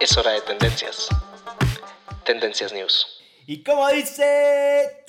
Es 0.00 0.16
hora 0.16 0.32
de 0.32 0.40
tendencias. 0.40 1.08
Tendencias 2.24 2.72
News. 2.72 3.06
Y 3.46 3.62
como 3.64 3.88
dice... 3.88 5.04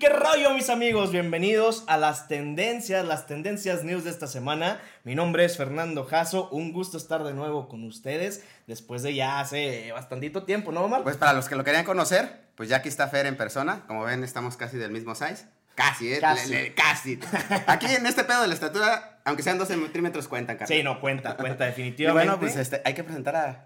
¿Qué 0.00 0.08
rollo 0.08 0.50
mis 0.54 0.68
amigos? 0.68 1.12
Bienvenidos 1.12 1.84
a 1.86 1.96
las 1.96 2.28
tendencias, 2.28 3.04
las 3.04 3.26
tendencias 3.26 3.84
news 3.84 4.04
de 4.04 4.10
esta 4.10 4.26
semana. 4.26 4.80
Mi 5.04 5.14
nombre 5.14 5.44
es 5.44 5.56
Fernando 5.56 6.04
Jasso, 6.04 6.48
un 6.50 6.72
gusto 6.72 6.96
estar 6.96 7.22
de 7.22 7.34
nuevo 7.34 7.68
con 7.68 7.84
ustedes 7.84 8.42
después 8.66 9.02
de 9.02 9.14
ya 9.14 9.40
hace 9.40 9.92
bastantito 9.92 10.42
tiempo, 10.44 10.72
¿no, 10.72 10.82
Omar? 10.84 11.02
Pues 11.04 11.16
para 11.16 11.32
los 11.34 11.48
que 11.48 11.54
lo 11.56 11.62
querían 11.64 11.84
conocer, 11.84 12.40
pues 12.56 12.68
ya 12.68 12.76
aquí 12.78 12.88
está 12.88 13.08
Fer 13.08 13.26
en 13.26 13.36
persona. 13.36 13.84
Como 13.86 14.04
ven, 14.04 14.24
estamos 14.24 14.56
casi 14.56 14.76
del 14.76 14.90
mismo 14.90 15.14
size. 15.14 15.46
Casi, 15.76 16.12
¿eh? 16.12 16.18
Casi. 16.20 16.50
Le- 16.50 16.62
le- 16.64 16.74
casi. 16.74 17.18
Aquí 17.66 17.86
en 17.86 18.06
este 18.06 18.24
pedo 18.24 18.42
de 18.42 18.48
la 18.48 18.54
estatura, 18.54 19.11
aunque 19.24 19.42
sean 19.42 19.58
12 19.58 19.74
centímetros, 19.74 20.28
cuentan, 20.28 20.56
carnal. 20.56 20.76
Sí, 20.76 20.82
no, 20.82 21.00
cuenta, 21.00 21.36
cuenta 21.36 21.64
Y 21.66 21.68
definitivamente. 21.68 22.26
bueno, 22.28 22.40
pues 22.40 22.56
este, 22.56 22.82
hay 22.84 22.94
que 22.94 23.04
presentar 23.04 23.36
a, 23.36 23.64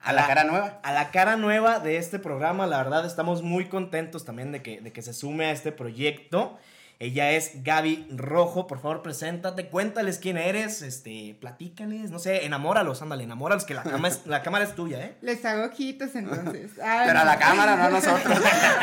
a 0.00 0.12
la 0.12 0.26
cara 0.26 0.44
nueva. 0.44 0.80
A 0.82 0.92
la 0.92 1.10
cara 1.10 1.36
nueva 1.36 1.78
de 1.78 1.96
este 1.96 2.18
programa, 2.18 2.66
la 2.66 2.78
verdad 2.78 3.06
estamos 3.06 3.42
muy 3.42 3.66
contentos 3.66 4.24
también 4.24 4.52
de 4.52 4.62
que, 4.62 4.80
de 4.80 4.92
que 4.92 5.02
se 5.02 5.12
sume 5.14 5.46
a 5.46 5.50
este 5.52 5.72
proyecto. 5.72 6.58
Ella 6.98 7.32
es 7.32 7.64
Gaby 7.64 8.06
Rojo, 8.14 8.68
por 8.68 8.80
favor, 8.80 9.02
preséntate, 9.02 9.66
cuéntales 9.66 10.18
quién 10.18 10.36
eres, 10.36 10.82
este, 10.82 11.36
platícales, 11.40 12.12
no 12.12 12.20
sé, 12.20 12.44
enamóralos, 12.44 13.02
ándale, 13.02 13.24
enamóralos, 13.24 13.64
que 13.64 13.74
la, 13.74 13.82
cama 13.82 14.06
es- 14.06 14.24
la 14.24 14.40
cámara 14.42 14.64
es 14.64 14.76
tuya, 14.76 15.04
¿eh? 15.06 15.16
Les 15.20 15.44
hago 15.44 15.64
ojitos 15.64 16.14
entonces. 16.14 16.70
Ay, 16.80 17.04
Pero 17.08 17.18
a 17.18 17.24
la 17.24 17.38
cámara, 17.40 17.74
no 17.74 17.82
a 17.84 17.88
nosotros. 17.90 18.38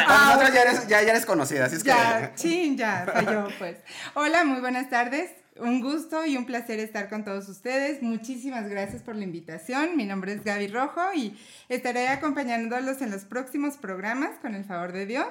A 0.06 0.26
nosotros 0.26 0.54
ya 0.54 0.62
eres, 0.64 0.88
ya, 0.90 1.02
ya 1.02 1.12
eres 1.12 1.26
conocida, 1.26 1.66
así 1.68 1.78
es 1.78 1.84
que... 1.84 1.90
Ya, 1.92 2.34
chin, 2.36 2.78
ya, 2.78 3.06
falló 3.10 3.48
pues. 3.58 3.78
Hola, 4.16 4.44
muy 4.44 4.60
buenas 4.60 4.90
tardes. 4.90 5.32
Un 5.62 5.82
gusto 5.82 6.26
y 6.26 6.38
un 6.38 6.46
placer 6.46 6.80
estar 6.80 7.10
con 7.10 7.24
todos 7.26 7.50
ustedes. 7.50 8.02
Muchísimas 8.02 8.68
gracias 8.70 9.02
por 9.02 9.16
la 9.16 9.24
invitación. 9.24 9.98
Mi 9.98 10.06
nombre 10.06 10.34
es 10.34 10.44
Gaby 10.44 10.68
Rojo 10.68 11.02
y 11.16 11.38
estaré 11.68 12.08
acompañándolos 12.08 13.02
en 13.02 13.12
los 13.12 13.24
próximos 13.26 13.76
programas 13.78 14.32
con 14.42 14.56
el 14.56 14.64
favor 14.64 14.92
de 14.94 15.06
Dios. 15.06 15.28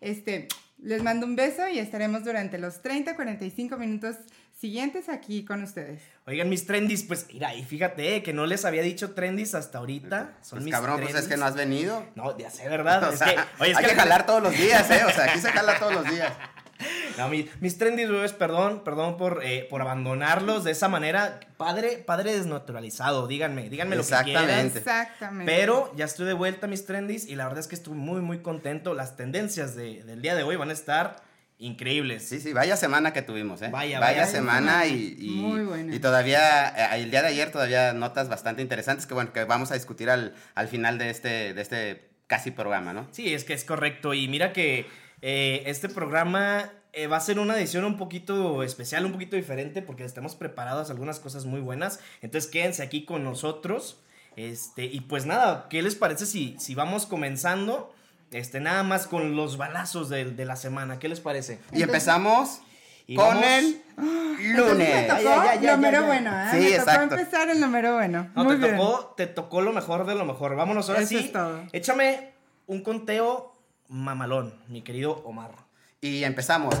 Este, 0.00 0.48
les 0.82 1.02
mando 1.02 1.26
un 1.26 1.36
beso 1.36 1.68
y 1.68 1.78
estaremos 1.78 2.24
durante 2.24 2.58
los 2.58 2.80
30, 2.82 3.14
45 3.16 3.76
minutos 3.76 4.16
siguientes 4.58 5.08
aquí 5.10 5.44
con 5.44 5.62
ustedes. 5.62 6.00
Oigan, 6.26 6.48
mis 6.48 6.66
trendis, 6.66 7.02
pues, 7.04 7.26
mira, 7.32 7.54
y 7.54 7.62
fíjate 7.64 8.16
eh, 8.16 8.22
que 8.22 8.32
no 8.32 8.46
les 8.46 8.64
había 8.64 8.82
dicho 8.82 9.12
trendis 9.12 9.54
hasta 9.54 9.78
ahorita. 9.78 10.38
Son 10.40 10.56
Pues 10.56 10.64
mis 10.64 10.72
cabrón, 10.74 10.96
pues 10.96 11.08
es 11.08 11.12
trendis. 11.14 11.34
que 11.34 11.36
no 11.38 11.44
has 11.46 11.54
venido. 11.54 12.06
No, 12.14 12.36
ya 12.38 12.50
sé, 12.50 12.68
¿verdad? 12.68 13.04
O 13.08 13.12
es 13.12 13.18
sea, 13.18 13.26
que, 13.34 13.62
oye, 13.62 13.72
es 13.72 13.76
hay 13.76 13.84
que, 13.84 13.90
que 13.90 13.96
jalar 13.96 14.24
todos 14.24 14.42
los 14.42 14.52
días, 14.56 14.90
¿eh? 14.90 15.04
O 15.06 15.10
sea, 15.10 15.24
aquí 15.24 15.38
se 15.38 15.52
jala 15.52 15.78
todos 15.78 15.94
los 15.94 16.08
días. 16.10 16.32
No, 17.18 17.28
mi- 17.30 17.48
mis 17.60 17.78
trendis, 17.78 18.10
bebés, 18.10 18.34
perdón, 18.34 18.82
perdón 18.84 19.16
por, 19.16 19.40
eh, 19.42 19.66
por 19.70 19.80
abandonarlos 19.80 20.64
de 20.64 20.72
esa 20.72 20.88
manera. 20.88 21.40
Padre, 21.56 21.96
padre 22.04 22.36
desnaturalizado, 22.36 23.26
díganme, 23.26 23.70
díganme 23.70 23.96
lo 23.96 24.02
que 24.02 24.08
quieran. 24.24 24.26
Exactamente. 24.66 24.78
Exactamente. 24.80 25.52
Pero 25.52 25.90
ya 25.96 26.04
estoy 26.04 26.26
de 26.26 26.34
vuelta, 26.34 26.66
mis 26.66 26.84
trendis, 26.84 27.26
y 27.26 27.34
la 27.36 27.44
verdad 27.44 27.60
es 27.60 27.68
que 27.68 27.74
estoy 27.74 27.94
muy, 27.94 28.20
muy 28.20 28.40
contento. 28.40 28.92
Las 28.92 29.16
tendencias 29.16 29.74
de- 29.74 30.02
del 30.04 30.20
día 30.20 30.34
de 30.34 30.42
hoy 30.42 30.56
van 30.56 30.68
a 30.68 30.74
estar 30.74 31.16
increíbles. 31.58 32.28
Sí, 32.28 32.38
sí, 32.38 32.52
vaya 32.52 32.76
semana 32.76 33.14
que 33.14 33.22
tuvimos, 33.22 33.62
¿eh? 33.62 33.68
Vaya, 33.70 33.98
vaya, 33.98 34.20
vaya 34.20 34.26
semana 34.26 34.82
semana. 34.82 34.86
y, 34.86 35.16
y, 35.18 35.30
Muy 35.40 35.62
buena. 35.64 35.94
y 35.94 35.98
todavía, 35.98 36.68
eh, 36.94 37.02
el 37.02 37.10
día 37.10 37.22
de 37.22 37.28
ayer 37.28 37.50
todavía 37.50 37.94
notas 37.94 38.28
bastante 38.28 38.60
interesantes 38.60 39.06
que 39.06 39.14
bueno, 39.14 39.32
que 39.32 39.44
vamos 39.44 39.70
a 39.70 39.74
discutir 39.74 40.10
al, 40.10 40.34
al 40.54 40.68
final 40.68 40.98
de 40.98 41.08
este, 41.08 41.54
de 41.54 41.62
este 41.62 42.10
casi 42.26 42.50
programa, 42.50 42.92
¿no? 42.92 43.08
Sí, 43.12 43.32
es 43.32 43.44
que 43.44 43.54
es 43.54 43.64
correcto. 43.64 44.12
Y 44.12 44.28
mira 44.28 44.52
que 44.52 44.86
eh, 45.28 45.64
este 45.66 45.88
programa 45.88 46.70
eh, 46.92 47.08
va 47.08 47.16
a 47.16 47.20
ser 47.20 47.40
una 47.40 47.58
edición 47.58 47.84
un 47.84 47.96
poquito 47.96 48.62
especial, 48.62 49.04
un 49.04 49.10
poquito 49.12 49.34
diferente, 49.34 49.82
porque 49.82 50.04
estamos 50.04 50.36
preparados 50.36 50.88
algunas 50.88 51.18
cosas 51.18 51.44
muy 51.46 51.60
buenas. 51.60 51.98
Entonces 52.22 52.48
quédense 52.48 52.84
aquí 52.84 53.04
con 53.04 53.24
nosotros. 53.24 54.00
Este, 54.36 54.84
y 54.84 55.00
pues 55.00 55.26
nada, 55.26 55.66
¿qué 55.68 55.82
les 55.82 55.96
parece 55.96 56.26
si, 56.26 56.54
si 56.60 56.76
vamos 56.76 57.06
comenzando? 57.06 57.92
Este, 58.30 58.60
nada 58.60 58.84
más 58.84 59.08
con 59.08 59.34
los 59.34 59.56
balazos 59.56 60.08
de, 60.10 60.26
de 60.26 60.44
la 60.44 60.54
semana. 60.54 61.00
¿Qué 61.00 61.08
les 61.08 61.18
parece? 61.20 61.58
Y 61.72 61.82
empezamos 61.82 62.60
Y 63.08 63.16
con 63.16 63.26
vamos- 63.26 63.44
el 63.46 63.82
Entonces 63.98 64.56
lunes. 64.72 64.88
me 64.88 65.02
tocó 65.08 65.22
Ya, 65.22 65.44
ya, 65.54 65.60
ya, 65.60 65.72
lo 65.72 65.78
mero 65.78 66.00
ya. 66.02 66.06
bueno, 66.06 66.30
¿eh? 66.40 66.48
Sí, 66.52 66.56
me 66.58 66.68
exacto. 66.76 67.00
tocó 67.08 67.14
empezar 67.20 67.50
en 67.50 67.60
lo 67.60 67.68
mero 67.68 67.94
bueno. 67.94 68.30
No, 68.36 68.44
Muy 68.44 68.54
te 68.60 68.66
bien. 68.66 68.76
tocó, 68.76 69.14
te 69.16 69.26
tocó 69.26 69.60
lo 69.60 69.72
mejor 69.72 70.06
de 70.06 70.14
lo 70.14 70.24
mejor. 70.24 70.54
Vámonos 70.54 70.88
ahora 70.88 71.00
Eso 71.02 71.08
sí. 71.10 71.16
es 71.16 71.32
todo. 71.32 71.62
Échame 71.72 72.30
un 72.68 72.82
conteo 72.82 73.52
mamalón, 73.88 74.54
mi 74.68 74.82
querido 74.82 75.22
Omar. 75.24 75.52
Y 76.00 76.24
empezamos. 76.24 76.74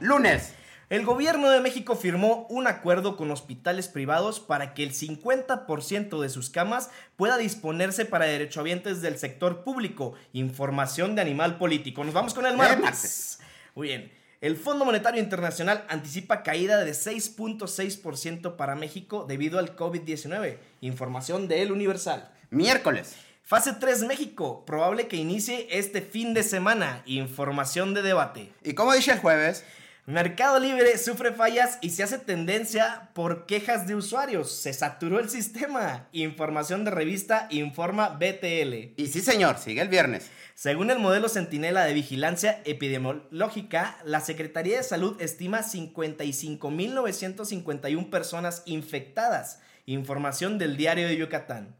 Lunes. 0.00 0.54
El 0.88 1.04
gobierno 1.04 1.50
de 1.50 1.60
México 1.60 1.96
firmó 1.96 2.46
un 2.48 2.68
acuerdo 2.68 3.16
con 3.16 3.32
hospitales 3.32 3.88
privados 3.88 4.38
para 4.38 4.72
que 4.72 4.84
el 4.84 4.92
50% 4.92 6.20
de 6.20 6.28
sus 6.28 6.48
camas 6.48 6.90
pueda 7.16 7.38
disponerse 7.38 8.04
para 8.04 8.26
derechohabientes 8.26 9.02
del 9.02 9.18
sector 9.18 9.64
público. 9.64 10.14
Información 10.32 11.16
de 11.16 11.22
animal 11.22 11.58
político. 11.58 12.04
Nos 12.04 12.14
vamos 12.14 12.34
con 12.34 12.46
el 12.46 12.56
martes. 12.56 12.80
martes. 12.80 13.40
Muy 13.74 13.88
bien. 13.88 14.12
El 14.40 14.56
Fondo 14.56 14.84
Monetario 14.84 15.20
Internacional 15.20 15.84
anticipa 15.88 16.44
caída 16.44 16.84
de 16.84 16.92
6.6% 16.92 18.54
para 18.54 18.76
México 18.76 19.24
debido 19.26 19.58
al 19.58 19.74
COVID-19. 19.74 20.58
Información 20.82 21.48
de 21.48 21.62
El 21.62 21.72
Universal. 21.72 22.30
Miércoles. 22.50 23.16
Fase 23.48 23.74
3 23.74 24.02
México. 24.08 24.64
Probable 24.66 25.06
que 25.06 25.14
inicie 25.14 25.68
este 25.70 26.02
fin 26.02 26.34
de 26.34 26.42
semana. 26.42 27.04
Información 27.06 27.94
de 27.94 28.02
debate. 28.02 28.52
Y 28.64 28.74
como 28.74 28.92
dije 28.92 29.12
el 29.12 29.20
jueves, 29.20 29.62
Mercado 30.04 30.58
Libre 30.58 30.98
sufre 30.98 31.32
fallas 31.32 31.78
y 31.80 31.90
se 31.90 32.02
hace 32.02 32.18
tendencia 32.18 33.10
por 33.14 33.46
quejas 33.46 33.86
de 33.86 33.94
usuarios. 33.94 34.50
Se 34.50 34.72
saturó 34.72 35.20
el 35.20 35.30
sistema. 35.30 36.08
Información 36.10 36.84
de 36.84 36.90
revista 36.90 37.46
Informa 37.52 38.08
BTL. 38.08 38.94
y 38.96 39.06
sí 39.06 39.20
señor, 39.20 39.58
sigue 39.58 39.80
el 39.80 39.86
viernes. 39.86 40.28
Según 40.56 40.90
el 40.90 40.98
modelo 40.98 41.28
Centinela 41.28 41.84
de 41.84 41.94
Vigilancia 41.94 42.60
Epidemiológica, 42.64 43.96
la 44.04 44.22
Secretaría 44.22 44.78
de 44.78 44.82
Salud 44.82 45.22
estima 45.22 45.60
55.951 45.60 48.10
personas 48.10 48.64
infectadas. 48.66 49.60
Información 49.84 50.58
del 50.58 50.76
diario 50.76 51.06
de 51.06 51.16
Yucatán. 51.16 51.76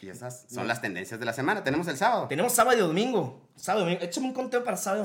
Y 0.00 0.08
esas 0.08 0.46
son 0.48 0.68
las 0.68 0.80
tendencias 0.80 1.18
de 1.18 1.26
la 1.26 1.32
semana. 1.32 1.64
Tenemos 1.64 1.88
el 1.88 1.96
sábado. 1.96 2.28
Tenemos 2.28 2.52
sábado 2.52 2.76
y 2.76 2.80
domingo. 2.80 3.48
Sábado 3.56 3.84
y 3.84 3.88
domingo. 3.88 4.04
Échame 4.04 4.28
un 4.28 4.34
conteo 4.34 4.62
para 4.62 4.76
sábado. 4.76 5.02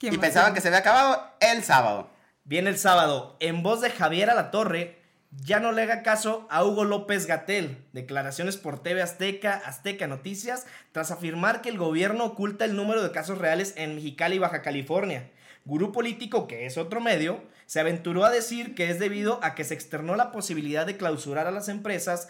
Y 0.00 0.16
pensaban 0.16 0.54
que 0.54 0.60
se 0.60 0.68
había 0.68 0.80
acabado 0.80 1.22
el 1.40 1.62
sábado. 1.62 2.10
Viene 2.44 2.70
el 2.70 2.78
sábado. 2.78 3.36
En 3.40 3.62
voz 3.62 3.80
de 3.82 3.90
Javier 3.90 4.30
Alatorre, 4.30 5.02
ya 5.30 5.60
no 5.60 5.72
le 5.72 5.82
haga 5.82 6.02
caso 6.02 6.46
a 6.50 6.64
Hugo 6.64 6.84
López 6.84 7.26
Gatel. 7.26 7.84
Declaraciones 7.92 8.56
por 8.56 8.82
TV 8.82 9.02
Azteca, 9.02 9.60
Azteca 9.66 10.06
Noticias, 10.06 10.66
tras 10.92 11.10
afirmar 11.10 11.60
que 11.60 11.68
el 11.68 11.76
gobierno 11.76 12.24
oculta 12.24 12.64
el 12.64 12.74
número 12.74 13.02
de 13.02 13.12
casos 13.12 13.38
reales 13.38 13.74
en 13.76 13.96
Mexicali 13.96 14.36
y 14.36 14.38
Baja 14.38 14.62
California. 14.62 15.30
Gurú 15.66 15.92
político, 15.92 16.48
que 16.48 16.64
es 16.64 16.78
otro 16.78 17.02
medio, 17.02 17.42
se 17.66 17.80
aventuró 17.80 18.24
a 18.24 18.30
decir 18.30 18.74
que 18.74 18.88
es 18.88 18.98
debido 18.98 19.38
a 19.42 19.54
que 19.54 19.64
se 19.64 19.74
externó 19.74 20.16
la 20.16 20.32
posibilidad 20.32 20.86
de 20.86 20.96
clausurar 20.96 21.46
a 21.46 21.50
las 21.50 21.68
empresas 21.68 22.28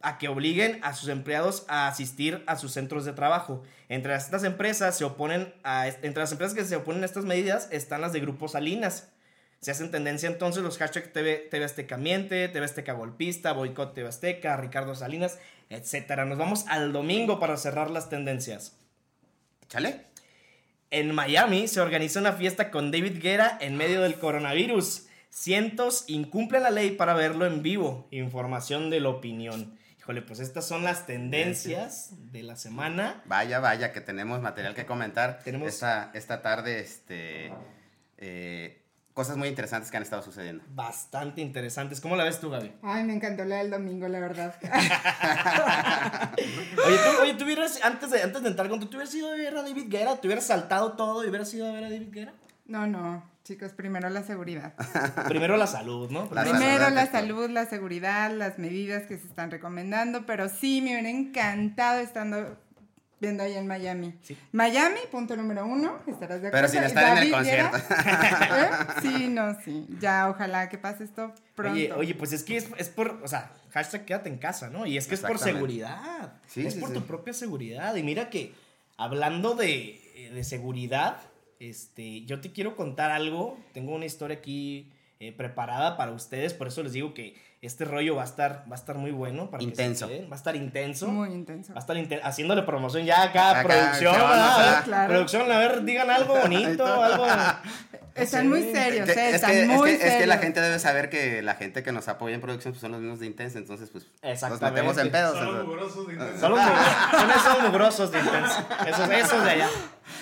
a 0.00 0.18
que 0.18 0.28
obliguen 0.28 0.78
a 0.82 0.94
sus 0.94 1.08
empleados 1.08 1.64
a 1.68 1.88
asistir 1.88 2.44
a 2.46 2.56
sus 2.56 2.72
centros 2.72 3.04
de 3.04 3.12
trabajo. 3.12 3.62
Entre 3.88 4.14
estas 4.14 4.44
empresas 4.44 4.96
se 4.96 5.04
oponen 5.04 5.52
entre 6.02 6.22
las 6.22 6.32
empresas 6.32 6.54
que 6.54 6.64
se 6.64 6.76
oponen 6.76 7.02
a 7.02 7.06
estas 7.06 7.24
medidas 7.24 7.68
están 7.72 8.00
las 8.00 8.12
de 8.12 8.20
Grupo 8.20 8.48
Salinas. 8.48 9.08
Se 9.60 9.72
hacen 9.72 9.90
tendencia 9.90 10.28
entonces 10.28 10.62
los 10.62 10.78
hashtags 10.78 11.12
TV, 11.12 11.48
TV 11.50 11.64
Azteca 11.64 11.96
Miente, 11.96 12.48
TV 12.48 12.64
Azteca 12.64 12.92
Golpista, 12.92 13.52
Boicot 13.52 13.92
TV 13.92 14.08
Azteca, 14.08 14.56
Ricardo 14.56 14.94
Salinas, 14.94 15.38
etc. 15.68 16.24
Nos 16.26 16.38
vamos 16.38 16.64
al 16.68 16.92
domingo 16.92 17.40
para 17.40 17.56
cerrar 17.56 17.90
las 17.90 18.08
tendencias. 18.08 18.76
Échale. 19.64 20.06
En 20.90 21.14
Miami 21.14 21.68
se 21.68 21.80
organiza 21.80 22.20
una 22.20 22.32
fiesta 22.32 22.70
con 22.70 22.90
David 22.90 23.20
Guerra 23.20 23.58
en 23.60 23.76
medio 23.76 24.00
del 24.02 24.18
coronavirus. 24.18 25.06
Cientos 25.28 26.04
incumplen 26.06 26.62
la 26.62 26.70
ley 26.70 26.92
para 26.92 27.14
verlo 27.14 27.44
en 27.44 27.62
vivo. 27.62 28.06
Información 28.10 28.90
de 28.90 29.00
la 29.00 29.10
opinión. 29.10 29.77
Híjole, 30.08 30.22
pues 30.22 30.40
estas 30.40 30.66
son 30.66 30.84
las 30.84 31.04
tendencias 31.04 32.12
de 32.32 32.42
la 32.42 32.56
semana. 32.56 33.20
Vaya, 33.26 33.60
vaya, 33.60 33.92
que 33.92 34.00
tenemos 34.00 34.40
material 34.40 34.74
que 34.74 34.86
comentar. 34.86 35.40
Tenemos- 35.44 35.68
Esta, 35.68 36.10
esta 36.14 36.40
tarde, 36.40 36.80
este. 36.80 37.52
eh, 38.16 38.80
cosas 39.12 39.36
muy 39.36 39.48
interesantes 39.48 39.90
que 39.90 39.98
han 39.98 40.02
estado 40.02 40.22
sucediendo. 40.22 40.64
Bastante 40.70 41.42
interesantes. 41.42 42.00
¿Cómo 42.00 42.16
la 42.16 42.24
ves 42.24 42.40
tú, 42.40 42.48
Gaby? 42.48 42.72
Ay, 42.82 43.04
me 43.04 43.12
encantó 43.12 43.44
la 43.44 43.56
del 43.56 43.70
domingo, 43.70 44.08
la 44.08 44.20
verdad. 44.20 44.54
Oye, 46.86 46.96
tú, 46.96 47.22
oye, 47.22 47.34
tú 47.34 47.44
hubieras, 47.44 47.78
antes 47.84 48.10
de, 48.10 48.22
antes 48.22 48.42
de 48.42 48.48
entrar 48.48 48.70
con 48.70 48.80
tú, 48.80 48.86
¿tú 48.86 48.96
hubieras 48.96 49.14
ido 49.14 49.30
a 49.30 49.36
ver 49.36 49.54
a 49.58 49.62
David 49.62 49.90
Guerra? 49.90 50.16
¿Te 50.16 50.26
hubieras 50.26 50.46
saltado 50.46 50.92
todo 50.92 51.22
y 51.22 51.28
hubieras 51.28 51.52
ido 51.52 51.68
a 51.68 51.72
ver 51.72 51.84
a 51.84 51.90
David 51.90 52.08
Guerra? 52.10 52.32
No, 52.64 52.86
no, 52.86 53.22
chicos, 53.48 53.72
primero 53.72 54.10
la 54.10 54.22
seguridad. 54.22 54.74
Primero 55.26 55.56
la 55.56 55.66
salud, 55.66 56.10
¿no? 56.10 56.28
La 56.34 56.42
Primero 56.42 56.84
salud, 56.84 56.94
la 56.94 57.10
salud, 57.10 57.50
la 57.50 57.64
seguridad, 57.64 58.30
las 58.30 58.58
medidas 58.58 59.04
que 59.04 59.16
se 59.16 59.26
están 59.26 59.50
recomendando, 59.50 60.26
pero 60.26 60.50
sí 60.50 60.82
me 60.82 60.90
hubiera 60.90 61.08
encantado 61.08 62.00
estando 62.00 62.58
viendo 63.20 63.42
ahí 63.42 63.54
en 63.54 63.66
Miami. 63.66 64.14
Sí. 64.20 64.36
Miami, 64.52 64.98
punto 65.10 65.34
número 65.34 65.64
uno, 65.64 65.98
estarás 66.06 66.42
de 66.42 66.50
Pero 66.50 66.66
acuerdo. 66.66 66.68
sin 66.68 66.82
estar 66.82 67.16
en 67.16 67.22
el 67.24 67.30
concierto. 67.32 67.78
¿Eh? 67.78 68.70
Sí, 69.00 69.28
no, 69.28 69.58
sí. 69.64 69.86
Ya, 69.98 70.28
ojalá 70.28 70.68
que 70.68 70.76
pase 70.76 71.04
esto 71.04 71.32
pronto. 71.54 71.72
Oye, 71.72 71.90
oye, 71.94 72.14
pues 72.14 72.34
es 72.34 72.42
que 72.42 72.58
es, 72.58 72.68
es 72.76 72.90
por, 72.90 73.18
o 73.24 73.28
sea, 73.28 73.50
hashtag 73.72 74.04
quédate 74.04 74.28
en 74.28 74.36
casa, 74.36 74.68
¿no? 74.68 74.84
Y 74.84 74.98
es 74.98 75.06
que 75.06 75.14
es 75.14 75.22
por 75.22 75.38
seguridad. 75.38 76.34
Sí, 76.48 76.66
es 76.66 76.74
sí, 76.74 76.80
por 76.80 76.90
sí. 76.90 76.96
tu 76.96 77.02
propia 77.06 77.32
seguridad. 77.32 77.94
Y 77.96 78.02
mira 78.02 78.28
que, 78.28 78.52
hablando 78.98 79.54
de, 79.54 80.30
de 80.34 80.44
seguridad, 80.44 81.16
este, 81.60 82.24
yo 82.24 82.40
te 82.40 82.52
quiero 82.52 82.76
contar 82.76 83.10
algo. 83.10 83.58
Tengo 83.72 83.94
una 83.94 84.04
historia 84.06 84.36
aquí 84.38 84.90
eh, 85.20 85.32
preparada 85.32 85.96
para 85.96 86.12
ustedes, 86.12 86.54
por 86.54 86.68
eso 86.68 86.82
les 86.82 86.92
digo 86.92 87.12
que 87.14 87.34
este 87.60 87.84
rollo 87.84 88.14
va 88.14 88.22
a 88.22 88.24
estar, 88.24 88.64
va 88.70 88.76
a 88.76 88.78
estar 88.78 88.96
muy 88.96 89.10
bueno. 89.10 89.50
Para 89.50 89.58
que 89.58 89.64
se 89.64 89.70
Intenso. 89.70 90.06
queden. 90.06 90.30
Va 90.30 90.34
a 90.34 90.36
estar 90.36 90.54
intenso. 90.54 91.08
Muy 91.08 91.30
intenso. 91.30 91.72
Va 91.74 91.78
a 91.78 91.80
estar 91.80 91.96
inten- 91.96 92.20
haciéndole 92.22 92.62
promoción 92.62 93.04
ya 93.04 93.22
acá, 93.24 93.50
Acá, 93.50 93.62
producción. 93.68 94.14
A 94.16 94.82
Claro. 94.84 95.12
Producción, 95.12 95.50
a 95.50 95.58
ver, 95.58 95.82
digan 95.82 96.08
algo 96.08 96.36
bonito, 96.40 96.86
algo. 97.02 97.26
Están 98.14 98.42
Sí. 98.42 98.48
muy 98.48 98.62
serios, 98.72 99.06
Que- 99.08 99.12
eh, 99.12 99.28
es, 99.30 99.34
están 99.36 99.50
que, 99.50 99.62
es, 99.62 99.66
muy 99.68 99.90
que, 99.90 99.94
es 99.96 100.00
que 100.02 100.06
la 100.26 100.34
serios. 100.34 100.40
gente 100.40 100.60
debe 100.60 100.78
saber 100.78 101.10
que 101.10 101.42
la 101.42 101.54
gente 101.56 101.82
que 101.82 101.90
nos 101.90 102.06
apoya 102.06 102.36
en 102.36 102.40
producción 102.40 102.72
pues, 102.74 102.80
son 102.80 102.92
los 102.92 103.00
mismos 103.00 103.18
de 103.18 103.26
Intense, 103.26 103.58
entonces 103.58 103.90
pues 103.90 104.06
nos 104.22 104.60
metemos 104.60 104.96
en 104.98 105.10
pedos. 105.10 105.36
Son 105.36 105.52
los 105.56 105.66
mugrosos 105.66 106.06
de 106.06 106.12
intenso. 106.14 106.38
Son, 106.40 106.50
los 106.52 106.60
mugrosos, 106.60 107.10
son 107.10 107.30
esos 107.30 107.62
mugrosos 107.62 108.12
de 108.12 108.18
Intense. 108.20 108.54
Esos, 108.88 109.10
esos 109.10 109.44
de 109.44 109.50
allá. 109.50 109.68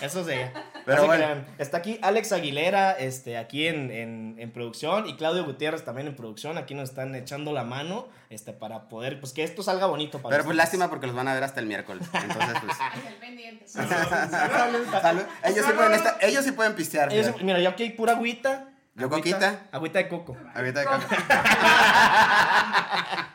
Esos 0.01 0.27
de 0.27 0.35
allá. 0.35 0.53
Pero 0.87 1.03
No 1.03 1.07
bueno. 1.09 1.25
crean. 1.25 1.47
Está 1.59 1.79
aquí 1.79 1.99
Alex 2.01 2.31
Aguilera, 2.33 2.93
este, 2.93 3.37
aquí 3.37 3.67
en, 3.67 3.91
en, 3.91 4.37
en 4.39 4.53
producción, 4.53 5.07
y 5.09 5.17
Claudio 5.17 5.45
Gutiérrez 5.45 5.85
también 5.85 6.07
en 6.07 6.15
producción. 6.17 6.57
Aquí 6.59 6.75
nos 6.75 6.89
están 6.91 7.15
echando 7.17 7.53
la 7.53 7.65
mano 7.65 8.07
este, 8.31 8.53
para 8.53 8.89
poder, 8.89 9.19
pues 9.21 9.33
que 9.33 9.43
esto 9.43 9.63
salga 9.65 9.87
bonito 9.87 10.19
para 10.23 10.31
Pero 10.31 10.45
pues 10.45 10.55
ustedes. 10.55 10.65
lástima 10.65 10.89
porque 10.89 11.09
los 11.09 11.17
van 11.17 11.27
a 11.29 11.35
ver 11.35 11.43
hasta 11.45 11.59
el 11.61 11.67
miércoles. 11.67 12.09
Entonces 12.13 12.57
pues... 12.65 12.77
Salud. 13.67 14.87
salud. 15.03 15.23
Ellos, 15.45 15.67
sí 15.67 15.73
pueden 15.73 15.93
estar- 15.93 16.17
ellos 16.21 16.45
sí 16.45 16.53
pueden 16.53 16.75
pistear. 16.75 17.13
Ellos- 17.13 17.27
fíjate. 17.27 17.45
mira, 17.45 17.59
yo 17.59 17.71
aquí 17.71 17.83
hay 17.83 17.91
pura 17.91 18.13
agüita. 18.13 18.69
¿Yo 18.95 19.07
agüita- 19.09 19.17
coquita? 19.17 19.63
Agüita 19.73 19.99
de 19.99 20.09
coco. 20.09 20.37
Ahorita 20.55 20.81
de 20.81 20.87
acá. 20.87 21.01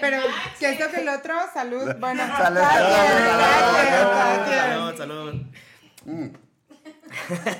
Pero 0.00 0.18
que 0.58 0.70
esto 0.70 0.90
que 0.90 1.00
el 1.00 1.08
otro, 1.08 1.34
salud. 1.52 1.94
Bueno, 1.98 2.22
Salud. 2.36 2.60
cada 2.60 4.44
quien. 4.44 4.96
Salud, 4.96 5.44
salud. 6.04 6.36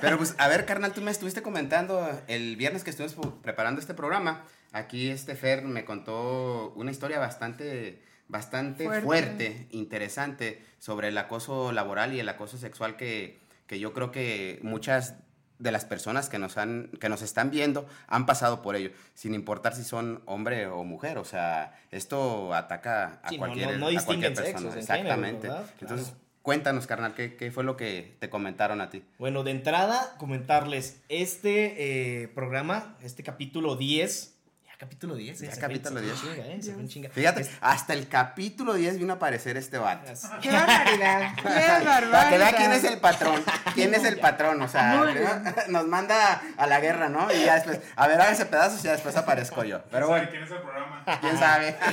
Pero 0.01 0.17
pues, 0.17 0.35
a 0.37 0.47
ver, 0.47 0.65
carnal, 0.65 0.93
tú 0.93 1.01
me 1.01 1.11
estuviste 1.11 1.41
comentando 1.41 2.07
el 2.27 2.55
viernes 2.55 2.83
que 2.83 2.89
estuvimos 2.91 3.15
preparando 3.41 3.79
este 3.81 3.93
programa. 3.93 4.43
Aquí 4.71 5.09
este 5.09 5.35
Fer 5.35 5.63
me 5.63 5.85
contó 5.85 6.73
una 6.75 6.91
historia 6.91 7.19
bastante, 7.19 8.01
bastante 8.27 8.83
fuerte. 8.85 9.05
Fuerte. 9.05 9.67
interesante, 9.71 10.63
sobre 10.79 11.07
el 11.09 11.17
acoso 11.17 11.71
laboral 11.71 12.13
y 12.13 12.19
el 12.19 12.27
acoso 12.29 12.57
sexual 12.57 12.95
que, 12.97 13.39
que 13.67 13.79
yo 13.79 13.93
creo 13.93 14.11
que 14.11 14.59
muchas 14.63 15.15
de 15.57 15.71
las 15.71 15.85
personas 15.85 16.27
que 16.27 16.37
nos, 16.37 16.57
han, 16.57 16.89
que 16.99 17.07
nos 17.07 17.21
están 17.21 17.49
viendo 17.49 17.87
han 18.07 18.25
pasado 18.25 18.61
por 18.61 18.75
ello, 18.75 18.91
sin 19.13 19.33
importar 19.33 19.73
si 19.73 19.85
son 19.85 20.21
hombre 20.25 20.67
o 20.67 20.83
mujer. 20.83 21.17
O 21.17 21.23
sea, 21.23 21.79
esto 21.91 22.53
ataca 22.53 23.21
a 23.23 23.29
Sí, 23.29 23.35
no, 23.37 23.39
cualquier, 23.45 23.71
no- 23.71 23.77
no 23.77 23.87
a 23.87 23.89
distinguen 23.91 24.33
cualquier 24.33 24.53
persona. 24.53 24.71
sexos 24.73 24.75
en 24.75 24.97
género, 24.97 25.15
Exactamente. 25.15 25.47
Entonces, 25.79 26.07
Claro. 26.09 26.24
Cuéntanos, 26.49 26.85
carnal, 26.85 27.15
¿qué, 27.15 27.35
¿qué 27.35 27.51
fue 27.51 27.63
lo 27.63 27.75
que 27.75 28.17
te 28.19 28.29
comentaron 28.29 28.79
a 28.79 28.91
ti? 28.91 29.03
Bueno, 29.17 29.41
de 29.43 29.49
entrada, 29.49 30.13
comentarles, 30.19 31.01
este 31.09 32.21
eh, 32.23 32.27
programa, 32.27 32.95
este 33.01 33.23
capítulo 33.23 33.75
10, 33.75 34.35
ya 34.63 34.71
capítulo 34.77 35.15
10, 35.15 35.41
eh, 35.41 35.45
Ya 35.47 35.51
se 35.55 35.59
capítulo 35.59 35.99
fue 35.99 36.01
en 36.01 36.05
10. 36.05 36.21
chinga, 36.21 36.45
eh, 36.47 36.61
se 36.61 36.87
chinga. 36.87 37.09
Fíjate, 37.09 37.41
Es- 37.41 37.49
hasta 37.61 37.93
el 37.93 38.07
capítulo 38.07 38.75
10 38.75 38.99
vino 38.99 39.13
a 39.13 39.15
aparecer 39.15 39.57
este 39.57 39.79
vato. 39.79 40.07
Qué 40.43 40.51
barbaridad, 40.51 41.35
qué 41.35 41.43
barbaridad. 41.49 42.11
Para 42.11 42.29
que 42.29 42.37
vea 42.37 42.53
quién 42.55 42.71
es 42.73 42.83
el 42.83 42.99
patrón. 42.99 43.43
¿Quién 43.73 43.93
es 43.95 44.03
el 44.03 44.19
patrón? 44.19 44.61
O 44.61 44.67
sea, 44.67 45.03
nos 45.69 45.87
manda 45.87 46.43
a 46.57 46.67
la 46.67 46.79
guerra, 46.79 47.09
¿no? 47.09 47.27
Y 47.33 47.43
ya 47.43 47.55
después, 47.55 47.81
a 47.95 48.07
ver, 48.07 48.21
háganse 48.21 48.45
pedazos 48.45 48.81
y 48.81 48.83
ya 48.83 48.91
después 48.91 49.17
aparezco 49.17 49.63
yo. 49.63 49.81
Pero 49.89 50.05
¿Sabe 50.09 50.19
bueno, 50.19 50.29
quién 50.29 50.43
es 50.43 50.51
el 50.51 50.61
programa? 50.61 51.03
quién 51.21 51.37
sabe. 51.39 51.75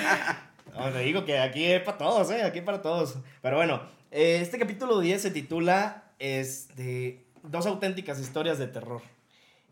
No, 0.75 0.89
le 0.89 1.01
digo 1.01 1.27
que 1.27 1.39
aquí 1.39 1.67
es 1.67 1.83
para 1.83 1.99
todos, 1.99 2.31
¿eh? 2.31 2.43
Aquí 2.45 2.63
para 2.63 2.81
todos. 2.81 3.17
Pero 3.43 3.57
bueno, 3.57 3.83
este 4.13 4.59
capítulo 4.59 5.01
10 5.01 5.23
se 5.23 5.31
titula 5.31 6.13
este, 6.19 7.25
Dos 7.43 7.67
auténticas 7.67 8.21
historias 8.21 8.59
de 8.59 8.69
terror. 8.69 9.03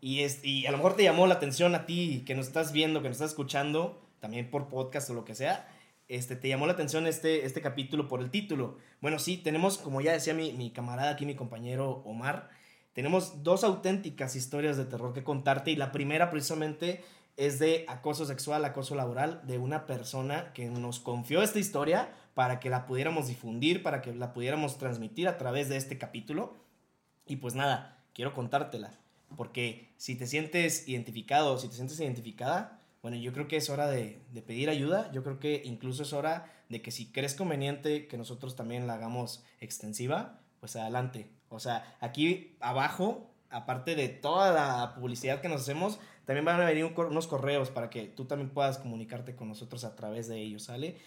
Y, 0.01 0.21
es, 0.21 0.43
y 0.43 0.65
a 0.65 0.71
lo 0.71 0.77
mejor 0.77 0.95
te 0.95 1.03
llamó 1.03 1.27
la 1.27 1.35
atención 1.35 1.75
a 1.75 1.85
ti 1.85 2.23
que 2.25 2.33
nos 2.33 2.47
estás 2.47 2.71
viendo, 2.71 3.01
que 3.01 3.07
nos 3.07 3.17
estás 3.17 3.31
escuchando, 3.31 4.01
también 4.19 4.49
por 4.49 4.67
podcast 4.67 5.09
o 5.11 5.13
lo 5.13 5.25
que 5.25 5.35
sea. 5.35 5.69
Este, 6.07 6.35
te 6.35 6.49
llamó 6.49 6.65
la 6.65 6.73
atención 6.73 7.05
este, 7.05 7.45
este 7.45 7.61
capítulo 7.61 8.07
por 8.07 8.19
el 8.19 8.31
título. 8.31 8.77
Bueno, 8.99 9.19
sí, 9.19 9.37
tenemos, 9.37 9.77
como 9.77 10.01
ya 10.01 10.11
decía 10.11 10.33
mi, 10.33 10.51
mi 10.53 10.71
camarada 10.71 11.11
aquí, 11.11 11.25
mi 11.25 11.35
compañero 11.35 12.01
Omar, 12.03 12.49
tenemos 12.93 13.43
dos 13.43 13.63
auténticas 13.63 14.35
historias 14.35 14.75
de 14.75 14.85
terror 14.85 15.13
que 15.13 15.23
contarte. 15.23 15.69
Y 15.69 15.75
la 15.75 15.91
primera 15.91 16.31
precisamente 16.31 17.03
es 17.37 17.59
de 17.59 17.85
acoso 17.87 18.25
sexual, 18.25 18.65
acoso 18.65 18.95
laboral 18.95 19.41
de 19.45 19.59
una 19.59 19.85
persona 19.85 20.51
que 20.53 20.65
nos 20.65 20.99
confió 20.99 21.43
esta 21.43 21.59
historia 21.59 22.09
para 22.33 22.59
que 22.59 22.69
la 22.69 22.85
pudiéramos 22.85 23.27
difundir, 23.27 23.83
para 23.83 24.01
que 24.01 24.13
la 24.13 24.33
pudiéramos 24.33 24.77
transmitir 24.77 25.27
a 25.27 25.37
través 25.37 25.69
de 25.69 25.77
este 25.77 25.97
capítulo. 25.97 26.55
Y 27.25 27.37
pues 27.37 27.55
nada, 27.55 28.03
quiero 28.13 28.33
contártela. 28.33 28.93
Porque 29.37 29.93
si 29.97 30.15
te 30.15 30.27
sientes 30.27 30.87
identificado, 30.87 31.57
si 31.57 31.67
te 31.67 31.75
sientes 31.75 31.99
identificada, 31.99 32.79
bueno, 33.01 33.17
yo 33.17 33.33
creo 33.33 33.47
que 33.47 33.57
es 33.57 33.69
hora 33.69 33.87
de, 33.87 34.21
pedir 34.45 34.69
ayuda. 34.69 35.11
Yo 35.11 35.23
creo 35.23 35.39
que 35.39 35.61
incluso 35.65 36.03
es 36.03 36.13
hora 36.13 36.51
de 36.69 36.81
que 36.81 36.91
si 36.91 37.11
crees 37.11 37.33
conveniente 37.33 38.07
que 38.07 38.17
nosotros 38.17 38.55
también 38.55 38.87
la 38.87 38.93
hagamos 38.93 39.43
extensiva, 39.59 40.39
pues 40.59 40.75
adelante. 40.75 41.29
O 41.49 41.59
sea, 41.59 41.97
aquí 41.99 42.55
abajo, 42.59 43.31
aparte 43.49 43.95
de 43.95 44.07
toda 44.07 44.53
la 44.53 44.93
publicidad 44.93 45.41
que 45.41 45.49
nos 45.49 45.61
hacemos, 45.61 45.99
también 46.25 46.45
van 46.45 46.61
a 46.61 46.65
venir 46.65 46.85
unos 46.85 47.27
correos 47.27 47.71
para 47.71 47.89
que 47.89 48.03
tú 48.03 48.25
también 48.25 48.51
puedas 48.51 48.77
comunicarte 48.77 49.35
con 49.35 49.47
nosotros 49.47 49.83
a 49.83 49.95
través 49.95 50.27
de 50.27 50.39
ellos, 50.39 50.63
¿sale? 50.63 50.97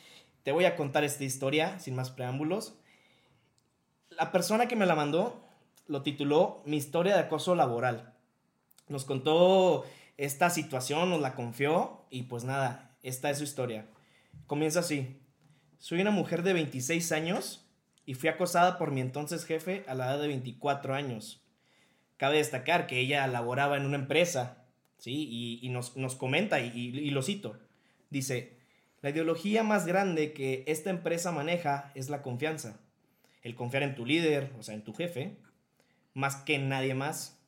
Te 0.44 0.52
voy 0.52 0.66
a 0.66 0.76
contar 0.76 1.04
esta 1.04 1.24
historia 1.24 1.78
sin 1.78 1.96
más 1.96 2.10
preámbulos. 2.10 2.74
La 4.10 4.30
persona 4.30 4.68
que 4.68 4.76
me 4.76 4.86
la 4.86 4.94
mandó 4.94 5.42
lo 5.86 6.02
tituló 6.02 6.62
Mi 6.66 6.76
historia 6.76 7.14
de 7.14 7.20
acoso 7.22 7.54
laboral. 7.54 8.14
Nos 8.88 9.04
contó 9.04 9.84
esta 10.18 10.50
situación, 10.50 11.10
nos 11.10 11.20
la 11.20 11.34
confió 11.34 12.04
y 12.10 12.24
pues 12.24 12.44
nada, 12.44 12.94
esta 13.02 13.30
es 13.30 13.38
su 13.38 13.44
historia. 13.44 13.86
Comienza 14.46 14.80
así. 14.80 15.18
Soy 15.78 16.00
una 16.00 16.10
mujer 16.10 16.42
de 16.42 16.52
26 16.52 17.10
años 17.12 17.66
y 18.04 18.14
fui 18.14 18.28
acosada 18.28 18.76
por 18.78 18.90
mi 18.90 19.00
entonces 19.00 19.46
jefe 19.46 19.82
a 19.88 19.94
la 19.94 20.06
edad 20.06 20.20
de 20.20 20.28
24 20.28 20.94
años. 20.94 21.42
Cabe 22.18 22.36
destacar 22.36 22.86
que 22.86 23.00
ella 23.00 23.26
laboraba 23.26 23.76
en 23.78 23.86
una 23.86 23.96
empresa, 23.96 24.64
¿sí? 24.98 25.58
Y, 25.62 25.68
nos, 25.70 25.96
nos 25.96 26.14
comenta, 26.14 26.60
y- 26.60 26.70
y 26.76 27.10
lo 27.10 27.22
cito, 27.22 27.58
dice, 28.10 28.56
la 29.04 29.10
ideología 29.10 29.62
más 29.62 29.84
grande 29.84 30.32
que 30.32 30.64
esta 30.66 30.88
empresa 30.88 31.30
maneja 31.30 31.92
es 31.94 32.08
la 32.08 32.22
confianza. 32.22 32.80
El 33.42 33.54
confiar 33.54 33.82
en 33.82 33.94
tu 33.94 34.06
líder, 34.06 34.50
o 34.58 34.62
sea, 34.62 34.74
en 34.74 34.82
tu 34.82 34.94
jefe, 34.94 35.36
más 36.14 36.36
que 36.36 36.54
en 36.54 36.70
nadie 36.70 36.94
más. 36.94 37.38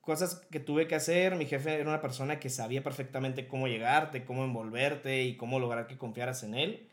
Cosas 0.00 0.44
que 0.50 0.58
tuve 0.58 0.88
que 0.88 0.96
hacer, 0.96 1.36
mi 1.36 1.46
jefe 1.46 1.72
era 1.72 1.88
una 1.88 2.00
persona 2.00 2.40
que 2.40 2.50
sabía 2.50 2.82
perfectamente 2.82 3.46
cómo 3.46 3.68
llegarte, 3.68 4.24
cómo 4.24 4.42
envolverte 4.42 5.22
y 5.22 5.36
cómo 5.36 5.60
lograr 5.60 5.86
que 5.86 5.98
confiaras 5.98 6.42
en 6.42 6.56
él. 6.56 6.88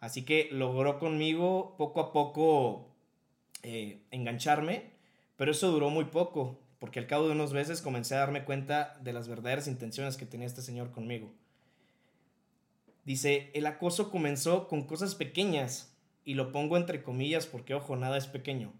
Así 0.00 0.26
que 0.26 0.50
logró 0.52 0.98
conmigo 0.98 1.76
poco 1.78 2.00
a 2.00 2.12
poco 2.12 2.90
eh, 3.62 4.02
engancharme, 4.10 4.90
pero 5.36 5.52
eso 5.52 5.70
duró 5.70 5.88
muy 5.88 6.04
poco, 6.04 6.60
porque 6.78 6.98
al 6.98 7.06
cabo 7.06 7.26
de 7.26 7.32
unos 7.32 7.54
meses 7.54 7.80
comencé 7.80 8.16
a 8.16 8.18
darme 8.18 8.44
cuenta 8.44 8.98
de 9.00 9.14
las 9.14 9.28
verdaderas 9.28 9.66
intenciones 9.66 10.18
que 10.18 10.26
tenía 10.26 10.46
este 10.46 10.60
señor 10.60 10.90
conmigo. 10.90 11.32
Dice, 13.04 13.50
el 13.54 13.66
acoso 13.66 14.10
comenzó 14.10 14.66
con 14.68 14.86
cosas 14.86 15.14
pequeñas, 15.14 15.90
y 16.24 16.34
lo 16.34 16.52
pongo 16.52 16.76
entre 16.78 17.02
comillas 17.02 17.46
porque, 17.46 17.74
ojo, 17.74 17.96
nada 17.96 18.16
es 18.16 18.26
pequeño. 18.26 18.72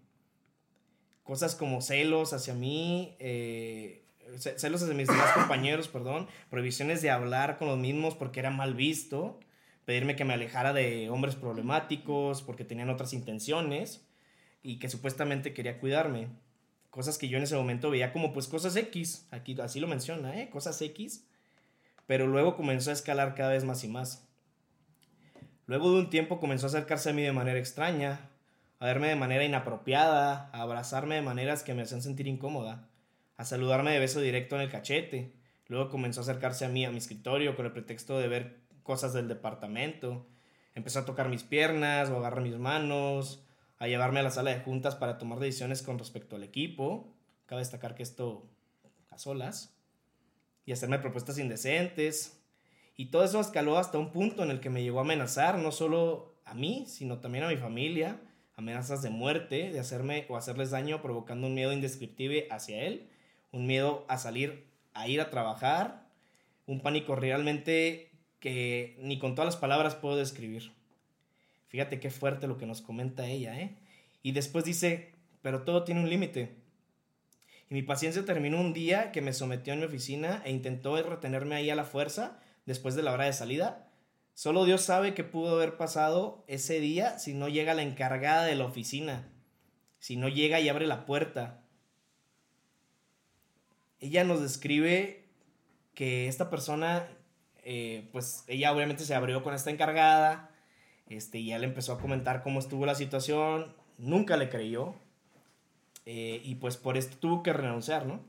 Cosas 1.23 1.55
como 1.55 1.81
celos 1.81 2.33
hacia 2.33 2.53
mí, 2.53 3.15
eh, 3.19 4.03
ce- 4.37 4.57
celos 4.59 4.81
hacia 4.83 4.93
mis 4.95 5.07
demás 5.07 5.31
compañeros, 5.33 5.87
perdón, 5.87 6.27
prohibiciones 6.49 7.01
de 7.01 7.09
hablar 7.09 7.57
con 7.57 7.67
los 7.67 7.77
mismos 7.77 8.15
porque 8.15 8.39
era 8.39 8.51
mal 8.51 8.73
visto, 8.75 9.39
pedirme 9.85 10.15
que 10.15 10.25
me 10.25 10.33
alejara 10.33 10.73
de 10.73 11.09
hombres 11.09 11.35
problemáticos 11.35 12.41
porque 12.41 12.63
tenían 12.65 12.89
otras 12.89 13.13
intenciones 13.13 14.05
y 14.63 14.77
que 14.77 14.89
supuestamente 14.89 15.53
quería 15.53 15.79
cuidarme. 15.79 16.27
Cosas 16.89 17.17
que 17.17 17.27
yo 17.27 17.37
en 17.37 17.43
ese 17.43 17.55
momento 17.55 17.89
veía 17.91 18.13
como 18.13 18.33
pues 18.33 18.47
cosas 18.47 18.75
X, 18.75 19.27
aquí 19.31 19.55
así 19.61 19.79
lo 19.79 19.87
menciona, 19.87 20.39
¿eh? 20.41 20.49
Cosas 20.49 20.81
X. 20.81 21.25
Pero 22.07 22.27
luego 22.27 22.55
comenzó 22.55 22.89
a 22.89 22.93
escalar 22.93 23.35
cada 23.35 23.51
vez 23.51 23.63
más 23.63 23.83
y 23.83 23.87
más. 23.87 24.27
Luego 25.67 25.91
de 25.91 25.99
un 25.99 26.09
tiempo 26.09 26.39
comenzó 26.39 26.67
a 26.67 26.69
acercarse 26.69 27.09
a 27.09 27.13
mí 27.13 27.23
de 27.23 27.31
manera 27.31 27.57
extraña, 27.57 28.29
a 28.79 28.85
verme 28.85 29.07
de 29.07 29.15
manera 29.15 29.43
inapropiada, 29.43 30.49
a 30.53 30.61
abrazarme 30.61 31.15
de 31.15 31.21
maneras 31.21 31.63
que 31.63 31.73
me 31.73 31.81
hacían 31.81 32.03
sentir 32.03 32.27
incómoda, 32.27 32.87
a 33.37 33.45
saludarme 33.45 33.91
de 33.91 33.99
beso 33.99 34.21
directo 34.21 34.55
en 34.55 34.61
el 34.61 34.69
cachete. 34.69 35.33
Luego 35.67 35.89
comenzó 35.89 36.21
a 36.21 36.23
acercarse 36.23 36.65
a 36.65 36.69
mí 36.69 36.85
a 36.85 36.91
mi 36.91 36.97
escritorio 36.97 37.55
con 37.55 37.65
el 37.65 37.71
pretexto 37.71 38.19
de 38.19 38.27
ver 38.27 38.59
cosas 38.83 39.13
del 39.13 39.27
departamento. 39.27 40.27
Empezó 40.75 40.99
a 40.99 41.05
tocar 41.05 41.29
mis 41.29 41.43
piernas 41.43 42.09
o 42.09 42.17
agarrar 42.17 42.41
mis 42.41 42.57
manos, 42.57 43.43
a 43.79 43.87
llevarme 43.87 44.19
a 44.19 44.23
la 44.23 44.29
sala 44.29 44.51
de 44.51 44.59
juntas 44.59 44.95
para 44.95 45.17
tomar 45.17 45.39
decisiones 45.39 45.81
con 45.81 45.97
respecto 45.97 46.35
al 46.35 46.43
equipo. 46.43 47.13
Cabe 47.45 47.61
destacar 47.61 47.95
que 47.95 48.03
esto 48.03 48.47
a 49.09 49.17
solas. 49.17 49.74
Y 50.65 50.71
hacerme 50.71 50.99
propuestas 50.99 51.37
indecentes. 51.37 52.41
Y 52.97 53.07
todo 53.07 53.23
eso 53.23 53.39
escaló 53.39 53.77
hasta 53.77 53.97
un 53.97 54.11
punto 54.11 54.43
en 54.43 54.51
el 54.51 54.59
que 54.59 54.69
me 54.69 54.83
llegó 54.83 54.99
a 54.99 55.03
amenazar 55.03 55.57
no 55.57 55.71
solo 55.71 56.35
a 56.45 56.53
mí, 56.53 56.85
sino 56.87 57.19
también 57.19 57.43
a 57.43 57.49
mi 57.49 57.57
familia. 57.57 58.19
Amenazas 58.55 59.01
de 59.01 59.09
muerte, 59.09 59.71
de 59.71 59.79
hacerme 59.79 60.25
o 60.29 60.37
hacerles 60.37 60.71
daño, 60.71 61.01
provocando 61.01 61.47
un 61.47 61.53
miedo 61.53 61.73
indescriptible 61.73 62.47
hacia 62.49 62.83
él. 62.83 63.09
Un 63.51 63.67
miedo 63.67 64.05
a 64.07 64.17
salir, 64.17 64.67
a 64.93 65.07
ir 65.07 65.21
a 65.21 65.29
trabajar. 65.29 66.07
Un 66.65 66.81
pánico 66.81 67.15
realmente 67.15 68.11
que 68.39 68.97
ni 68.99 69.19
con 69.19 69.35
todas 69.35 69.53
las 69.53 69.59
palabras 69.59 69.95
puedo 69.95 70.15
describir. 70.15 70.71
Fíjate 71.67 71.99
qué 71.99 72.09
fuerte 72.09 72.47
lo 72.47 72.57
que 72.57 72.65
nos 72.65 72.81
comenta 72.81 73.27
ella, 73.27 73.59
¿eh? 73.59 73.75
Y 74.23 74.31
después 74.31 74.63
dice, 74.63 75.13
pero 75.41 75.63
todo 75.63 75.83
tiene 75.83 76.01
un 76.01 76.09
límite. 76.09 76.55
Y 77.69 77.73
mi 77.73 77.81
paciencia 77.81 78.25
terminó 78.25 78.59
un 78.59 78.73
día 78.73 79.11
que 79.11 79.21
me 79.21 79.33
sometió 79.33 79.73
en 79.73 79.79
mi 79.79 79.85
oficina 79.85 80.41
e 80.45 80.51
intentó 80.51 81.01
retenerme 81.01 81.55
ahí 81.55 81.69
a 81.69 81.75
la 81.75 81.83
fuerza 81.83 82.39
después 82.65 82.95
de 82.95 83.03
la 83.03 83.11
hora 83.11 83.25
de 83.25 83.33
salida. 83.33 83.87
Solo 84.33 84.65
Dios 84.65 84.81
sabe 84.81 85.13
qué 85.13 85.23
pudo 85.23 85.55
haber 85.55 85.77
pasado 85.77 86.43
ese 86.47 86.79
día 86.79 87.17
si 87.17 87.33
no 87.33 87.47
llega 87.47 87.73
la 87.73 87.83
encargada 87.83 88.43
de 88.43 88.55
la 88.55 88.65
oficina, 88.65 89.27
si 89.99 90.17
no 90.17 90.27
llega 90.27 90.59
y 90.59 90.69
abre 90.69 90.85
la 90.87 91.05
puerta. 91.05 91.63
Ella 93.99 94.23
nos 94.23 94.41
describe 94.41 95.25
que 95.93 96.27
esta 96.27 96.49
persona, 96.49 97.07
eh, 97.63 98.09
pues 98.11 98.43
ella 98.47 98.73
obviamente 98.73 99.05
se 99.05 99.15
abrió 99.15 99.41
con 99.41 99.53
esta 99.55 99.71
encargada, 99.71 100.51
este, 101.07 101.39
y 101.39 101.53
él 101.53 101.63
empezó 101.63 101.93
a 101.93 101.99
comentar 101.99 102.43
cómo 102.43 102.59
estuvo 102.59 102.85
la 102.85 102.95
situación, 102.95 103.73
nunca 103.97 104.37
le 104.37 104.49
creyó, 104.49 104.95
eh, 106.05 106.41
y 106.43 106.55
pues 106.55 106.77
por 106.77 106.97
esto 106.97 107.17
tuvo 107.17 107.43
que 107.43 107.53
renunciar, 107.53 108.05
¿no? 108.05 108.21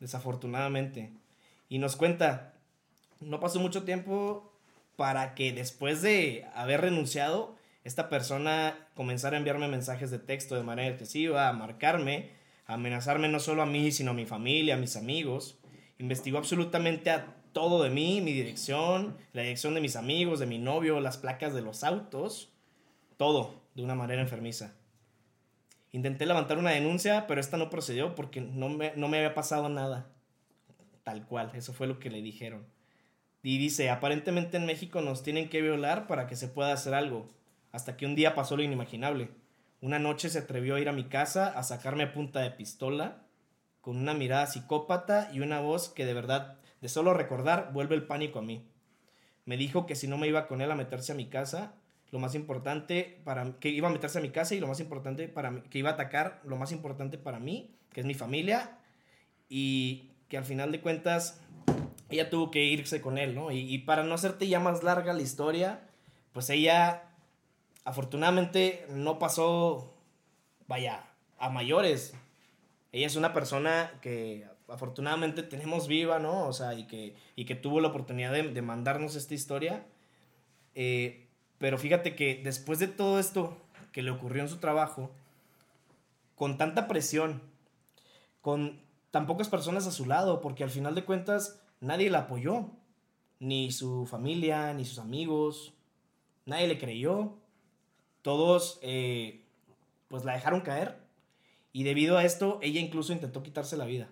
Desafortunadamente. 0.00 1.12
Y 1.68 1.78
nos 1.78 1.96
cuenta, 1.96 2.54
no 3.20 3.40
pasó 3.40 3.60
mucho 3.60 3.84
tiempo 3.84 4.52
para 4.96 5.34
que 5.34 5.52
después 5.52 6.02
de 6.02 6.46
haber 6.54 6.80
renunciado, 6.80 7.56
esta 7.84 8.08
persona 8.08 8.88
comenzara 8.94 9.36
a 9.36 9.38
enviarme 9.38 9.68
mensajes 9.68 10.10
de 10.10 10.18
texto 10.18 10.56
de 10.56 10.62
manera 10.62 10.88
excesiva, 10.88 11.48
a 11.48 11.52
marcarme, 11.52 12.30
a 12.66 12.74
amenazarme 12.74 13.28
no 13.28 13.38
solo 13.38 13.62
a 13.62 13.66
mí, 13.66 13.92
sino 13.92 14.10
a 14.10 14.14
mi 14.14 14.26
familia, 14.26 14.74
a 14.74 14.78
mis 14.78 14.96
amigos. 14.96 15.58
Investigó 15.98 16.38
absolutamente 16.38 17.10
a 17.10 17.36
todo 17.52 17.82
de 17.82 17.90
mí, 17.90 18.20
mi 18.20 18.32
dirección, 18.32 19.16
la 19.32 19.42
dirección 19.42 19.74
de 19.74 19.80
mis 19.80 19.96
amigos, 19.96 20.40
de 20.40 20.46
mi 20.46 20.58
novio, 20.58 21.00
las 21.00 21.16
placas 21.16 21.54
de 21.54 21.62
los 21.62 21.84
autos, 21.84 22.52
todo 23.16 23.62
de 23.74 23.82
una 23.82 23.94
manera 23.94 24.20
enfermiza. 24.20 24.74
Intenté 25.92 26.26
levantar 26.26 26.58
una 26.58 26.70
denuncia, 26.70 27.26
pero 27.26 27.40
esta 27.40 27.56
no 27.56 27.70
procedió 27.70 28.14
porque 28.14 28.40
no 28.40 28.68
me, 28.68 28.92
no 28.96 29.08
me 29.08 29.18
había 29.18 29.34
pasado 29.34 29.68
nada. 29.68 30.08
Tal 31.04 31.24
cual, 31.26 31.52
eso 31.54 31.72
fue 31.72 31.86
lo 31.86 31.98
que 31.98 32.10
le 32.10 32.20
dijeron. 32.20 32.66
Y 33.42 33.58
dice, 33.58 33.90
aparentemente 33.90 34.56
en 34.56 34.66
México 34.66 35.00
nos 35.00 35.22
tienen 35.22 35.48
que 35.48 35.62
violar 35.62 36.08
para 36.08 36.26
que 36.26 36.34
se 36.34 36.48
pueda 36.48 36.72
hacer 36.72 36.94
algo. 36.94 37.28
Hasta 37.70 37.96
que 37.96 38.04
un 38.04 38.16
día 38.16 38.34
pasó 38.34 38.56
lo 38.56 38.64
inimaginable. 38.64 39.30
Una 39.80 39.98
noche 39.98 40.30
se 40.30 40.40
atrevió 40.40 40.74
a 40.74 40.80
ir 40.80 40.88
a 40.88 40.92
mi 40.92 41.04
casa 41.04 41.56
a 41.56 41.62
sacarme 41.62 42.02
a 42.02 42.12
punta 42.12 42.40
de 42.40 42.50
pistola, 42.50 43.22
con 43.80 43.98
una 43.98 44.14
mirada 44.14 44.48
psicópata 44.48 45.30
y 45.32 45.38
una 45.38 45.60
voz 45.60 45.88
que 45.88 46.04
de 46.04 46.12
verdad, 46.12 46.58
de 46.80 46.88
solo 46.88 47.14
recordar, 47.14 47.72
vuelve 47.72 47.94
el 47.94 48.06
pánico 48.06 48.40
a 48.40 48.42
mí. 48.42 48.68
Me 49.44 49.56
dijo 49.56 49.86
que 49.86 49.94
si 49.94 50.08
no 50.08 50.18
me 50.18 50.26
iba 50.26 50.48
con 50.48 50.60
él 50.60 50.72
a 50.72 50.74
meterse 50.74 51.12
a 51.12 51.14
mi 51.14 51.26
casa, 51.26 51.74
lo 52.16 52.20
más 52.20 52.34
importante 52.34 53.20
para 53.24 53.58
que 53.60 53.68
iba 53.68 53.88
a 53.88 53.92
meterse 53.92 54.18
a 54.18 54.22
mi 54.22 54.30
casa 54.30 54.54
y 54.54 54.60
lo 54.60 54.66
más 54.66 54.80
importante 54.80 55.28
para 55.28 55.50
mí, 55.50 55.60
que 55.68 55.78
iba 55.78 55.90
a 55.90 55.92
atacar 55.92 56.40
lo 56.44 56.56
más 56.56 56.72
importante 56.72 57.18
para 57.18 57.38
mí, 57.38 57.76
que 57.92 58.00
es 58.00 58.06
mi 58.06 58.14
familia 58.14 58.78
y 59.50 60.12
que 60.30 60.38
al 60.38 60.46
final 60.46 60.72
de 60.72 60.80
cuentas 60.80 61.42
ella 62.08 62.30
tuvo 62.30 62.50
que 62.50 62.64
irse 62.64 63.02
con 63.02 63.18
él, 63.18 63.34
¿no? 63.34 63.52
Y, 63.52 63.76
para 63.78 64.02
no 64.02 64.14
hacerte 64.14 64.48
ya 64.48 64.60
más 64.60 64.82
larga 64.82 65.12
la 65.12 65.20
historia, 65.20 65.82
pues 66.32 66.48
ella 66.48 67.02
afortunadamente 67.84 68.86
no 68.88 69.18
pasó, 69.18 69.92
vaya, 70.66 71.04
a 71.38 71.50
mayores. 71.50 72.14
Ella 72.92 73.08
es 73.08 73.16
una 73.16 73.34
persona 73.34 73.92
que 74.00 74.46
afortunadamente 74.68 75.42
tenemos 75.42 75.86
viva, 75.86 76.18
¿no? 76.18 76.46
O 76.46 76.52
sea, 76.54 76.72
y 76.72 76.86
que, 76.86 77.14
y 77.34 77.44
que 77.44 77.56
tuvo 77.56 77.80
la 77.80 77.88
oportunidad 77.88 78.32
de, 78.32 78.62
mandarnos 78.62 79.16
esta 79.16 79.34
historia. 79.34 79.84
Eh, 80.74 81.25
pero 81.58 81.78
fíjate 81.78 82.14
que 82.14 82.40
después 82.42 82.78
de 82.78 82.88
todo 82.88 83.18
esto 83.18 83.56
que 83.92 84.02
le 84.02 84.10
ocurrió 84.10 84.42
en 84.42 84.48
su 84.48 84.58
trabajo, 84.58 85.10
con 86.34 86.58
tanta 86.58 86.86
presión, 86.86 87.40
con 88.42 88.80
tan 89.10 89.26
pocas 89.26 89.48
personas 89.48 89.86
a 89.86 89.90
su 89.90 90.04
lado, 90.06 90.40
porque 90.40 90.64
al 90.64 90.70
final 90.70 90.94
de 90.94 91.04
cuentas 91.04 91.62
nadie 91.80 92.10
la 92.10 92.20
apoyó, 92.20 92.70
ni 93.40 93.72
su 93.72 94.06
familia, 94.06 94.72
ni 94.74 94.84
sus 94.84 94.98
amigos, 94.98 95.72
nadie 96.44 96.68
le 96.68 96.78
creyó, 96.78 97.34
todos 98.22 98.78
eh, 98.82 99.42
pues 100.08 100.24
la 100.24 100.34
dejaron 100.34 100.60
caer 100.60 100.98
y 101.72 101.84
debido 101.84 102.18
a 102.18 102.24
esto 102.24 102.58
ella 102.62 102.80
incluso 102.80 103.12
intentó 103.12 103.42
quitarse 103.42 103.76
la 103.76 103.86
vida, 103.86 104.08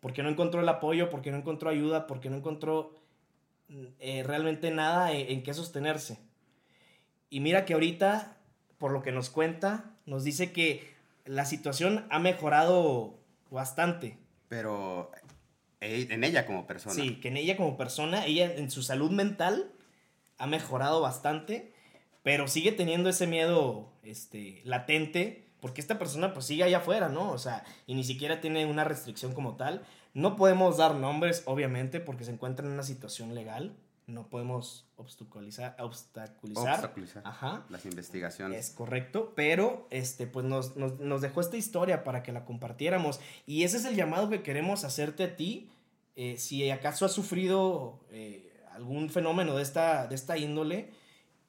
porque 0.00 0.22
no 0.22 0.28
encontró 0.28 0.60
el 0.60 0.68
apoyo, 0.68 1.10
porque 1.10 1.30
no 1.30 1.38
encontró 1.38 1.70
ayuda, 1.70 2.06
porque 2.06 2.28
no 2.30 2.36
encontró 2.36 2.94
eh, 3.98 4.22
realmente 4.26 4.70
nada 4.70 5.12
en, 5.12 5.30
en 5.30 5.42
qué 5.42 5.54
sostenerse. 5.54 6.18
Y 7.30 7.40
mira 7.40 7.64
que 7.64 7.74
ahorita, 7.74 8.36
por 8.78 8.92
lo 8.92 9.02
que 9.02 9.12
nos 9.12 9.30
cuenta, 9.30 9.90
nos 10.06 10.24
dice 10.24 10.52
que 10.52 10.94
la 11.24 11.44
situación 11.44 12.06
ha 12.10 12.18
mejorado 12.18 13.18
bastante. 13.50 14.18
Pero 14.48 15.10
en 15.80 16.24
ella 16.24 16.46
como 16.46 16.66
persona. 16.66 16.94
Sí, 16.94 17.16
que 17.20 17.28
en 17.28 17.36
ella 17.36 17.56
como 17.56 17.76
persona, 17.76 18.26
ella 18.26 18.52
en 18.54 18.70
su 18.70 18.82
salud 18.82 19.10
mental 19.10 19.70
ha 20.38 20.46
mejorado 20.46 21.00
bastante, 21.00 21.72
pero 22.22 22.48
sigue 22.48 22.72
teniendo 22.72 23.08
ese 23.08 23.26
miedo 23.26 23.92
este, 24.02 24.60
latente, 24.64 25.46
porque 25.60 25.80
esta 25.80 25.98
persona 25.98 26.32
pues 26.32 26.46
sigue 26.46 26.64
allá 26.64 26.78
afuera, 26.78 27.08
¿no? 27.08 27.30
O 27.30 27.38
sea, 27.38 27.64
y 27.86 27.94
ni 27.94 28.04
siquiera 28.04 28.40
tiene 28.40 28.66
una 28.66 28.84
restricción 28.84 29.32
como 29.32 29.56
tal. 29.56 29.84
No 30.12 30.36
podemos 30.36 30.76
dar 30.76 30.94
nombres, 30.94 31.42
obviamente, 31.46 32.00
porque 32.00 32.24
se 32.24 32.32
encuentra 32.32 32.66
en 32.66 32.72
una 32.72 32.82
situación 32.82 33.34
legal. 33.34 33.76
No 34.06 34.28
podemos 34.28 34.86
obstaculizar, 34.96 35.76
obstaculizar, 35.80 36.74
obstaculizar 36.74 37.22
Ajá. 37.26 37.64
las 37.70 37.86
investigaciones. 37.86 38.58
Es 38.58 38.74
correcto, 38.74 39.32
pero 39.34 39.86
este, 39.90 40.26
pues 40.26 40.44
nos, 40.44 40.76
nos, 40.76 41.00
nos, 41.00 41.22
dejó 41.22 41.40
esta 41.40 41.56
historia 41.56 42.04
para 42.04 42.22
que 42.22 42.32
la 42.32 42.44
compartiéramos. 42.44 43.20
Y 43.46 43.62
ese 43.62 43.78
es 43.78 43.86
el 43.86 43.96
llamado 43.96 44.28
que 44.28 44.42
queremos 44.42 44.84
hacerte 44.84 45.24
a 45.24 45.36
ti 45.36 45.70
eh, 46.16 46.36
si 46.38 46.70
acaso 46.70 47.04
has 47.04 47.12
sufrido 47.12 48.00
eh, 48.10 48.52
algún 48.72 49.10
fenómeno 49.10 49.56
de 49.56 49.62
esta, 49.62 50.06
de 50.06 50.14
esta 50.14 50.38
índole, 50.38 50.90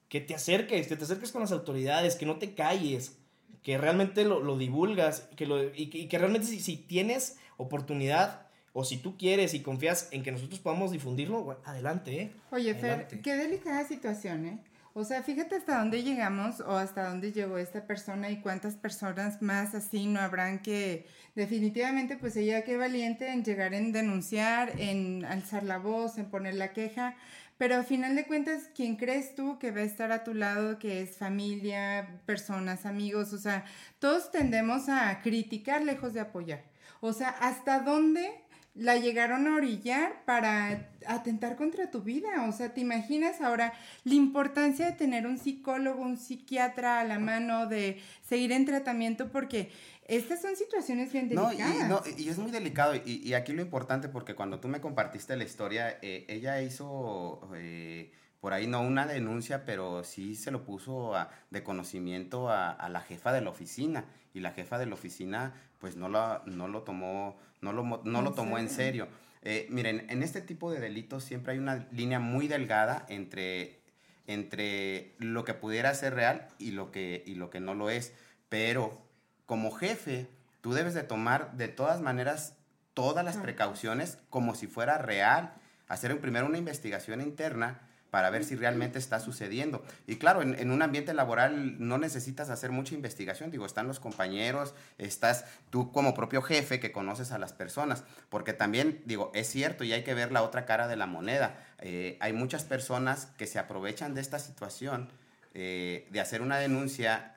que 0.09 0.21
te 0.21 0.33
acerques, 0.33 0.87
que 0.87 0.95
te 0.95 1.03
acerques 1.03 1.31
con 1.31 1.41
las 1.41 1.51
autoridades, 1.51 2.15
que 2.15 2.25
no 2.25 2.37
te 2.37 2.55
calles, 2.55 3.17
que 3.61 3.77
realmente 3.77 4.23
lo, 4.23 4.39
lo 4.39 4.57
divulgas 4.57 5.29
que 5.35 5.45
lo, 5.45 5.63
y, 5.63 6.07
que, 6.07 6.17
realmente 6.17 6.47
si, 6.47 6.59
si, 6.59 6.77
tienes 6.77 7.37
oportunidad 7.57 8.44
o 8.77 8.83
si 8.83 8.97
tú 8.97 9.17
quieres 9.17 9.53
y 9.53 9.61
confías 9.61 10.09
en 10.11 10.21
que 10.21 10.33
nosotros 10.33 10.59
podamos 10.59 10.91
difundirlo, 10.91 11.57
adelante. 11.63 12.21
¿eh? 12.21 12.31
Oye, 12.51 12.75
Fer, 12.75 13.07
qué 13.23 13.35
delicada 13.35 13.87
situación, 13.87 14.45
¿eh? 14.45 14.59
O 14.93 15.05
sea, 15.05 15.23
fíjate 15.23 15.55
hasta 15.55 15.79
dónde 15.79 16.03
llegamos 16.03 16.59
o 16.59 16.75
hasta 16.75 17.09
dónde 17.09 17.31
llegó 17.31 17.57
esta 17.57 17.87
persona 17.87 18.29
y 18.29 18.41
cuántas 18.41 18.75
personas 18.75 19.41
más 19.41 19.75
así 19.75 20.07
no 20.07 20.19
habrán 20.19 20.59
que 20.59 21.05
definitivamente 21.35 22.17
pues 22.17 22.35
ella 22.35 22.63
qué 22.63 22.75
valiente 22.75 23.29
en 23.29 23.45
llegar 23.45 23.73
en 23.73 23.93
denunciar, 23.93 24.73
en 24.79 25.23
alzar 25.23 25.63
la 25.63 25.77
voz, 25.77 26.17
en 26.17 26.25
poner 26.29 26.55
la 26.55 26.73
queja, 26.73 27.15
pero 27.57 27.75
al 27.75 27.85
final 27.85 28.15
de 28.17 28.25
cuentas, 28.25 28.69
¿quién 28.75 28.97
crees 28.97 29.35
tú 29.35 29.57
que 29.57 29.71
va 29.71 29.79
a 29.79 29.83
estar 29.83 30.11
a 30.11 30.25
tu 30.25 30.33
lado, 30.33 30.79
que 30.79 31.01
es 31.01 31.15
familia, 31.15 32.19
personas, 32.25 32.85
amigos? 32.85 33.31
O 33.31 33.37
sea, 33.37 33.63
todos 33.99 34.31
tendemos 34.31 34.89
a 34.89 35.21
criticar 35.21 35.81
lejos 35.81 36.13
de 36.13 36.19
apoyar. 36.19 36.63
O 36.99 37.13
sea, 37.13 37.29
¿hasta 37.29 37.79
dónde 37.79 38.44
la 38.75 38.97
llegaron 38.97 39.47
a 39.47 39.55
orillar 39.55 40.23
para 40.25 40.89
atentar 41.07 41.55
contra 41.55 41.89
tu 41.89 42.01
vida. 42.01 42.45
O 42.47 42.51
sea, 42.51 42.73
¿te 42.73 42.81
imaginas 42.81 43.41
ahora 43.41 43.73
la 44.03 44.13
importancia 44.13 44.85
de 44.85 44.91
tener 44.91 45.25
un 45.25 45.37
psicólogo, 45.37 46.01
un 46.01 46.17
psiquiatra 46.17 46.99
a 46.99 47.05
la 47.05 47.17
mano, 47.17 47.67
de 47.67 48.01
seguir 48.21 48.51
en 48.51 48.65
tratamiento? 48.65 49.31
Porque 49.31 49.71
estas 50.07 50.41
son 50.41 50.55
situaciones 50.57 51.13
bien 51.13 51.29
delicadas. 51.29 51.87
No, 51.87 52.01
y, 52.17 52.27
es 52.27 52.37
muy 52.37 52.51
delicado. 52.51 52.93
Y, 52.95 53.33
aquí 53.33 53.53
lo 53.53 53.61
importante, 53.61 54.09
porque 54.09 54.35
cuando 54.35 54.59
tú 54.59 54.67
me 54.67 54.81
compartiste 54.81 55.35
la 55.37 55.45
historia, 55.45 55.97
eh, 56.01 56.25
ella 56.27 56.61
hizo... 56.61 57.49
Eh, 57.55 58.11
por 58.45 58.53
ahí 58.53 58.67
no 58.67 58.81
una 58.81 59.07
denuncia, 59.07 59.65
pero 59.65 60.03
sí 60.03 60.35
se 60.35 60.51
lo 60.51 60.65
puso 60.65 61.13
de 61.49 61.63
conocimiento 61.63 62.51
a, 62.51 62.89
la 62.89 63.01
jefa 63.01 63.33
de 63.33 63.41
la 63.41 63.49
oficina 63.49 64.05
y 64.35 64.39
la 64.39 64.51
jefa 64.51 64.77
de 64.77 64.85
la 64.85 64.93
oficina 64.93 65.55
pues 65.85 65.97
no, 65.97 66.09
la, 66.09 66.41
no 66.47 66.67
lo 66.67 66.81
tomó, 66.81 67.37
no 67.61 67.71
lo, 67.71 68.01
no 68.03 68.23
lo 68.23 68.33
tomó 68.33 68.57
en 68.57 68.71
serio. 68.71 69.07
Eh, 69.43 69.67
miren, 69.69 70.07
en 70.09 70.23
este 70.23 70.41
tipo 70.41 70.71
de 70.71 70.79
delitos 70.79 71.23
siempre 71.23 71.53
hay 71.53 71.59
una 71.59 71.87
línea 71.91 72.17
muy 72.19 72.47
delgada 72.47 73.05
entre, 73.07 73.81
entre 74.25 75.13
lo 75.19 75.45
que 75.45 75.53
pudiera 75.53 75.93
ser 75.93 76.15
real 76.15 76.47
y 76.57 76.71
lo 76.71 76.91
que, 76.91 77.21
y 77.27 77.35
lo 77.35 77.51
que 77.51 77.59
no 77.59 77.75
lo 77.75 77.91
es. 77.91 78.13
Pero 78.49 78.99
como 79.45 79.69
jefe, 79.69 80.27
tú 80.61 80.73
debes 80.73 80.95
de 80.95 81.03
tomar 81.03 81.55
de 81.55 81.67
todas 81.67 82.01
maneras 82.01 82.55
todas 82.95 83.23
las 83.23 83.37
precauciones 83.37 84.17
como 84.31 84.55
si 84.55 84.65
fuera 84.65 84.97
real. 84.97 85.53
Hacer 85.87 86.19
primero 86.19 86.47
una 86.47 86.57
investigación 86.57 87.21
interna 87.21 87.79
para 88.15 88.29
ver 88.29 88.45
si 88.45 88.55
realmente 88.55 88.97
está 88.97 89.19
sucediendo. 89.19 89.83
Y 90.07 90.15
claro, 90.15 90.41
en, 90.41 90.71
un 90.71 90.81
ambiente 90.81 91.13
laboral 91.13 91.85
no 91.85 91.97
necesitas 91.97 92.49
hacer 92.49 92.71
mucha 92.71 92.95
investigación, 92.95 93.51
digo, 93.51 93.65
están 93.65 93.89
los 93.89 93.99
compañeros, 93.99 94.73
estás 94.97 95.43
tú 95.69 95.91
como 95.91 96.13
propio 96.13 96.41
jefe 96.41 96.79
que 96.79 96.93
conoces 96.93 97.33
a 97.33 97.39
las 97.39 97.51
personas, 97.51 98.05
porque 98.29 98.53
también, 98.53 99.01
digo, 99.03 99.33
es 99.35 99.49
cierto 99.49 99.83
y 99.83 99.91
hay 99.91 100.05
que 100.05 100.13
ver 100.13 100.31
la 100.31 100.43
otra 100.43 100.65
cara 100.65 100.87
de 100.87 100.95
la 100.95 101.07
moneda. 101.07 101.61
Eh, 101.79 102.17
hay 102.21 102.31
muchas 102.31 102.63
personas 102.63 103.25
que 103.37 103.47
se 103.47 103.59
aprovechan 103.59 104.13
de 104.13 104.21
esta 104.21 104.39
situación 104.39 105.09
eh, 105.53 106.07
de 106.09 106.21
hacer 106.21 106.41
una 106.41 106.57
denuncia 106.57 107.35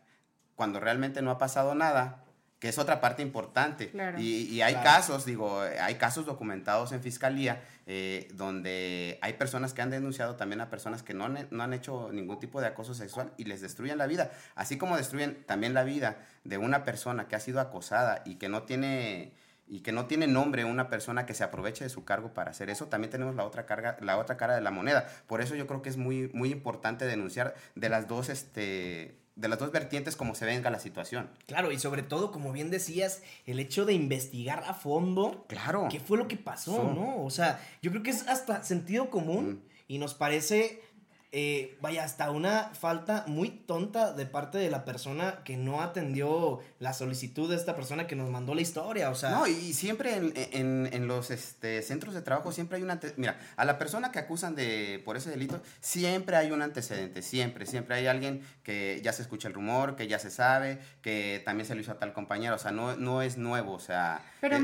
cuando 0.55 0.79
realmente 0.79 1.23
no 1.23 1.33
ha 1.33 1.39
pasado 1.39 1.75
nada 1.75 2.23
que 2.59 2.69
es 2.69 2.79
otra 2.79 3.01
parte 3.01 3.23
importante. 3.23 3.93
Y, 4.19 4.61
hay 4.61 4.75
casos, 4.77 5.25
digo, 5.25 5.61
hay 5.61 5.95
casos 5.95 6.27
documentados 6.27 6.93
en 6.93 7.01
fiscalía 7.01 7.63
eh, 7.87 8.29
donde 8.35 9.19
hay 9.23 9.35
personas 9.35 9.75
que 9.75 9.83
han 9.83 9.91
denunciado 9.91 10.37
también 10.37 10.61
a 10.61 10.69
personas 10.69 11.03
que 11.03 11.15
no 11.15 11.27
han, 11.27 11.47
no 11.51 11.63
han 11.63 11.73
hecho 11.73 12.11
ningún 12.13 12.41
tipo 12.41 12.61
de 12.61 12.67
acoso 12.67 12.95
sexual 12.95 13.33
y 13.37 13.45
les 13.45 13.61
destruyen 13.61 13.97
la 13.99 14.07
vida, 14.07 14.33
así 14.57 14.77
como 14.77 14.97
destruyen 14.97 15.45
también 15.45 15.73
la 15.73 15.85
vida 15.85 16.17
de 16.45 16.59
una 16.59 16.85
persona 16.85 17.29
que 17.29 17.37
ha 17.37 17.41
sido 17.41 17.61
acosada 17.61 18.23
y 18.25 18.37
que 18.37 18.49
no 18.49 18.65
tiene 18.65 19.33
y 19.71 19.81
que 19.81 19.93
no 19.93 20.07
tiene 20.07 20.27
nombre 20.27 20.65
una 20.65 20.89
persona 20.89 21.27
que 21.27 21.35
se 21.35 21.45
aproveche 21.45 21.85
de 21.85 21.91
su 21.91 22.07
cargo 22.07 22.33
para 22.33 22.53
hacer 22.53 22.71
eso, 22.71 22.87
también 22.87 23.11
tenemos 23.11 23.35
la 23.35 23.45
otra 23.45 23.67
carga, 23.67 23.99
la 24.01 24.17
otra 24.17 24.39
cara 24.39 24.55
de 24.55 24.63
la 24.63 24.71
moneda. 24.71 25.07
Por 25.27 25.43
eso 25.43 25.55
yo 25.57 25.67
creo 25.67 25.83
que 25.83 25.91
es 25.91 25.99
muy 25.99 26.31
muy 26.33 26.51
importante 26.51 27.05
denunciar 27.05 27.55
de 27.75 27.91
las 27.91 28.09
dos 28.09 28.31
este 28.31 29.28
de 29.39 29.49
las 29.49 29.59
dos 29.61 29.71
vertientes 29.71 30.17
como 30.17 30.35
se 30.35 30.45
venga 30.45 30.69
la 30.69 30.81
situación. 30.81 31.31
Claro, 31.47 31.71
y 31.71 31.79
sobre 31.79 32.03
todo, 32.03 32.33
como 32.33 32.53
bien 32.53 32.71
decías, 32.71 33.23
el 33.47 33.61
hecho 33.61 33.85
de 33.85 33.93
investigar 33.93 34.65
a 34.67 34.75
fondo. 34.75 35.45
Claro. 35.49 35.87
¿Qué 35.91 36.01
fue 36.01 36.19
lo 36.19 36.27
que 36.27 36.37
pasó, 36.37 36.93
no? 36.93 37.23
O 37.23 37.31
sea, 37.31 37.61
yo 37.81 37.91
creo 37.93 38.03
que 38.03 38.11
es 38.11 38.27
hasta 38.27 38.65
sentido 38.65 39.11
común 39.11 39.63
y 39.87 39.99
nos 39.99 40.15
parece 40.15 40.83
eh, 41.31 41.77
vaya, 41.83 42.05
hasta 42.05 42.31
una 42.31 42.71
falta 42.73 43.25
muy 43.27 43.51
tonta 43.51 44.15
de 44.15 44.25
parte 44.25 44.57
de 44.57 44.71
la 44.71 44.87
persona 44.87 45.43
que 45.45 45.59
no 45.59 45.83
atendió 45.83 46.61
la 46.79 46.95
solicitud 46.95 47.51
de 47.51 47.57
esta 47.57 47.77
persona 47.77 48.07
que 48.07 48.17
nos 48.17 48.31
mandó 48.31 48.55
la 48.55 48.63
historia, 48.63 49.11
o 49.11 49.15
sea... 49.15 49.31
No, 49.33 49.47
y 49.47 49.75
siempre 49.75 50.17
en, 50.17 51.07
los 51.07 51.31
este, 51.31 51.83
centros 51.83 52.15
de 52.15 52.23
trabajo 52.23 52.51
siempre 52.51 52.79
hay 52.79 52.83
un 52.83 52.99
Mira, 53.19 53.39
a 53.57 53.67
la 53.67 53.79
persona 53.79 54.11
que 54.11 54.19
acusan 54.21 54.55
de 54.55 55.03
por 55.05 55.19
ese 55.19 55.29
delito, 55.29 55.61
siempre 55.81 56.35
hay 56.35 56.51
un 56.51 56.63
antecedente, 56.63 57.21
siempre, 57.21 57.67
siempre 57.67 57.97
hay 57.97 58.07
alguien 58.07 58.43
que 58.63 58.99
ya 59.05 59.13
se 59.13 59.21
escucha 59.21 59.49
el 59.49 59.55
rumor, 59.55 59.97
que 59.97 60.09
ya 60.09 60.19
se 60.19 60.31
sabe, 60.31 60.79
que 61.03 61.43
también 61.45 61.67
se 61.67 61.75
lo 61.75 61.83
hizo 61.83 61.93
a 61.93 61.99
tal 61.99 62.15
compañero, 62.15 62.55
o 62.55 62.59
sea, 62.59 62.71
no, 62.71 62.97
no 62.97 63.21
es 63.21 63.37
nuevo, 63.37 63.75
o 63.75 63.81
sea... 63.81 64.23
Pero, 64.41 64.57
e, 64.57 64.61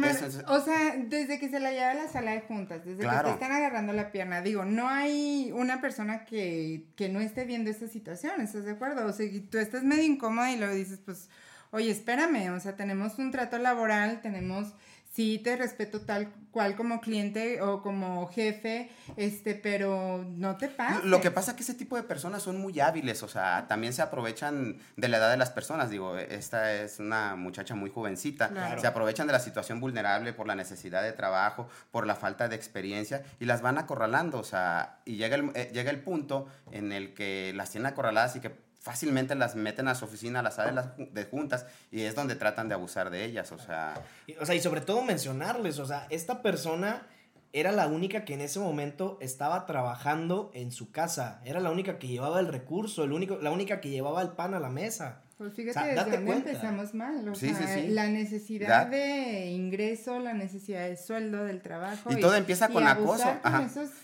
o 0.47 0.61
sea, 0.61 0.97
desde 0.97 1.38
que 1.38 1.50
se 1.50 1.61
la 1.61 1.73
lleva 1.73 1.90
a 1.90 1.94
la 1.94 2.09
sala 2.09 2.30
de 2.30 2.40
juntas, 2.40 2.85
desde 2.87 3.02
que 3.02 3.16
te 3.23 3.30
están 3.30 3.52
agarrando 3.52 3.92
la 3.92 4.12
pierna, 4.12 4.40
digo, 4.40 4.64
no 4.64 4.88
hay 4.88 5.52
una 5.52 5.83
persona 5.83 6.25
que 6.25 6.53
que, 6.96 7.08
no 7.08 7.20
esté 7.20 7.44
viendo 7.44 7.70
esta 7.70 7.88
situación, 7.88 8.40
¿estás 8.40 8.64
de 8.64 8.73
acuerdo? 8.73 9.06
O 9.06 9.12
sea, 9.12 9.28
tú 9.50 9.58
estás 9.58 9.84
medio 9.84 10.04
incómoda 10.04 10.52
y 10.52 10.58
luego 10.58 10.75
dices, 10.75 11.00
pues, 11.04 11.28
oye, 11.71 11.90
espérame, 11.90 12.50
o 12.54 12.60
sea, 12.60 12.76
tenemos 12.76 13.19
un 13.19 13.30
trato 13.30 13.58
laboral, 13.58 14.21
tenemos 14.23 14.75
sí 15.14 15.38
te 15.38 15.56
respeto 15.56 16.00
tal 16.00 16.32
cual 16.50 16.76
como 16.76 17.00
cliente 17.00 17.62
o 17.62 17.82
como 17.82 18.28
jefe, 18.28 18.90
este, 19.16 19.54
pero 19.54 20.24
no 20.28 20.56
te 20.56 20.68
pasa. 20.68 21.02
Lo 21.04 21.20
que 21.20 21.30
pasa 21.30 21.52
es 21.52 21.56
que 21.56 21.62
ese 21.62 21.74
tipo 21.74 21.96
de 21.96 22.02
personas 22.02 22.42
son 22.42 22.60
muy 22.60 22.80
hábiles, 22.80 23.22
o 23.22 23.28
sea, 23.28 23.66
también 23.68 23.92
se 23.92 24.02
aprovechan 24.02 24.78
de 24.96 25.08
la 25.08 25.18
edad 25.18 25.30
de 25.30 25.36
las 25.36 25.50
personas. 25.50 25.90
Digo, 25.90 26.16
esta 26.16 26.72
es 26.74 26.98
una 26.98 27.36
muchacha 27.36 27.74
muy 27.74 27.90
jovencita, 27.90 28.78
se 28.78 28.86
aprovechan 28.86 29.26
de 29.26 29.32
la 29.32 29.40
situación 29.40 29.80
vulnerable 29.80 30.32
por 30.32 30.46
la 30.46 30.56
necesidad 30.56 31.02
de 31.02 31.12
trabajo, 31.12 31.68
por 31.92 32.06
la 32.06 32.16
falta 32.16 32.48
de 32.48 32.56
experiencia 32.56 33.22
y 33.38 33.44
las 33.44 33.62
van 33.62 33.78
acorralando, 33.78 34.38
o 34.38 34.44
sea, 34.44 34.98
y 35.04 35.16
llega 35.16 35.36
el, 35.36 35.50
eh, 35.54 35.70
llega 35.72 35.90
el 35.90 36.00
punto 36.00 36.48
en 36.72 36.92
el 36.92 37.14
que 37.14 37.52
las 37.54 37.70
tienen 37.70 37.86
acorraladas 37.86 38.36
y 38.36 38.40
que 38.40 38.52
fácilmente 38.84 39.34
las 39.34 39.54
meten 39.54 39.88
a 39.88 39.94
su 39.94 40.04
oficina, 40.04 40.42
las 40.42 40.56
salas 40.56 40.88
de 40.99 41.25
juntas, 41.25 41.64
y 41.90 42.02
es 42.02 42.14
donde 42.14 42.36
tratan 42.36 42.68
de 42.68 42.75
abusar 42.75 43.08
de 43.08 43.25
ellas, 43.25 43.50
o 43.50 43.58
sea... 43.58 43.94
Y, 44.26 44.34
o 44.34 44.44
sea, 44.44 44.54
y 44.54 44.60
sobre 44.60 44.82
todo 44.82 45.00
mencionarles, 45.00 45.78
o 45.78 45.86
sea, 45.86 46.06
esta 46.10 46.42
persona 46.42 47.06
era 47.54 47.73
la 47.73 47.86
única 47.86 48.26
que 48.26 48.34
en 48.34 48.42
ese 48.42 48.60
momento 48.60 49.16
estaba 49.23 49.64
trabajando 49.64 50.50
en 50.52 50.70
su 50.70 50.92
casa, 50.92 51.40
era 51.47 51.60
la 51.60 51.70
única 51.70 51.99
que 51.99 52.08
llevaba 52.08 52.40
el 52.40 52.49
recurso, 52.49 53.04
el 53.04 53.12
único, 53.12 53.38
la 53.38 53.52
única 53.52 53.80
que 53.80 53.88
llevaba 53.88 54.20
el 54.20 54.32
pan 54.32 54.52
a 54.52 54.60
la 54.60 54.68
mesa. 54.68 55.24
Pues 55.36 55.52
fíjate, 55.54 55.88
desde 55.88 56.12
dónde 56.12 56.32
empezamos 56.32 56.94
mal. 56.94 57.28
O 57.28 57.34
sea, 57.34 57.82
la 57.88 58.06
necesidad 58.06 58.86
de 58.86 59.47
ingreso, 59.47 60.20
la 60.20 60.32
necesidad 60.32 60.88
de 60.88 60.97
sueldo 60.97 61.44
del 61.44 61.60
trabajo. 61.60 62.12
Y, 62.12 62.20
todo 62.20 62.36
empieza 62.36 62.68
con 62.68 62.86
acoso. 62.86 63.36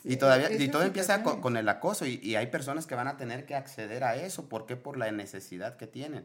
y 0.02 0.16
todavía, 0.16 0.50
y 0.52 0.68
todo 0.68 0.82
empieza 0.82 1.22
con, 1.22 1.56
el 1.56 1.68
acoso. 1.68 2.04
Y, 2.06 2.34
hay 2.34 2.48
personas 2.48 2.86
que 2.86 2.96
van 2.96 3.06
a 3.06 3.16
tener 3.16 3.46
que 3.46 3.54
acceder 3.54 4.02
a 4.02 4.16
eso. 4.16 4.48
¿Por 4.48 4.66
qué? 4.66 4.76
Por 4.76 4.96
la 4.96 5.10
necesidad 5.12 5.76
que 5.76 5.86
tienen. 5.86 6.24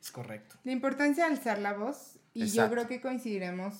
Es 0.00 0.10
correcto. 0.10 0.56
La 0.64 0.72
importancia 0.72 1.26
de 1.26 1.32
alzar 1.34 1.58
la 1.58 1.74
voz. 1.74 2.18
Y 2.32 2.46
yo 2.46 2.70
creo 2.70 2.86
que 2.86 3.00
coincidiremos 3.00 3.74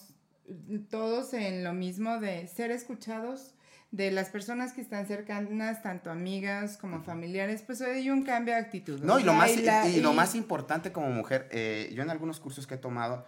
todos 0.90 1.32
en 1.32 1.64
lo 1.64 1.72
mismo 1.72 2.18
de 2.18 2.46
ser 2.48 2.70
escuchados 2.70 3.54
de 3.90 4.12
las 4.12 4.28
personas 4.28 4.72
que 4.72 4.80
están 4.80 5.06
cercanas, 5.06 5.82
tanto 5.82 6.10
amigas 6.10 6.76
como 6.76 7.02
familiares, 7.02 7.62
pues 7.66 7.80
hay 7.82 8.08
un 8.10 8.22
cambio 8.22 8.54
de 8.54 8.60
actitud. 8.60 9.00
No, 9.00 9.18
y 9.18 9.24
lo, 9.24 9.34
más, 9.34 9.50
y, 9.50 10.00
lo 10.00 10.12
más 10.12 10.36
importante 10.36 10.92
como 10.92 11.10
mujer, 11.10 11.48
eh, 11.50 11.92
yo 11.94 12.02
en 12.02 12.10
algunos 12.10 12.38
cursos 12.38 12.68
que 12.68 12.74
he 12.74 12.78
tomado, 12.78 13.26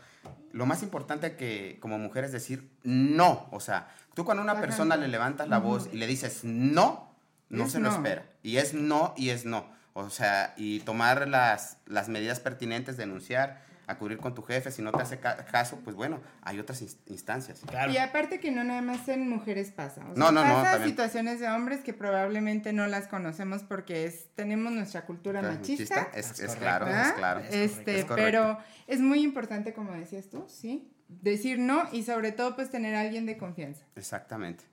lo 0.53 0.65
más 0.67 0.85
importante 0.85 1.35
que 1.37 1.79
como 1.81 1.99
mujer 1.99 2.25
es 2.25 2.33
decir 2.33 2.71
no. 2.85 3.49
O 3.51 3.59
sea, 3.59 3.89
tú 4.15 4.25
cuando 4.25 4.43
a 4.43 4.45
una 4.45 4.61
persona 4.61 4.97
le 4.97 5.09
levantas 5.09 5.49
la 5.49 5.59
voz 5.59 5.89
y 5.93 5.97
le 5.97 6.07
dices 6.07 6.45
no, 6.45 7.13
no 7.49 7.69
se 7.69 7.81
lo 7.81 7.91
espera. 7.91 8.27
Y 8.43 8.59
es 8.59 8.73
no 8.73 9.15
y 9.17 9.31
es 9.31 9.45
no. 9.45 9.67
O 9.95 10.11
sea, 10.11 10.55
y 10.57 10.81
tomar 10.81 11.29
las, 11.29 11.79
las 11.87 12.09
medidas 12.09 12.41
pertinentes, 12.41 12.97
denunciar 12.97 13.61
acudir 13.93 14.19
con 14.19 14.35
tu 14.35 14.43
jefe, 14.43 14.71
si 14.71 14.83
no 14.83 14.93
te 14.93 15.03
hace 15.03 15.19
caso, 15.19 15.81
pues 15.85 15.97
bueno, 15.97 16.21
hay 16.43 16.59
otras 16.59 16.83
instancias. 17.07 17.63
Y 17.91 17.97
aparte 17.97 18.41
que 18.41 18.51
no 18.51 18.65
nada 18.65 18.83
más 18.83 19.09
en 19.09 19.29
mujeres 19.29 19.71
pasa. 19.71 20.03
O 20.11 20.15
sea, 20.15 20.25
no, 20.25 20.33
no, 20.33 20.43
pasa 20.43 20.85
situaciones 20.85 21.41
de 21.41 21.49
hombres 21.49 21.81
que 21.81 21.93
probablemente 21.93 22.73
no 22.73 22.87
las 22.87 23.07
conocemos 23.07 23.63
porque 23.63 24.07
es, 24.07 24.27
tenemos 24.35 24.73
nuestra 24.73 25.05
cultura 25.07 25.43
machista. 25.43 26.11
Es, 26.15 26.33
claro, 26.57 26.87
es 26.89 27.13
claro. 27.13 27.43
este, 27.51 28.05
pero 28.15 28.59
es 28.87 29.01
muy 29.01 29.23
importante, 29.23 29.73
como 29.73 29.93
decías 29.93 30.29
tú, 30.29 30.45
¿sí? 30.49 30.91
Decir 31.09 31.59
no 31.59 31.89
y 31.93 32.05
sobre 32.05 32.33
todo 32.33 32.57
pues 32.57 32.71
tener 32.71 32.95
a 32.95 33.01
alguien 33.01 33.27
de 33.27 33.37
confianza. 33.37 33.85
Exactamente. 33.97 34.65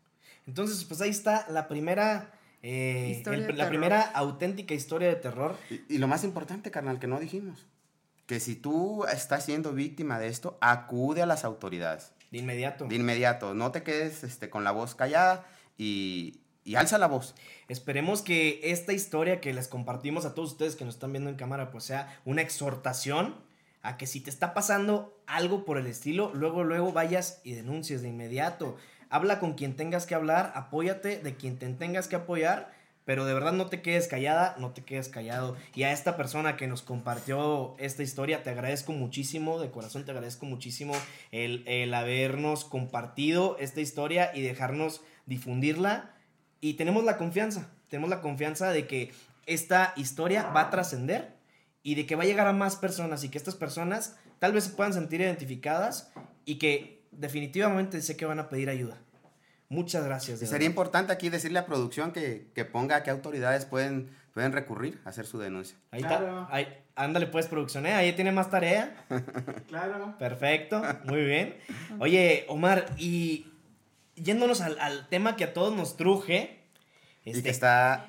Entonces, 0.48 0.84
pues 0.86 1.02
ahí 1.02 1.10
está 1.10 1.46
la 1.50 1.68
primera... 1.68 2.32
Eh, 2.62 3.24
la 3.56 3.70
primera 3.70 4.02
auténtica 4.02 4.74
historia 4.74 5.08
de 5.08 5.16
terror. 5.16 5.56
y, 5.88 5.98
lo 5.98 6.10
más 6.10 6.26
importante, 6.26 6.72
carnal, 6.72 7.00
que 7.00 7.08
no 7.08 7.18
dijimos 7.18 7.66
que 8.30 8.40
si 8.40 8.56
tú 8.56 9.06
estás 9.06 9.44
siendo 9.46 9.74
víctima 9.74 10.20
de 10.20 10.28
esto, 10.28 10.60
acude 10.62 11.24
a 11.24 11.26
las 11.26 11.44
autoridades. 11.46 12.12
De 12.30 12.38
inmediato. 12.38 12.86
De 12.86 12.96
inmediato. 12.96 13.56
No 13.56 13.72
te 13.72 13.82
quedes 13.82 14.24
este, 14.24 14.52
con 14.52 14.64
la 14.64 14.70
voz 14.70 14.94
callada 14.94 15.48
y, 15.80 16.42
y 16.64 16.76
alza 16.76 17.00
la 17.00 17.08
voz. 17.08 17.34
Esperemos 17.70 18.22
que 18.22 18.60
esta 18.66 18.94
historia 18.94 19.42
que 19.42 19.52
les 19.52 19.68
compartimos 19.68 20.26
a 20.26 20.36
todos 20.36 20.52
ustedes 20.52 20.76
que 20.76 20.86
nos 20.86 20.94
están 20.94 21.12
viendo 21.12 21.32
en 21.32 21.38
cámara, 21.38 21.72
pues 21.72 21.86
sea 21.86 22.22
una 22.24 22.44
exhortación 22.44 23.34
a 23.82 23.98
que 23.98 24.06
si 24.06 24.22
te 24.22 24.30
está 24.30 24.54
pasando 24.54 25.20
algo 25.26 25.66
por 25.66 25.80
el 25.80 25.88
estilo, 25.88 26.32
luego, 26.36 26.64
luego 26.64 26.92
vayas 26.92 27.42
y 27.44 27.54
denuncies 27.54 28.04
de 28.04 28.10
inmediato. 28.10 28.78
Habla 29.10 29.40
con 29.40 29.56
quien 29.56 29.76
tengas 29.76 30.06
que 30.06 30.14
hablar, 30.14 30.52
apóyate 30.54 31.18
de 31.18 31.36
quien 31.36 31.58
te 31.58 31.68
tengas 31.74 32.08
que 32.08 32.18
apoyar 32.18 32.79
pero 33.10 33.26
de 33.26 33.34
verdad 33.34 33.54
no 33.54 33.66
te 33.66 33.82
quedes 33.82 34.08
callada, 34.08 34.56
no 34.60 34.70
te 34.70 34.84
quedes 34.84 35.10
callado. 35.10 35.58
Y 35.74 35.82
a 35.82 35.92
esta 35.92 36.16
persona 36.16 36.56
que 36.58 36.68
nos 36.68 36.84
compartió 36.84 37.76
esta 37.80 38.04
historia, 38.04 38.44
te 38.44 38.52
agradezco 38.52 38.92
muchísimo, 38.92 39.60
de 39.60 39.72
corazón 39.72 40.06
te 40.06 40.12
agradezco 40.12 40.46
muchísimo 40.46 40.94
el, 41.32 41.64
el 41.66 41.92
habernos 41.96 42.66
compartido 42.66 43.58
esta 43.58 43.82
historia 43.82 44.30
y 44.36 44.44
dejarnos 44.44 45.02
difundirla. 45.26 46.14
Y 46.62 46.76
tenemos 46.76 47.04
la 47.04 47.18
confianza, 47.18 47.72
tenemos 47.88 48.12
la 48.12 48.22
confianza 48.22 48.70
de 48.72 48.86
que 48.86 49.12
esta 49.48 49.92
historia 49.96 50.44
va 50.52 50.62
a 50.62 50.70
trascender 50.70 51.34
y 51.82 51.96
de 51.96 52.06
que 52.06 52.16
va 52.16 52.22
a 52.22 52.28
llegar 52.28 52.46
a 52.46 52.54
más 52.54 52.76
personas 52.76 53.24
y 53.24 53.30
que 53.30 53.40
estas 53.40 53.56
personas 53.56 54.18
tal 54.38 54.54
vez 54.54 54.66
se 54.66 54.70
puedan 54.70 54.94
sentir 54.94 55.22
identificadas 55.22 56.14
y 56.46 56.60
que 56.60 57.02
definitivamente 57.10 58.04
sé 58.04 58.16
que 58.16 58.26
van 58.26 58.38
a 58.38 58.50
pedir 58.50 58.70
ayuda. 58.70 59.02
Muchas 59.70 60.04
gracias. 60.04 60.40
de 60.40 60.48
Sería 60.48 60.60
verdad. 60.68 60.70
importante 60.72 61.14
aquí 61.14 61.30
decirle 61.30 61.60
a 61.60 61.66
producción 61.66 62.12
que, 62.12 62.52
que 62.56 62.66
ponga 62.66 62.96
a 62.98 63.04
qué 63.04 63.12
autoridades 63.12 63.66
pueden, 63.66 64.10
pueden 64.34 64.52
recurrir 64.52 65.00
a 65.06 65.10
hacer 65.10 65.26
su 65.28 65.38
denuncia. 65.38 65.78
Ahí 65.92 66.02
Claro. 66.02 66.42
está. 66.44 66.56
Ahí, 66.56 66.68
ándale 66.96 67.28
pues, 67.28 67.48
producción. 67.48 67.86
¿eh? 67.86 67.94
Ahí 67.94 68.14
tiene 68.14 68.32
más 68.32 68.50
tarea. 68.50 69.06
Claro. 69.68 70.16
Perfecto. 70.18 70.82
Muy 71.06 71.24
bien. 71.24 71.56
Oye, 72.00 72.46
Omar, 72.50 72.88
y 72.98 73.46
yéndonos 74.16 74.62
al, 74.62 74.80
al 74.80 75.08
tema 75.10 75.36
que 75.36 75.44
a 75.44 75.54
todos 75.54 75.76
nos 75.76 75.96
truje. 75.98 76.59
Y 77.30 77.38
este, 77.38 77.44
que 77.44 77.50
está, 77.50 78.08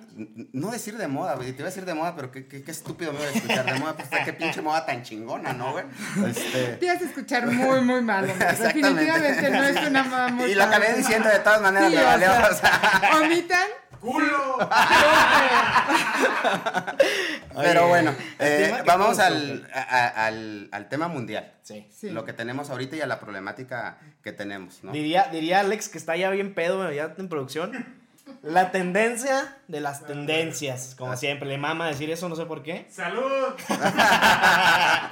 no 0.52 0.70
decir 0.70 0.96
de 0.96 1.06
moda, 1.08 1.34
güey, 1.36 1.52
te 1.52 1.58
iba 1.58 1.64
a 1.68 1.70
decir 1.70 1.84
de 1.84 1.94
moda, 1.94 2.14
pero 2.16 2.30
qué, 2.30 2.46
qué, 2.46 2.62
qué 2.62 2.70
estúpido 2.70 3.12
me 3.12 3.18
voy 3.18 3.28
a 3.28 3.30
escuchar 3.30 3.64
de 3.64 3.78
moda, 3.78 3.94
pues 3.94 4.04
está 4.04 4.24
qué 4.24 4.32
pinche 4.32 4.60
moda 4.62 4.84
tan 4.86 5.02
chingona, 5.02 5.52
¿no, 5.52 5.72
güey? 5.72 5.84
Este, 6.28 6.76
Te 6.78 6.86
vas 6.86 7.00
a 7.02 7.04
escuchar 7.04 7.46
muy, 7.46 7.80
muy 7.82 8.02
mal. 8.02 8.26
Definitivamente 8.38 9.50
no 9.50 9.62
es 9.64 9.86
una 9.88 10.02
moda 10.04 10.28
muy 10.28 10.50
y 10.50 10.54
lo 10.54 10.64
acabé 10.64 10.94
diciendo 10.94 11.28
de 11.28 11.38
todas 11.40 11.60
maneras, 11.62 11.90
Sí, 11.90 11.96
me 11.96 12.02
valió, 12.04 12.30
o 12.30 12.54
sea. 12.54 13.00
Omitan. 13.20 13.68
¡Culo! 14.00 14.58
Pero 17.54 17.88
bueno, 17.88 18.14
eh, 18.38 18.72
vamos 18.86 19.18
al, 19.18 19.68
a- 19.74 20.06
al, 20.26 20.68
al 20.72 20.88
tema 20.88 21.08
mundial. 21.08 21.52
Sí. 21.62 21.86
Sí. 21.94 22.10
Lo 22.10 22.24
que 22.24 22.32
tenemos 22.32 22.70
ahorita 22.70 22.96
y 22.96 23.00
a 23.02 23.06
la 23.06 23.20
problemática 23.20 23.98
que 24.22 24.32
tenemos, 24.32 24.82
¿no? 24.82 24.92
Diría, 24.92 25.28
diría 25.30 25.60
Alex 25.60 25.88
que 25.88 25.98
está 25.98 26.16
ya 26.16 26.30
bien 26.30 26.54
pedo, 26.54 26.90
ya 26.92 27.14
en 27.18 27.28
producción. 27.28 27.99
La 28.42 28.70
tendencia 28.70 29.56
de 29.68 29.80
las 29.80 30.06
tendencias. 30.06 30.94
Como 30.96 31.16
siempre, 31.16 31.48
le 31.48 31.58
mama 31.58 31.88
decir 31.88 32.10
eso, 32.10 32.28
no 32.28 32.36
sé 32.36 32.46
por 32.46 32.62
qué. 32.62 32.86
¡Salud! 32.90 33.54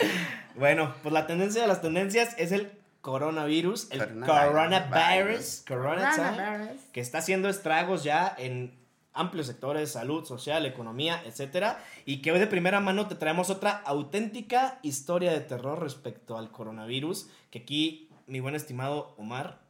Bueno, 0.56 0.92
pues 1.04 1.12
la 1.12 1.28
tendencia 1.28 1.62
de 1.62 1.68
las 1.68 1.80
tendencias 1.82 2.34
es 2.36 2.50
el 2.50 2.72
coronavirus, 3.00 3.92
el 3.92 4.00
Coronavirus. 4.00 4.26
coronavirus, 4.26 5.64
Coronavirus. 5.68 6.80
que 6.92 7.00
está 7.00 7.18
haciendo 7.18 7.48
estragos 7.48 8.02
ya 8.02 8.34
en 8.36 8.76
amplios 9.12 9.46
sectores, 9.46 9.92
salud, 9.92 10.24
social, 10.24 10.66
economía, 10.66 11.22
etcétera, 11.24 11.78
y 12.04 12.22
que 12.22 12.32
hoy 12.32 12.40
de 12.40 12.48
primera 12.48 12.80
mano 12.80 13.06
te 13.06 13.14
traemos 13.14 13.50
otra 13.50 13.70
auténtica 13.84 14.80
historia 14.82 15.30
de 15.32 15.40
terror 15.40 15.80
respecto 15.80 16.36
al 16.36 16.50
coronavirus, 16.50 17.28
que 17.50 17.60
aquí 17.60 18.08
mi 18.26 18.40
buen 18.40 18.56
estimado 18.56 19.14
Omar 19.16 19.60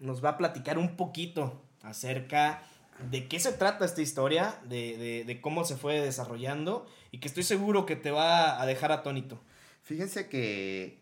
nos 0.00 0.24
va 0.24 0.30
a 0.30 0.36
platicar 0.38 0.76
un 0.78 0.96
poquito 0.96 1.62
acerca 1.82 2.62
de 3.10 3.28
qué 3.28 3.40
se 3.40 3.52
trata 3.52 3.84
esta 3.84 4.02
historia, 4.02 4.54
de, 4.64 4.96
de- 4.98 5.24
de 5.24 5.40
cómo 5.40 5.64
se 5.64 5.76
fue 5.76 6.00
desarrollando, 6.00 6.86
y 7.10 7.18
que 7.18 7.28
estoy 7.28 7.42
seguro 7.42 7.86
que 7.86 7.96
te 7.96 8.10
va 8.10 8.60
a 8.60 8.66
dejar 8.66 8.92
atónito. 8.92 9.40
Fíjense 9.82 10.28
que, 10.28 10.98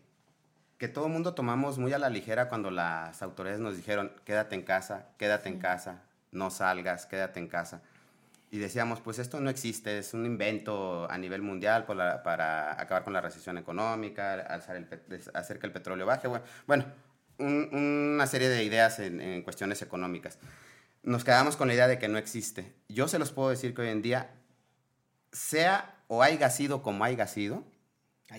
que 0.77 0.87
todo 0.87 1.07
el 1.07 1.11
mundo 1.11 1.33
tomamos 1.33 1.77
muy 1.77 1.91
a 1.93 1.99
la 1.99 2.09
ligera 2.09 2.47
cuando 2.47 2.71
las 2.71 3.21
autoridades 3.21 3.59
nos 3.59 3.75
dijeron, 3.75 4.11
quédate 4.23 4.55
en 4.55 4.63
casa, 4.63 5.09
quédate 5.17 5.49
en 5.49 5.59
casa, 5.59 6.01
no 6.31 6.49
salgas, 6.49 7.05
quédate 7.05 7.39
en 7.39 7.47
casa. 7.47 7.81
Y 8.51 8.57
decíamos, 8.57 8.99
pues 9.01 9.19
esto 9.19 9.39
no 9.41 9.49
existe, 9.51 9.99
es 9.99 10.13
un 10.15 10.25
invento 10.25 11.07
a 11.11 11.17
nivel 11.17 11.41
mundial 11.41 11.85
la- 11.95 12.23
para 12.23 12.81
acabar 12.81 13.03
con 13.03 13.13
la 13.13 13.21
recesión 13.21 13.57
económica, 13.57 14.33
alzar 14.33 14.77
el 14.77 14.87
hacer 15.35 15.59
que 15.59 15.67
el 15.67 15.73
petróleo 15.73 16.05
baje. 16.05 16.27
Bueno, 16.27 16.45
bueno 16.65 16.85
un- 17.39 17.69
una 17.73 18.27
serie 18.27 18.49
de 18.49 18.63
ideas 18.63 18.99
en, 18.99 19.19
en 19.21 19.41
cuestiones 19.43 19.81
económicas. 19.81 20.37
Nos 21.03 21.23
quedamos 21.23 21.55
con 21.55 21.67
la 21.69 21.73
idea 21.73 21.87
de 21.87 21.97
que 21.99 22.07
no 22.09 22.17
existe. 22.17 22.73
Yo 22.89 23.07
se 23.07 23.19
los 23.19 23.31
puedo 23.31 23.49
decir 23.49 23.73
que 23.73 23.81
hoy 23.83 23.87
en 23.89 24.01
día, 24.01 24.31
sea 25.31 25.95
o 26.07 26.23
haya 26.23 26.49
sido 26.49 26.81
como 26.81 27.03
haya 27.03 27.27
sido, 27.27 27.63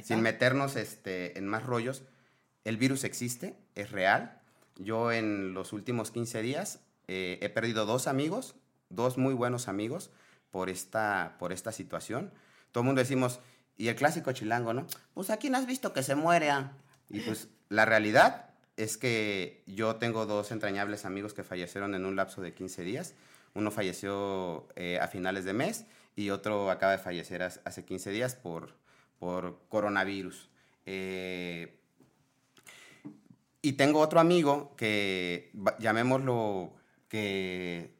sin 0.04 0.16
meternos 0.22 0.76
este, 0.76 1.38
en 1.38 1.46
más 1.46 1.64
rollos, 1.64 2.02
el 2.64 2.76
virus 2.76 3.04
existe, 3.04 3.56
es 3.74 3.90
real. 3.90 4.40
Yo 4.76 5.12
en 5.12 5.54
los 5.54 5.72
últimos 5.72 6.10
15 6.10 6.42
días 6.42 6.80
eh, 7.08 7.38
he 7.42 7.48
perdido 7.48 7.86
dos 7.86 8.06
amigos, 8.06 8.54
dos 8.88 9.18
muy 9.18 9.34
buenos 9.34 9.68
amigos, 9.68 10.10
por 10.50 10.68
esta, 10.68 11.36
por 11.38 11.52
esta 11.52 11.70
situación. 11.72 12.32
Todo 12.72 12.82
el 12.82 12.86
mundo 12.86 13.00
decimos, 13.00 13.40
y 13.76 13.88
el 13.88 13.94
clásico 13.96 14.32
chilango, 14.32 14.74
¿no? 14.74 14.86
Pues 15.14 15.30
a 15.30 15.36
quién 15.38 15.54
has 15.54 15.66
visto 15.66 15.92
que 15.92 16.02
se 16.02 16.14
muere. 16.14 16.50
ah?". 16.50 16.72
Y 17.08 17.20
pues 17.20 17.48
la 17.68 17.84
realidad 17.84 18.49
es 18.82 18.96
que 18.96 19.62
yo 19.66 19.96
tengo 19.96 20.26
dos 20.26 20.50
entrañables 20.52 21.04
amigos 21.04 21.34
que 21.34 21.44
fallecieron 21.44 21.94
en 21.94 22.04
un 22.06 22.16
lapso 22.16 22.40
de 22.42 22.54
15 22.54 22.82
días. 22.82 23.14
Uno 23.54 23.70
falleció 23.70 24.68
eh, 24.76 24.98
a 25.00 25.08
finales 25.08 25.44
de 25.44 25.52
mes 25.52 25.86
y 26.16 26.30
otro 26.30 26.70
acaba 26.70 26.92
de 26.92 26.98
fallecer 26.98 27.42
hace- 27.42 27.60
hace 27.64 27.84
15 27.84 28.10
días 28.10 28.34
por, 28.36 28.74
por 29.18 29.60
coronavirus. 29.68 30.48
Eh, 30.86 31.76
y 33.62 33.72
tengo 33.72 34.00
otro 34.00 34.20
amigo 34.20 34.74
que, 34.76 35.50
llamémoslo, 35.78 36.72
que 37.08 37.94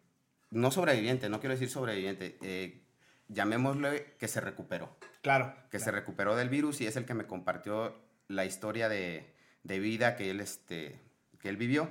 no 0.50 0.70
sobreviviente, 0.70 1.28
no 1.28 1.40
quiero 1.40 1.54
decir 1.54 1.68
sobreviviente, 1.68 2.38
eh, 2.42 2.80
llamémosle 3.28 4.14
que 4.18 4.28
se 4.28 4.40
recuperó, 4.40 4.96
Claro. 5.20 5.54
que 5.70 5.78
se 5.78 5.90
recuperó 5.90 6.34
del 6.36 6.48
virus 6.48 6.80
y 6.80 6.86
es 6.86 6.96
el 6.96 7.04
que 7.04 7.14
me 7.14 7.26
compartió 7.26 7.94
la 8.28 8.46
historia 8.46 8.88
de, 8.88 9.34
de 9.62 9.78
vida 9.78 10.16
que 10.16 10.30
él, 10.30 10.40
este, 10.40 10.98
que 11.38 11.48
él 11.48 11.56
vivió 11.56 11.88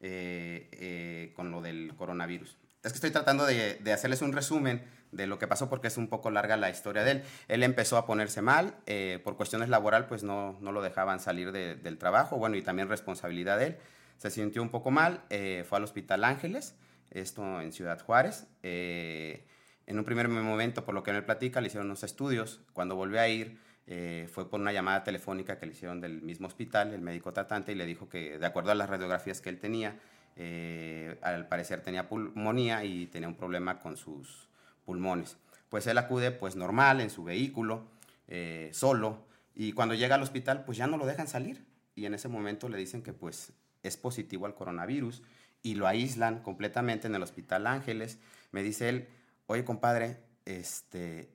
eh, 0.00 0.68
eh, 0.72 1.32
con 1.34 1.50
lo 1.50 1.60
del 1.62 1.94
coronavirus. 1.96 2.56
Es 2.82 2.92
que 2.92 2.96
estoy 2.96 3.10
tratando 3.10 3.46
de, 3.46 3.74
de 3.76 3.92
hacerles 3.92 4.22
un 4.22 4.32
resumen 4.32 4.82
de 5.12 5.26
lo 5.26 5.38
que 5.38 5.46
pasó 5.46 5.68
porque 5.68 5.88
es 5.88 5.96
un 5.98 6.08
poco 6.08 6.30
larga 6.30 6.56
la 6.56 6.70
historia 6.70 7.04
de 7.04 7.10
él. 7.12 7.22
Él 7.48 7.62
empezó 7.62 7.96
a 7.96 8.06
ponerse 8.06 8.42
mal, 8.42 8.74
eh, 8.86 9.20
por 9.22 9.36
cuestiones 9.36 9.68
laboral 9.68 10.06
pues 10.06 10.22
no, 10.24 10.58
no 10.60 10.72
lo 10.72 10.82
dejaban 10.82 11.20
salir 11.20 11.52
de- 11.52 11.76
del 11.76 11.98
trabajo, 11.98 12.38
bueno, 12.38 12.56
y 12.56 12.62
también 12.62 12.88
responsabilidad 12.88 13.58
de 13.58 13.66
él. 13.66 13.76
Se 14.16 14.30
sintió 14.30 14.62
un 14.62 14.70
poco 14.70 14.90
mal, 14.90 15.22
fue 15.28 15.78
al 15.78 15.84
Hospital 15.84 16.22
Ángeles, 16.24 16.76
esto 17.10 17.60
en 17.60 17.72
Ciudad 17.72 18.00
Juárez. 18.00 18.46
en 18.62 19.98
un 19.98 20.04
primer 20.04 20.28
momento, 20.28 20.84
por 20.84 20.94
lo 20.94 21.02
que 21.02 21.10
él 21.10 21.24
platica, 21.24 21.60
le 21.60 21.66
hicieron 21.66 21.86
unos 21.86 22.04
estudios. 22.04 22.60
Cuando 22.72 22.94
volvió 22.94 23.20
a 23.20 23.26
ir, 23.28 23.58
eh, 23.86 24.28
fue 24.32 24.48
por 24.48 24.60
una 24.60 24.72
llamada 24.72 25.04
telefónica 25.04 25.58
que 25.58 25.66
le 25.66 25.72
hicieron 25.72 26.00
del 26.00 26.22
mismo 26.22 26.46
hospital, 26.46 26.94
el 26.94 27.00
médico 27.00 27.32
tratante, 27.32 27.72
y 27.72 27.74
le 27.74 27.86
dijo 27.86 28.08
que, 28.08 28.38
de 28.38 28.46
acuerdo 28.46 28.70
a 28.70 28.74
las 28.74 28.88
radiografías 28.88 29.40
que 29.40 29.48
él 29.48 29.58
tenía, 29.58 29.98
eh, 30.36 31.18
al 31.22 31.46
parecer 31.48 31.82
tenía 31.82 32.08
pulmonía 32.08 32.84
y 32.84 33.06
tenía 33.06 33.28
un 33.28 33.36
problema 33.36 33.80
con 33.80 33.96
sus 33.96 34.48
pulmones. 34.84 35.36
Pues 35.68 35.86
él 35.86 35.98
acude, 35.98 36.30
pues 36.30 36.56
normal, 36.56 37.00
en 37.00 37.10
su 37.10 37.24
vehículo, 37.24 37.86
eh, 38.28 38.70
solo, 38.72 39.26
y 39.54 39.72
cuando 39.72 39.94
llega 39.94 40.14
al 40.14 40.22
hospital, 40.22 40.64
pues 40.64 40.78
ya 40.78 40.86
no 40.86 40.96
lo 40.96 41.06
dejan 41.06 41.28
salir. 41.28 41.64
Y 41.94 42.06
en 42.06 42.14
ese 42.14 42.28
momento 42.28 42.68
le 42.68 42.78
dicen 42.78 43.02
que, 43.02 43.12
pues, 43.12 43.52
es 43.82 43.96
positivo 43.96 44.46
al 44.46 44.54
coronavirus 44.54 45.22
y 45.62 45.74
lo 45.74 45.86
aíslan 45.86 46.40
completamente 46.42 47.06
en 47.06 47.14
el 47.14 47.22
Hospital 47.22 47.66
Ángeles. 47.66 48.18
Me 48.50 48.62
dice 48.62 48.88
él, 48.88 49.08
oye, 49.46 49.64
compadre, 49.64 50.18
este, 50.44 51.28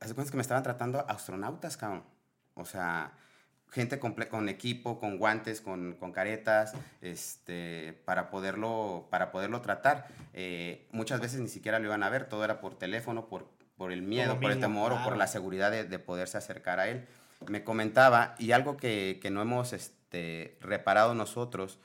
hace 0.00 0.14
cuenta 0.14 0.30
que 0.30 0.36
me 0.36 0.42
estaban 0.42 0.62
tratando 0.62 1.04
astronautas, 1.08 1.76
cabrón. 1.76 2.04
O 2.54 2.64
sea, 2.64 3.12
gente 3.70 4.00
comple- 4.00 4.28
con 4.28 4.48
equipo, 4.48 4.98
con 4.98 5.18
guantes, 5.18 5.60
con, 5.60 5.94
con 5.94 6.12
caretas, 6.12 6.74
este, 7.02 8.00
para, 8.04 8.30
poderlo, 8.30 9.08
para 9.10 9.30
poderlo 9.30 9.60
tratar. 9.60 10.06
Eh, 10.32 10.86
muchas 10.92 11.20
veces 11.20 11.40
ni 11.40 11.48
siquiera 11.48 11.78
lo 11.78 11.86
iban 11.86 12.02
a 12.02 12.08
ver, 12.08 12.28
todo 12.28 12.44
era 12.44 12.60
por 12.60 12.78
teléfono, 12.78 13.26
por, 13.26 13.48
por 13.76 13.92
el 13.92 14.02
miedo, 14.02 14.40
por 14.40 14.50
el 14.52 14.60
temor 14.60 14.92
o 14.92 14.96
por 14.96 15.04
claro. 15.04 15.16
la 15.16 15.26
seguridad 15.26 15.70
de, 15.70 15.84
de 15.84 15.98
poderse 15.98 16.38
acercar 16.38 16.80
a 16.80 16.88
él. 16.88 17.06
Me 17.48 17.64
comentaba, 17.64 18.34
y 18.38 18.52
algo 18.52 18.78
que, 18.78 19.18
que 19.20 19.30
no 19.30 19.42
hemos 19.42 19.74
este, 19.74 20.56
reparado 20.60 21.14
nosotros, 21.14 21.78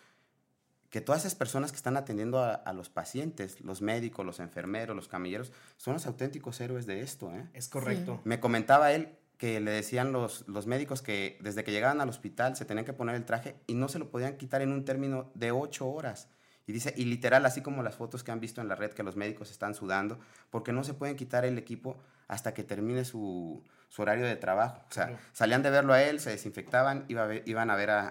que 0.92 1.00
todas 1.02 1.22
esas 1.22 1.36
personas 1.36 1.72
que 1.72 1.78
están 1.78 1.96
atendiendo 1.96 2.40
a, 2.40 2.54
a 2.54 2.74
los 2.74 2.90
pacientes, 2.90 3.62
los 3.62 3.82
médicos, 3.82 4.26
los 4.26 4.42
enfermeros, 4.42 4.94
los 4.96 5.08
camilleros, 5.08 5.52
son 5.78 5.94
los 5.94 6.06
auténticos 6.06 6.60
héroes 6.60 6.86
de 6.86 7.00
esto. 7.00 7.34
¿eh? 7.34 7.50
Es 7.54 7.70
correcto. 7.70 8.20
Me 8.26 8.42
comentaba 8.42 8.92
él 8.92 9.18
que 9.38 9.62
le 9.62 9.72
decían 9.72 10.12
los, 10.12 10.48
los 10.50 10.68
médicos 10.68 11.02
que 11.02 11.40
desde 11.42 11.64
que 11.64 11.72
llegaban 11.72 12.02
al 12.02 12.10
hospital 12.10 12.58
se 12.58 12.66
tenían 12.66 12.86
que 12.86 12.94
poner 12.94 13.16
el 13.16 13.26
traje 13.26 13.56
y 13.68 13.74
no 13.74 13.88
se 13.88 14.00
lo 14.00 14.12
podían 14.12 14.36
quitar 14.36 14.62
en 14.62 14.74
un 14.74 14.84
término 14.84 15.32
de 15.34 15.52
ocho 15.52 15.90
horas. 15.90 16.28
Y 16.68 16.74
dice, 16.74 16.94
y 16.96 17.06
literal, 17.06 17.46
así 17.46 17.62
como 17.62 17.84
las 17.84 17.96
fotos 17.96 18.24
que 18.24 18.32
han 18.32 18.42
visto 18.42 18.62
en 18.62 18.68
la 18.68 18.76
red 18.76 18.92
que 18.92 19.02
los 19.02 19.16
médicos 19.16 19.50
están 19.50 19.74
sudando, 19.74 20.20
porque 20.50 20.74
no 20.74 20.84
se 20.84 20.94
pueden 20.94 21.16
quitar 21.16 21.46
el 21.46 21.58
equipo 21.58 21.98
hasta 22.28 22.54
que 22.54 22.64
termine 22.64 23.04
su, 23.04 23.64
su 23.92 24.02
horario 24.04 24.26
de 24.26 24.38
trabajo. 24.38 24.82
O 24.90 24.94
sea, 24.94 25.20
salían 25.34 25.64
de 25.64 25.70
verlo 25.70 25.92
a 25.92 26.02
él, 26.02 26.22
se 26.22 26.30
desinfectaban, 26.30 27.04
iba 27.10 27.24
a 27.24 27.26
ver- 27.28 27.44
iban 27.46 27.70
a 27.70 27.76
ver 27.76 27.90
a- 27.90 28.08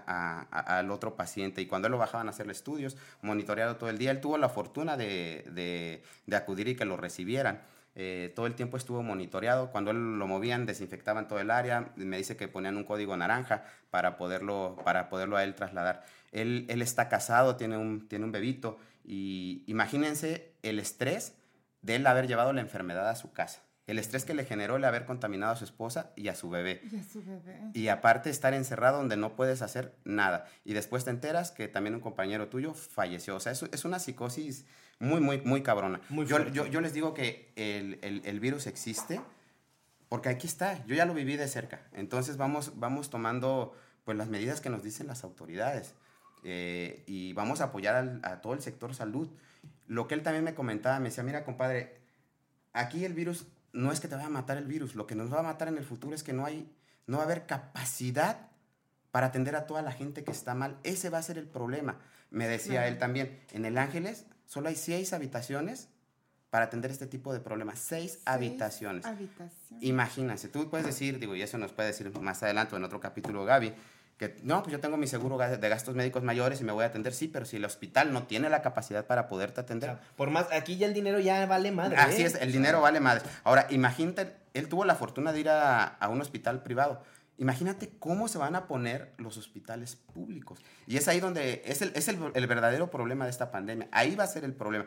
al 0.51 0.91
otro 0.91 1.17
paciente 1.17 1.63
y 1.63 1.67
cuando 1.67 1.87
él 1.89 1.93
lo 1.93 1.97
bajaban 1.99 2.27
a 2.27 2.31
hacerle 2.31 2.53
estudios, 2.53 2.99
monitoreado 3.23 3.77
todo 3.77 3.89
el 3.89 3.97
día, 3.97 4.11
él 4.11 4.21
tuvo 4.21 4.37
la 4.37 4.51
fortuna 4.51 4.99
de, 4.99 5.47
de- 5.53 6.03
de 6.27 6.37
acudir 6.37 6.69
y 6.69 6.77
que 6.77 6.85
lo 6.85 6.99
recibieran. 6.99 7.63
Eh, 7.95 8.31
todo 8.37 8.45
el 8.47 8.55
tiempo 8.55 8.77
estuvo 8.77 9.03
monitoreado. 9.03 9.71
Cuando 9.73 9.91
él 9.91 10.19
lo 10.19 10.27
movían, 10.27 10.67
desinfectaban 10.67 11.27
todo 11.29 11.41
el 11.41 11.51
área. 11.51 11.93
Me 11.97 12.19
dice 12.19 12.37
que 12.37 12.47
ponían 12.47 12.77
un 12.77 12.85
código 12.85 13.17
naranja 13.17 13.65
para 13.91 14.19
poderlo, 14.19 14.77
para 14.85 15.09
poderlo 15.09 15.39
a 15.39 15.45
él 15.45 15.55
trasladar. 15.55 16.05
Él, 16.31 16.67
él 16.69 16.83
está 16.83 17.09
casado, 17.09 17.57
tiene 17.57 17.79
un, 17.79 18.07
tiene 18.07 18.27
un 18.27 18.33
bebito. 18.33 18.79
Y 19.03 19.65
imagínense 19.67 20.53
el 20.63 20.79
estrés 20.79 21.35
de 21.83 21.97
él 21.97 22.07
haber 22.07 22.29
llevado 22.29 22.53
la 22.53 22.61
enfermedad 22.61 23.09
a 23.09 23.17
su 23.17 23.33
casa. 23.33 23.63
El 23.91 23.99
estrés 23.99 24.25
que 24.25 24.35
le 24.35 24.45
generó 24.45 24.77
el 24.77 24.85
haber 24.85 25.05
contaminado 25.05 25.53
a 25.53 25.57
su 25.57 25.65
esposa 25.65 26.13
y 26.15 26.29
a 26.29 26.35
su 26.37 26.49
bebé. 26.49 26.81
Y 26.93 26.97
a 26.97 27.03
su 27.03 27.23
bebé. 27.25 27.61
Y 27.75 27.89
aparte 27.89 28.31
estar 28.31 28.55
encerrado 28.55 28.99
donde 28.99 29.17
no 29.17 29.35
puedes 29.35 29.63
hacer 29.63 29.95
nada. 30.05 30.47
Y 30.65 30.75
después 30.75 31.05
te 31.05 31.11
enteras 31.11 31.51
que 31.51 31.67
también 31.67 31.95
un 31.97 32.01
compañero 32.01 32.49
tuyo 32.49 32.73
falleció. 32.75 33.35
O 33.37 33.41
sea, 33.41 33.51
es, 33.53 33.63
es 33.65 33.85
una 33.85 33.99
psicosis 33.99 34.65
muy, 35.01 35.21
muy, 35.21 35.41
muy 35.41 35.63
cabrona. 35.63 36.01
Muy 36.09 36.25
yo, 36.27 36.47
yo, 36.51 36.67
yo 36.67 36.81
les 36.81 36.93
digo 36.95 37.15
que 37.15 37.53
el, 37.57 37.99
el- 38.03 38.23
el 38.25 38.39
virus 38.39 38.67
existe 38.69 39.21
porque 40.09 40.29
aquí 40.29 40.47
está. 40.47 40.85
Yo 40.87 40.95
ya 40.95 41.05
lo 41.05 41.15
viví 41.15 41.37
de 41.37 41.49
cerca. 41.49 41.83
Entonces 41.93 42.37
vamos, 42.37 42.79
vamos 42.79 43.11
tomando 43.11 43.75
pues, 44.05 44.17
las 44.17 44.29
medidas 44.29 44.61
que 44.61 44.71
nos 44.71 44.83
dicen 44.85 45.09
las 45.09 45.25
autoridades. 45.25 45.95
Eh, 46.45 47.03
y 47.07 47.33
vamos 47.33 47.61
a 47.61 47.65
apoyar 47.65 47.97
al- 47.97 48.21
a 48.23 48.41
todo 48.41 48.55
el 48.55 48.63
sector 48.63 48.95
salud. 48.95 49.29
Lo 49.89 50.07
que 50.07 50.15
él 50.15 50.23
también 50.23 50.45
me 50.45 50.55
comentaba, 50.55 51.01
me 51.01 51.09
decía, 51.09 51.25
mira, 51.25 51.45
compadre, 51.45 51.99
aquí 52.73 53.05
el 53.05 53.15
virus 53.15 53.47
no 53.73 53.93
es 53.93 54.01
que 54.01 54.09
te 54.09 54.15
vaya 54.15 54.27
a 54.27 54.31
matar 54.31 54.57
el 54.57 54.67
virus, 54.67 54.95
lo 54.95 55.07
que 55.07 55.15
nos 55.15 55.33
va 55.33 55.41
a 55.41 55.43
matar 55.43 55.69
en 55.69 55.79
el 55.79 55.85
futuro 55.85 56.15
es 56.15 56.23
que 56.23 56.33
no 56.33 56.45
hay, 56.45 56.71
no 57.07 57.19
va 57.19 57.23
a 57.23 57.27
haber 57.27 57.47
capacidad 57.47 58.49
para 59.11 59.29
atender 59.29 59.57
a 59.57 59.67
toda 59.67 59.83
la 59.83 59.93
gente 59.93 60.25
que 60.25 60.31
está 60.33 60.55
mal. 60.55 60.79
Ese 60.83 61.11
va 61.11 61.19
a 61.19 61.23
ser 61.23 61.39
el 61.39 61.47
problema. 61.47 61.99
Me 62.31 62.47
decía 62.47 62.87
él 62.87 62.99
también, 62.99 63.41
en 63.53 63.65
el 63.65 63.77
Ángeles 63.79 64.27
solo 64.47 64.69
hay 64.69 64.77
seis 64.77 65.13
habitaciones 65.13 65.89
para 66.51 66.65
atender 66.65 66.91
este 66.91 67.07
tipo 67.07 67.33
de 67.33 67.41
problemas. 67.41 67.79
Seis, 67.79 68.13
Seis 68.13 68.23
habitaciones. 68.27 69.05
habitaciones. 69.07 69.83
Imagínense, 69.83 70.49
tú 70.49 70.69
puedes 70.69 70.87
decir, 70.87 71.19
digo, 71.19 71.35
y 71.37 71.43
eso 71.43 71.59
nos 71.59 71.73
puede 71.73 71.89
decir 71.89 72.11
más 72.21 72.43
adelante 72.43 72.75
en 72.77 72.85
otro 72.85 73.01
capítulo 73.01 73.45
Gaby, 73.45 73.73
que 74.21 74.37
no, 74.43 74.63
pues 74.63 74.71
yo 74.71 74.81
tengo 74.81 74.99
mi 74.99 75.07
seguro 75.07 75.39
de 75.39 75.69
gastos 75.71 75.95
médicos 75.95 76.23
mayores 76.23 76.61
y 76.61 76.65
me 76.65 76.73
voy 76.73 76.85
a 76.85 76.89
atender, 76.89 77.15
sí, 77.15 77.27
pero 77.27 77.47
si 77.47 77.57
el 77.57 77.65
hospital 77.65 78.13
no 78.13 78.25
tiene 78.25 78.51
la 78.51 78.61
capacidad 78.61 79.07
para 79.07 79.29
poderte 79.29 79.63
O 79.63 79.65
atender, 79.65 79.93
sea, 79.93 80.01
por 80.15 80.29
más, 80.29 80.47
aquí 80.53 80.77
ya 80.77 80.87
el 80.87 80.93
dinero 80.93 81.21
ya 81.21 81.47
vale 81.47 81.73
madre. 81.73 81.97
Así 81.97 82.21
¿eh? 82.21 82.27
es, 82.27 82.35
el 82.35 82.53
dinero 82.53 82.83
vale 82.83 83.01
madre. 83.01 83.23
Ahora, 83.45 83.67
imagínate, 83.71 84.37
él 84.53 84.69
tuvo 84.69 84.85
la 84.85 84.95
fortuna 84.95 85.33
de 85.33 85.41
ir 85.41 85.49
a, 85.49 85.85
a 85.85 86.09
un 86.11 86.21
hospital 86.21 86.63
privado. 86.63 87.03
Imagínate 87.39 87.93
cómo 87.99 88.29
se 88.29 88.37
van 88.37 88.57
a 88.57 88.67
poner 88.67 89.15
los 89.17 89.39
hospitales 89.39 89.97
públicos. 89.97 90.59
Y 90.87 90.99
es 90.99 91.09
ahí 91.09 91.19
donde 91.19 91.63
es 91.65 91.81
el, 91.81 91.91
es 91.95 92.09
el, 92.09 92.19
el 92.35 92.47
verdadero 92.47 92.91
problema 92.91 93.25
de 93.25 93.31
esta 93.31 93.51
pandemia. 93.51 93.89
Ahí 93.91 94.17
va 94.17 94.25
a 94.25 94.27
ser 94.27 94.45
el 94.45 94.53
problema. 94.53 94.85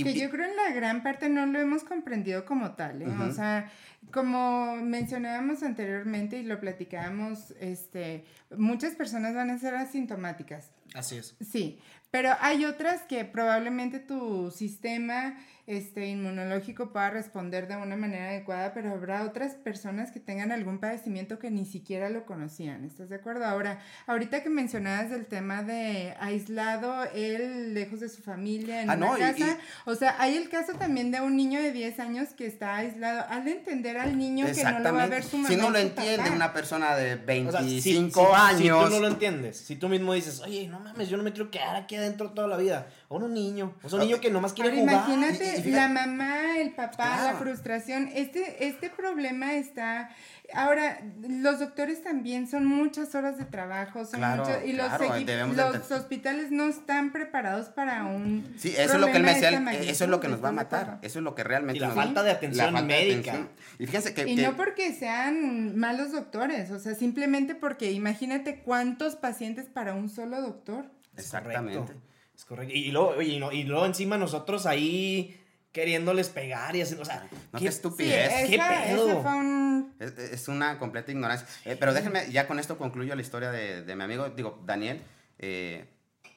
Y, 0.00 0.04
que 0.04 0.14
yo 0.14 0.30
creo 0.30 0.46
en 0.48 0.56
la 0.56 0.72
gran 0.74 1.02
parte 1.02 1.28
no 1.28 1.46
lo 1.46 1.58
hemos 1.58 1.84
comprendido 1.84 2.44
como 2.44 2.72
tal, 2.72 3.02
¿eh? 3.02 3.08
O 3.28 3.32
sea, 3.32 3.70
como 4.12 4.76
mencionábamos 4.76 5.62
anteriormente 5.62 6.38
y 6.38 6.42
lo 6.42 6.60
platicábamos, 6.60 7.52
este, 7.60 8.24
muchas 8.56 8.94
personas 8.94 9.34
van 9.34 9.50
a 9.50 9.58
ser 9.58 9.74
asintomáticas. 9.74 10.70
Así 10.94 11.16
es. 11.16 11.36
Sí, 11.40 11.78
pero 12.10 12.30
hay 12.40 12.64
otras 12.64 13.02
que 13.02 13.24
probablemente 13.24 13.98
tu 13.98 14.50
sistema 14.50 15.36
este, 15.66 16.06
inmunológico 16.06 16.90
pueda 16.92 17.10
responder 17.10 17.66
de 17.66 17.76
una 17.76 17.96
manera 17.96 18.28
adecuada, 18.30 18.72
pero 18.72 18.92
habrá 18.92 19.22
otras 19.24 19.54
personas 19.54 20.10
que 20.12 20.20
tengan 20.20 20.52
algún 20.52 20.78
padecimiento 20.78 21.38
que 21.38 21.50
ni 21.50 21.64
siquiera 21.64 22.08
lo 22.08 22.24
conocían. 22.24 22.84
¿Estás 22.84 23.08
de 23.08 23.16
acuerdo? 23.16 23.44
Ahora, 23.46 23.80
ahorita 24.06 24.42
que 24.42 24.48
mencionabas 24.50 25.10
el 25.10 25.26
tema 25.26 25.62
de 25.64 26.14
aislado, 26.20 27.04
él 27.14 27.74
lejos 27.74 28.00
de 28.00 28.08
su 28.08 28.22
familia 28.22 28.82
en 28.82 28.90
Ah, 28.90 28.94
una 28.96 29.06
no, 29.06 29.16
y- 29.16 29.20
casa, 29.20 29.58
o 29.86 29.94
sea, 29.94 30.14
hay 30.18 30.36
el 30.36 30.48
caso 30.48 30.74
también 30.74 31.10
de 31.10 31.20
un 31.20 31.36
niño 31.36 31.60
de 31.60 31.72
10 31.72 31.98
años 32.00 32.28
que 32.36 32.46
está 32.46 32.76
aislado. 32.76 33.24
Al 33.28 33.44
de 33.44 33.52
entender 33.52 33.96
al 33.98 34.16
niño 34.16 34.46
que 34.46 34.62
no 34.64 34.78
lo 34.78 34.94
va 34.94 35.02
a 35.02 35.06
ver 35.06 35.22
su 35.24 35.36
mamá. 35.36 35.48
Si 35.48 35.56
no 35.56 35.70
lo 35.70 35.78
entiende 35.78 36.18
papá. 36.18 36.30
una 36.34 36.52
persona 36.52 36.94
de 36.96 37.14
O 37.14 37.50
sea, 37.50 37.60
25 37.60 38.20
si- 38.20 38.26
si- 38.58 38.62
años. 38.64 38.84
Si 38.84 38.90
tú 38.90 38.94
no 38.94 39.00
lo 39.00 39.08
entiendes, 39.08 39.56
si 39.56 39.76
tú 39.76 39.88
mismo 39.88 40.12
dices, 40.14 40.40
oye, 40.40 40.68
no 40.68 40.78
mames, 40.80 41.08
yo 41.08 41.16
no 41.16 41.22
me 41.22 41.32
quiero 41.32 41.50
quedar 41.50 41.74
aquí 41.76 41.96
adentro 41.96 42.30
toda 42.30 42.46
la 42.48 42.56
vida. 42.56 42.86
O 43.08 43.18
un 43.18 43.34
niño, 43.34 43.72
o 43.84 43.88
sea, 43.88 44.00
un 44.00 44.04
niño 44.06 44.20
que 44.20 44.30
nomás 44.30 44.52
quiere 44.52 44.70
Ahora, 44.70 44.80
jugar. 44.80 44.94
imagínate 45.18 45.44
Y- 45.44 45.60
y 45.60 45.62
fíjate- 45.62 45.70
la 45.70 45.88
mamá, 45.88 46.58
el 46.58 46.70
papá, 46.74 47.22
la 47.22 47.34
frustración. 47.34 48.10
Este, 48.12 48.66
este 48.66 48.90
problema 48.90 49.54
está. 49.54 50.10
Ahora, 50.54 51.00
los 51.28 51.60
doctores 51.60 52.02
también 52.02 52.48
son 52.48 52.64
muchas 52.66 53.14
horas 53.14 53.38
de 53.38 53.44
trabajo, 53.44 54.04
son 54.04 54.18
Claro, 54.20 54.44
muchos- 54.44 54.64
y 54.64 54.72
los, 54.72 54.86
claro, 54.88 55.72
los 55.72 55.90
hospiales 55.92 56.50
no 56.50 56.68
están 56.68 57.12
preparados 57.12 57.68
para 57.68 58.04
un. 58.04 58.54
Sí, 58.58 58.70
eso 58.76 58.94
es 58.94 59.00
lo 59.00 59.06
que 59.06 59.16
él 59.18 59.22
me 59.22 59.34
decía, 59.34 59.72
eso 59.82 60.04
es 60.04 60.10
lo 60.10 60.18
que 60.20 60.28
nos 60.28 60.42
va 60.44 60.48
a 60.48 60.52
¿estás 60.52 60.70
de 60.70 60.76
matar, 60.86 60.98
eso 61.02 61.18
es 61.20 61.24
lo 61.24 61.34
que 61.36 61.44
realmente 61.44 61.78
Y 61.78 61.80
la 61.80 61.88
nos 61.88 61.96
falta 61.96 62.22
de 62.24 62.30
atención 62.32 62.66
falta 62.72 62.80
de 62.80 62.86
médica. 62.86 63.30
atención. 63.32 63.48
Y 63.78 63.86
fíjense 63.86 64.14
que, 64.14 64.28
Y 64.28 64.36
que- 64.36 64.42
no 64.42 64.56
porque 64.56 64.92
sean 64.92 65.76
malos 65.76 66.10
doctores, 66.12 66.70
o 66.72 66.78
sea, 66.80 66.94
simplemente 66.96 67.54
porque 67.54 67.92
imagínate 67.92 68.60
cuántos 68.62 69.14
pacientes 69.16 69.66
para 69.66 69.94
un 69.94 70.08
solo 70.08 70.40
doctor. 70.40 70.86
Exactamente. 71.16 71.78
correcto, 71.78 72.02
Es 72.36 72.44
correcto. 72.44 72.74
Y, 72.74 72.78
y 72.88 72.90
luego, 72.92 73.08
oye, 73.16 73.32
y, 73.34 73.38
no- 73.40 73.50
y 73.52 73.64
luego 73.64 73.86
encima 73.86 74.18
nosotros 74.18 74.66
ahí 74.66 75.40
queriéndoles 75.72 76.28
pegar 76.28 76.74
y 76.76 76.82
haciendo, 76.82 77.02
o 77.02 77.06
sea, 77.06 77.22
No, 77.52 77.58
qué- 77.58 77.58
qué 77.58 77.58
Sí, 77.58 77.66
estupidez. 77.76 78.48
¿Qué 78.48 78.54
esa, 78.54 78.68
pedo? 78.68 79.08
esa 79.10 79.22
fue 79.22 79.30
un. 79.36 79.94
Es, 79.98 80.18
es 80.18 80.48
una 80.48 80.78
completa 80.78 81.10
ignorancia. 81.10 81.46
Eh, 81.64 81.76
pero 81.78 81.92
déjenme, 81.94 82.30
ya 82.30 82.46
con 82.46 82.58
esto 82.58 82.78
concluyo 82.78 83.14
la 83.14 83.22
historia 83.22 83.50
de, 83.50 83.82
de 83.82 83.96
mi 83.96 84.02
amigo, 84.04 84.28
digo, 84.30 84.62
Daniel. 84.64 85.02
eh, 85.38 85.86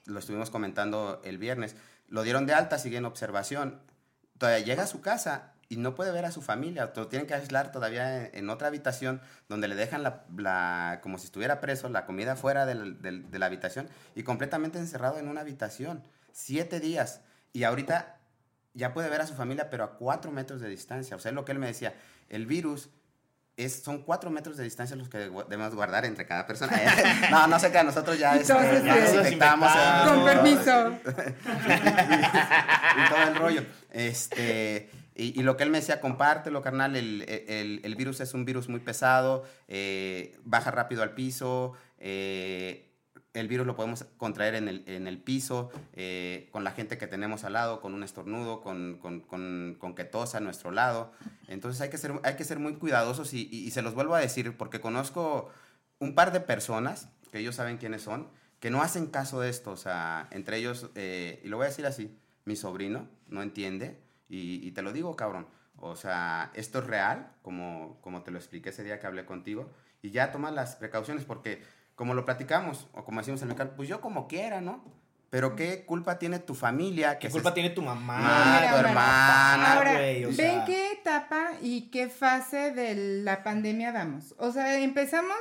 lo 0.06 0.20
estuvimos 0.20 0.50
comentando 0.50 1.22
el 1.24 1.38
viernes. 1.38 1.76
Lo 2.08 2.24
dieron 2.24 2.46
de 2.48 2.54
alta, 2.54 2.80
sigue 2.80 2.98
en 2.98 3.06
observación. 3.06 3.80
Todavía 4.40 4.66
llega 4.66 4.84
a 4.84 4.88
su 4.88 5.02
casa 5.02 5.54
y 5.72 5.78
no 5.78 5.94
puede 5.96 6.12
ver 6.12 6.26
a 6.26 6.32
su 6.32 6.42
familia. 6.42 6.92
Lo 6.96 7.08
tienen 7.08 7.28
que 7.28 7.36
aislar 7.36 7.72
todavía 7.72 8.26
en, 8.26 8.30
en 8.34 8.50
otra 8.50 8.68
habitación 8.70 9.22
donde 9.48 9.68
le 9.68 9.76
dejan 9.76 10.02
la, 10.04 10.24
la- 10.36 11.00
como 11.04 11.18
si 11.20 11.26
estuviera 11.26 11.62
preso, 11.62 11.88
la 11.90 12.06
comida 12.06 12.36
fuera 12.36 12.66
del- 12.66 13.02
del- 13.02 13.30
de 13.30 13.40
la 13.40 13.46
habitación 13.46 13.88
y 14.16 14.24
completamente 14.24 14.80
encerrado 14.80 15.20
en 15.20 15.28
una 15.28 15.42
habitación. 15.42 16.04
Siete 16.32 16.80
días. 16.80 17.22
Y 17.54 17.64
ahorita 17.66 18.16
ya 18.74 18.94
puede 18.94 19.10
ver 19.10 19.22
a 19.22 19.28
su 19.28 19.34
familia, 19.36 19.70
pero 19.70 19.84
a 19.84 19.92
cuatro 19.98 20.32
metros 20.32 20.60
de 20.62 20.70
distancia. 20.70 21.16
O 21.16 21.20
sea, 21.20 21.30
es 21.30 21.36
lo 21.36 21.46
que 21.46 21.52
él 21.52 21.60
me 21.60 21.68
decía. 21.68 21.94
El 22.30 22.46
virus 22.48 22.90
es, 23.58 23.84
son 23.84 24.04
cuatro 24.04 24.30
metros 24.32 24.56
de 24.58 24.64
distancia 24.64 24.96
los 24.96 25.10
que 25.10 25.18
debemos 25.18 25.76
guardar 25.76 26.06
entre 26.06 26.26
cada 26.26 26.48
persona. 26.48 26.80
no, 27.32 27.46
no 27.48 27.60
sé 27.60 27.72
que 27.72 27.84
nosotros 27.84 28.18
ya, 28.18 28.36
este, 28.36 28.54
Entonces, 28.54 28.84
ya 28.86 28.96
nos 28.96 29.10
eh, 29.10 29.16
infectamos. 29.18 29.72
eh, 29.72 30.08
Con 30.08 30.24
permiso. 30.26 31.00
y 32.96 33.10
todo 33.10 33.24
el 33.28 33.36
rollo. 33.36 33.66
Este, 33.92 34.90
y, 35.24 35.44
lo 35.44 35.58
que 35.58 35.64
él 35.64 35.70
me 35.70 35.80
decía, 35.80 36.00
compártelo, 36.02 36.62
carnal. 36.62 36.96
El, 36.96 37.22
el- 37.24 37.82
el 37.84 37.96
virus 37.96 38.20
es 38.22 38.34
un 38.34 38.46
virus 38.46 38.70
muy 38.70 38.80
pesado, 38.80 39.44
eh, 39.68 40.38
baja 40.44 40.72
rápido 40.72 41.04
al 41.04 41.14
piso. 41.14 41.74
eh, 41.98 42.86
el 43.34 43.48
virus 43.48 43.68
lo 43.68 43.76
podemos 43.76 44.06
contraer 44.18 44.56
en 44.56 44.68
el, 44.68 44.84
en 44.88 45.06
el 45.08 45.20
piso, 45.22 45.70
eh, 45.94 46.50
con 46.52 46.64
la 46.64 46.72
gente 46.72 46.98
que 46.98 47.06
tenemos 47.06 47.44
al 47.44 47.54
lado, 47.54 47.80
con 47.80 47.94
un 47.94 48.02
estornudo, 48.04 48.60
con, 48.62 48.98
con, 49.00 49.20
con, 49.78 49.94
que 49.96 50.04
tosa 50.04 50.40
a 50.40 50.42
nuestro 50.42 50.72
lado. 50.72 51.12
Entonces 51.48 51.80
hay 51.82 51.90
que 51.90 52.00
ser, 52.00 52.14
hay 52.24 52.36
que 52.38 52.44
ser 52.44 52.58
muy 52.58 52.76
cuidadosos 52.78 53.34
y, 53.36 53.48
y- 53.52 53.66
y 53.68 53.72
se 53.72 53.84
los 53.84 53.94
vuelvo 53.94 54.16
a 54.16 54.20
decir 54.20 54.58
porque 54.58 54.82
conozco 54.82 55.50
un 56.00 56.16
par 56.16 56.32
de 56.34 56.40
personas, 56.40 57.10
que 57.32 57.38
ellos 57.40 57.56
saben 57.56 57.78
quiénes 57.78 58.02
son, 58.02 58.30
que 58.60 58.72
no 58.72 58.82
hacen 58.82 59.06
caso 59.06 59.40
de 59.42 59.50
esto. 59.50 59.72
O 59.72 59.78
sea, 59.78 60.28
entre 60.32 60.58
ellos, 60.58 60.90
y 60.96 61.48
lo 61.48 61.58
voy 61.58 61.66
a 61.66 61.70
decir 61.70 61.86
así, 61.86 62.18
mi 62.46 62.56
sobrino 62.56 63.08
no 63.28 63.44
entiende 63.44 64.02
y, 64.30 64.66
y 64.66 64.72
te 64.72 64.82
lo 64.82 64.94
digo, 64.94 65.16
cabrón. 65.16 65.48
O 65.82 65.96
sea, 65.96 66.52
esto 66.54 66.80
es 66.80 66.88
real, 66.88 67.32
como, 67.42 68.00
como 68.02 68.22
te 68.22 68.32
lo 68.32 68.38
expliqué 68.38 68.70
ese 68.70 68.84
día 68.84 69.00
que 69.00 69.08
hablé 69.08 69.26
contigo, 69.26 69.70
y 70.02 70.12
ya 70.12 70.32
toma 70.32 70.52
las 70.52 70.76
precauciones 70.76 71.24
porque, 71.26 71.64
como 71.96 72.14
lo 72.14 72.26
platicamos, 72.26 72.88
o 72.94 73.04
como 73.04 73.20
decimos 73.22 73.42
en 73.42 73.50
el 73.50 73.56
mercado, 73.56 73.76
pues 73.76 73.88
yo 73.90 74.02
como 74.02 74.28
quiera, 74.28 74.62
¿no? 74.62 74.84
Pero 75.30 75.56
¿qué 75.56 75.86
culpa 75.86 76.18
tiene 76.18 76.40
tu 76.40 76.56
familia? 76.56 77.20
¿Qué 77.20 77.28
se 77.28 77.34
culpa 77.34 77.54
tiene 77.54 77.70
tu 77.70 77.84
mamá? 77.84 78.18
Ah, 78.20 78.72
tu 78.72 78.78
hermana. 78.78 79.74
Ahora, 79.74 79.94
güey, 79.94 80.26
o 80.26 80.30
ven 80.30 80.36
sea. 80.36 80.66
Etapa 81.00 81.52
y 81.62 81.90
qué 81.90 82.10
fase 82.10 82.72
de 82.72 83.24
la 83.24 83.44
pandemia 83.44 83.92
vamos. 83.92 84.36
O 84.38 84.52
sea, 84.52 84.80
empezamos, 84.80 85.38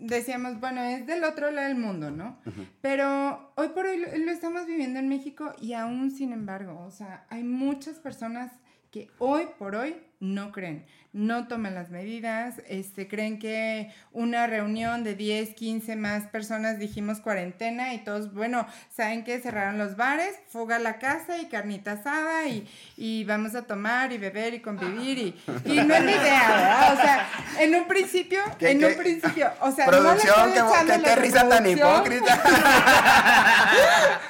decíamos, 0.00 0.60
bueno, 0.60 0.82
es 0.82 1.06
del 1.06 1.24
otro 1.24 1.50
lado 1.50 1.68
del 1.68 1.76
mundo, 1.76 2.10
¿no? 2.10 2.38
Pero 2.80 3.52
hoy 3.56 3.68
por 3.68 3.86
hoy 3.86 3.98
lo, 3.98 4.16
lo 4.16 4.30
estamos 4.30 4.66
viviendo 4.66 4.98
en 4.98 5.08
México 5.08 5.54
y 5.60 5.72
aún 5.74 6.10
sin 6.10 6.32
embargo, 6.32 6.84
o 6.86 6.90
sea, 6.90 7.26
hay 7.28 7.42
muchas 7.42 7.98
personas 7.98 8.52
que 8.90 9.08
hoy 9.18 9.46
por 9.58 9.76
hoy 9.76 9.96
no 10.18 10.52
creen, 10.52 10.84
no 11.12 11.48
toman 11.48 11.74
las 11.74 11.88
medidas, 11.90 12.56
este, 12.68 13.08
creen 13.08 13.38
que 13.38 13.90
una 14.12 14.46
reunión 14.46 15.02
de 15.02 15.14
10, 15.14 15.54
15 15.54 15.96
más 15.96 16.24
personas 16.26 16.78
dijimos 16.78 17.20
cuarentena 17.20 17.94
y 17.94 17.98
todos, 18.04 18.34
bueno, 18.34 18.66
saben 18.94 19.24
que 19.24 19.40
cerraron 19.40 19.78
los 19.78 19.96
bares, 19.96 20.34
fuga 20.50 20.76
a 20.76 20.78
la 20.78 20.98
casa 20.98 21.38
y 21.38 21.46
carnita 21.46 21.92
asada 21.92 22.46
y, 22.48 22.68
y 22.98 23.24
vamos 23.24 23.54
a 23.54 23.62
tomar 23.62 24.12
y 24.12 24.18
beber 24.18 24.52
y 24.54 24.60
convivir 24.60 25.18
y, 25.18 25.34
y 25.64 25.76
no 25.76 25.94
es 25.94 26.04
la 26.04 26.10
idea, 26.12 26.48
¿verdad? 26.48 26.92
O 26.92 26.96
sea, 27.00 27.28
en 27.60 27.74
un 27.76 27.88
principio, 27.88 28.40
¿Qué- 28.58 28.72
en 28.72 28.78
qué? 28.80 28.86
un 28.86 28.94
principio, 28.96 29.50
o 29.62 29.70
sea, 29.72 29.86
Producción, 29.86 30.54
no 30.54 31.02
qué 31.02 31.16
risa 31.16 31.48
tan 31.48 31.66
hipócrita. 31.66 32.42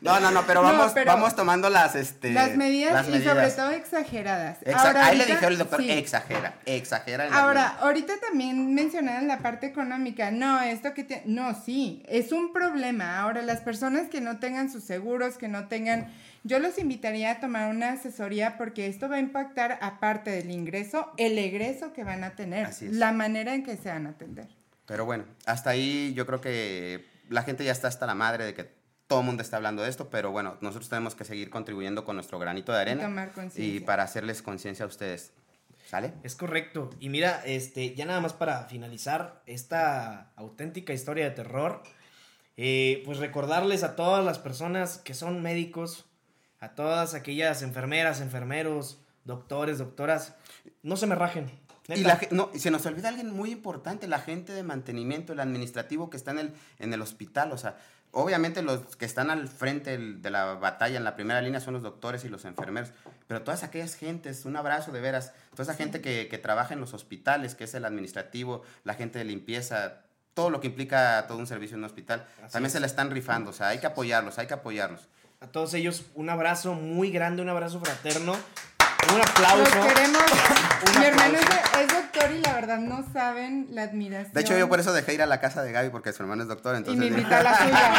no, 0.00 0.18
no, 0.20 0.30
no, 0.30 0.46
pero 0.46 0.62
No, 0.62 0.68
vamos, 0.68 0.92
pero 0.94 1.06
vamos 1.12 1.36
tomando 1.36 1.68
las, 1.70 1.94
este, 1.94 2.32
Las 2.32 2.56
medidas, 2.56 2.92
las 3.08 3.08
y 3.20 3.24
sobre 3.24 3.50
todo 3.50 3.70
exageradas. 3.70 4.60
Exa- 4.62 4.74
Ahora, 4.86 5.06
Ahí 5.06 5.18
le 5.18 5.26
dijeron 5.26 5.52
el 5.52 5.58
doctor, 5.58 5.80
sí. 5.80 5.90
exagera, 5.90 6.54
exagera. 6.64 7.26
en 7.26 7.32
Ahora, 7.34 7.68
ahorita 7.80 8.14
también 8.20 8.74
mencionaron 8.74 9.28
la 9.28 9.38
parte 9.38 9.66
económica. 9.66 10.30
No, 10.30 10.60
esto 10.62 10.94
que 10.94 11.04
te... 11.04 11.22
No, 11.26 11.54
sí, 11.54 12.02
es 12.08 12.32
un 12.32 12.52
problema. 12.52 13.20
Ahora, 13.20 13.42
las 13.42 13.60
personas 13.60 14.08
que 14.08 14.20
no 14.20 14.38
tengan 14.38 14.70
sus 14.70 14.84
seguros, 14.84 15.36
que 15.36 15.48
no 15.48 15.68
tengan... 15.68 16.12
Yo 16.42 16.58
los 16.58 16.78
invitaría 16.78 17.32
a 17.32 17.40
tomar 17.40 17.68
una 17.68 17.92
asesoría 17.92 18.56
porque 18.56 18.86
esto 18.86 19.10
va 19.10 19.16
a 19.16 19.20
impactar, 19.20 19.78
aparte 19.82 20.30
del 20.30 20.50
ingreso, 20.50 21.12
el 21.18 21.38
egreso 21.38 21.92
que 21.92 22.02
van 22.04 22.24
a 22.24 22.30
tener, 22.30 22.64
Así 22.66 22.86
es. 22.86 22.92
la 22.92 23.12
manera 23.12 23.54
en 23.54 23.62
que 23.62 23.76
se 23.76 23.90
van 23.90 24.06
a 24.06 24.10
atender. 24.10 24.48
Pero 24.86 25.04
bueno, 25.04 25.24
hasta 25.44 25.68
ahí 25.70 26.14
yo 26.14 26.24
creo 26.26 26.40
que 26.40 27.06
la 27.28 27.42
gente 27.42 27.62
ya 27.64 27.72
está 27.72 27.88
hasta 27.88 28.06
la 28.06 28.14
madre 28.14 28.44
de 28.46 28.54
que 28.54 28.79
todo 29.10 29.22
el 29.22 29.26
mundo 29.26 29.42
está 29.42 29.56
hablando 29.56 29.82
de 29.82 29.90
esto, 29.90 30.08
pero 30.08 30.30
bueno, 30.30 30.56
nosotros 30.60 30.88
tenemos 30.88 31.16
que 31.16 31.24
seguir 31.24 31.50
contribuyendo 31.50 32.04
con 32.04 32.14
nuestro 32.14 32.38
granito 32.38 32.70
de 32.70 32.78
arena 32.78 33.02
tomar 33.02 33.32
conciencia. 33.32 33.64
y 33.64 33.80
para 33.80 34.04
hacerles 34.04 34.40
conciencia 34.40 34.84
a 34.84 34.88
ustedes. 34.88 35.32
¿Sale? 35.88 36.12
Es 36.22 36.36
correcto. 36.36 36.90
Y 37.00 37.08
mira, 37.08 37.42
este, 37.44 37.96
ya 37.96 38.04
nada 38.06 38.20
más 38.20 38.34
para 38.34 38.66
finalizar 38.66 39.42
esta 39.46 40.30
auténtica 40.36 40.92
historia 40.92 41.24
de 41.24 41.32
terror, 41.32 41.82
eh, 42.56 43.02
pues 43.04 43.18
recordarles 43.18 43.82
a 43.82 43.96
todas 43.96 44.24
las 44.24 44.38
personas 44.38 44.98
que 44.98 45.14
son 45.14 45.42
médicos, 45.42 46.06
a 46.60 46.76
todas 46.76 47.14
aquellas 47.14 47.62
enfermeras, 47.62 48.20
enfermeros, 48.20 49.00
doctores, 49.24 49.78
doctoras, 49.78 50.36
no 50.84 50.96
se 50.96 51.08
me 51.08 51.16
rajen. 51.16 51.50
Y, 51.88 52.02
la 52.02 52.20
no, 52.30 52.50
y 52.54 52.60
se 52.60 52.70
nos 52.70 52.86
olvida 52.86 53.08
alguien 53.08 53.32
muy 53.34 53.50
importante, 53.50 54.06
la 54.06 54.20
gente 54.20 54.52
de 54.52 54.62
mantenimiento, 54.62 55.32
el 55.32 55.40
administrativo 55.40 56.10
que 56.10 56.16
está 56.16 56.30
en 56.30 56.38
el, 56.38 56.52
en 56.78 56.92
el 56.92 57.02
hospital. 57.02 57.50
O 57.50 57.58
sea, 57.58 57.76
obviamente 58.12 58.62
los 58.62 58.96
que 58.96 59.04
están 59.04 59.30
al 59.30 59.48
frente 59.48 59.96
de 59.98 60.30
la 60.30 60.54
batalla, 60.54 60.96
en 60.96 61.04
la 61.04 61.14
primera 61.16 61.40
línea, 61.40 61.60
son 61.60 61.74
los 61.74 61.82
doctores 61.82 62.24
y 62.24 62.28
los 62.28 62.44
enfermeros. 62.44 62.90
Pero 63.26 63.42
todas 63.42 63.62
aquellas 63.62 63.94
gentes, 63.94 64.44
un 64.44 64.56
abrazo 64.56 64.92
de 64.92 65.00
veras, 65.00 65.32
toda 65.52 65.64
esa 65.64 65.74
gente 65.74 66.00
que, 66.00 66.28
que 66.28 66.38
trabaja 66.38 66.74
en 66.74 66.80
los 66.80 66.94
hospitales, 66.94 67.54
que 67.54 67.64
es 67.64 67.74
el 67.74 67.84
administrativo, 67.84 68.62
la 68.84 68.94
gente 68.94 69.18
de 69.18 69.24
limpieza, 69.24 70.02
todo 70.34 70.50
lo 70.50 70.60
que 70.60 70.68
implica 70.68 71.24
todo 71.28 71.38
un 71.38 71.46
servicio 71.46 71.74
en 71.74 71.80
un 71.80 71.86
hospital, 71.86 72.26
Así 72.42 72.52
también 72.52 72.66
es. 72.68 72.72
se 72.72 72.80
la 72.80 72.86
están 72.86 73.10
rifando. 73.10 73.50
O 73.50 73.52
sea, 73.52 73.68
hay 73.68 73.78
que 73.78 73.86
apoyarlos, 73.86 74.38
hay 74.38 74.46
que 74.46 74.54
apoyarlos. 74.54 75.08
A 75.40 75.46
todos 75.46 75.72
ellos, 75.74 76.04
un 76.14 76.28
abrazo 76.28 76.74
muy 76.74 77.10
grande, 77.10 77.40
un 77.42 77.48
abrazo 77.48 77.80
fraterno. 77.80 78.36
Un 79.14 79.20
aplauso. 79.20 79.76
Los 79.76 79.86
queremos. 79.86 80.22
Un 80.94 81.00
Mi 81.00 81.06
hermano 81.06 81.38
es, 81.38 81.88
doctor 81.88 82.30
y 82.32 82.40
la 82.40 82.52
verdad 82.54 82.78
no 82.78 83.04
saben 83.12 83.68
la 83.70 83.82
admiración. 83.82 84.32
De 84.32 84.40
hecho, 84.40 84.56
yo 84.58 84.68
por 84.68 84.80
eso 84.80 84.92
dejé 84.92 85.14
ir 85.14 85.22
a 85.22 85.26
la 85.26 85.40
casa 85.40 85.62
de 85.62 85.72
Gaby, 85.72 85.90
porque 85.90 86.12
su 86.12 86.22
hermano 86.22 86.42
es 86.42 86.48
doctor, 86.48 86.74
Y 86.74 86.78
entonces... 86.78 87.00
me 87.00 87.06
invita 87.06 87.38
a 87.38 87.42
la 87.42 87.58
suya. 87.58 87.92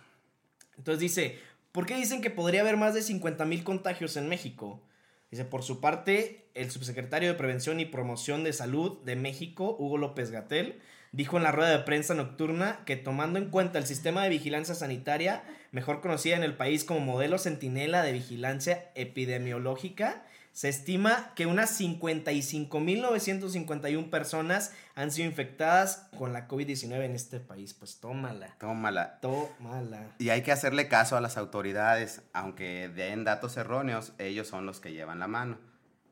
Entonces 0.76 1.00
dice, 1.00 1.38
¿por 1.72 1.86
qué 1.86 1.96
dicen 1.96 2.20
que 2.20 2.28
podría 2.28 2.60
haber 2.60 2.76
más 2.76 2.92
de 2.92 3.00
50.000 3.00 3.62
contagios 3.62 4.18
en 4.18 4.28
México? 4.28 4.82
Dice, 5.30 5.44
por 5.44 5.62
su 5.62 5.80
parte, 5.80 6.48
el 6.54 6.70
subsecretario 6.70 7.28
de 7.28 7.34
Prevención 7.34 7.80
y 7.80 7.84
Promoción 7.84 8.44
de 8.44 8.52
Salud 8.52 9.02
de 9.04 9.16
México, 9.16 9.76
Hugo 9.78 9.98
López 9.98 10.30
Gatel, 10.30 10.80
dijo 11.12 11.36
en 11.36 11.42
la 11.42 11.52
rueda 11.52 11.70
de 11.70 11.84
prensa 11.84 12.14
nocturna 12.14 12.82
que 12.84 12.96
tomando 12.96 13.38
en 13.38 13.50
cuenta 13.50 13.78
el 13.78 13.86
sistema 13.86 14.22
de 14.22 14.28
vigilancia 14.28 14.74
sanitaria, 14.74 15.42
mejor 15.72 16.00
conocida 16.00 16.36
en 16.36 16.44
el 16.44 16.56
país 16.56 16.84
como 16.84 17.00
modelo 17.00 17.38
centinela 17.38 18.02
de 18.02 18.12
vigilancia 18.12 18.90
epidemiológica, 18.94 20.24
se 20.56 20.70
estima 20.70 21.32
que 21.34 21.44
unas 21.44 21.78
55.951 21.78 24.08
personas 24.08 24.72
han 24.94 25.10
sido 25.10 25.28
infectadas 25.28 26.08
con 26.16 26.32
la 26.32 26.48
COVID-19 26.48 27.04
en 27.04 27.14
este 27.14 27.40
país. 27.40 27.74
Pues 27.74 28.00
tómala, 28.00 28.56
Tómala. 28.58 29.20
tómala. 29.20 30.14
Y 30.18 30.30
hay 30.30 30.40
que 30.40 30.52
hacerle 30.52 30.88
caso 30.88 31.14
a 31.14 31.20
las 31.20 31.36
autoridades, 31.36 32.22
aunque 32.32 32.88
den 32.88 33.24
datos 33.24 33.58
erróneos, 33.58 34.14
ellos 34.16 34.48
son 34.48 34.64
los 34.64 34.80
que 34.80 34.92
llevan 34.92 35.18
la 35.18 35.28
mano. 35.28 35.58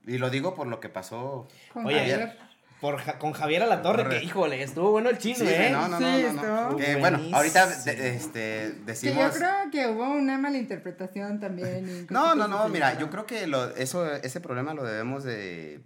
Y 0.07 0.18
lo 0.18 0.28
digo 0.28 0.54
por 0.54 0.66
lo 0.66 0.78
que 0.78 0.90
pasó. 0.90 1.48
Oye, 1.74 2.00
Javier. 2.00 2.37
Por, 2.85 2.99
Ja- 2.99 3.18
con 3.18 3.33
Javier 3.33 3.62
a 3.62 3.66
la 3.66 3.81
Torre, 3.81 4.03
Torre. 4.03 4.18
que 4.18 4.25
híjole, 4.27 4.62
estuvo 4.62 4.90
bueno 4.90 5.09
el 5.09 5.16
chisme, 5.16 5.47
Sí, 5.49 5.55
¿eh? 5.55 5.70
no, 5.70 5.88
no, 5.88 5.97
Sí, 5.97 6.05
no, 6.35 6.70
no, 6.73 6.77
Que, 6.77 6.97
bueno, 6.97 7.18
ahorita 7.33 7.66
de- 7.66 8.14
este, 8.14 8.38
Que 8.38 8.75
yo 8.77 8.85
decimos... 8.85 9.35
creo 9.38 9.70
que 9.73 9.87
hubo 9.87 10.05
una 10.11 10.37
malinterpretación 10.37 11.40
también. 11.40 11.88
y 11.88 12.12
No, 12.12 12.35
no, 12.35 12.47
no, 12.47 12.68
mira, 12.68 12.99
yo 12.99 13.09
creo 13.09 13.25
que 13.25 13.47
lo, 13.47 13.75
eso, 13.75 14.05
ese 14.16 14.38
problema 14.42 14.75
lo 14.75 14.85
debemos 14.85 15.25
de, 15.25 15.81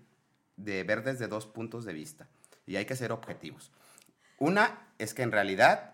de 0.56 0.82
ver 0.82 1.04
desde 1.04 1.28
dos 1.28 1.46
puntos 1.46 1.84
de 1.84 1.92
vista. 1.92 2.26
Y 2.66 2.74
hay 2.74 2.84
que 2.84 2.96
ser 2.96 3.12
objetivos. 3.12 3.70
Una 4.38 4.80
es 4.98 5.14
que 5.14 5.22
en 5.22 5.30
realidad 5.30 5.92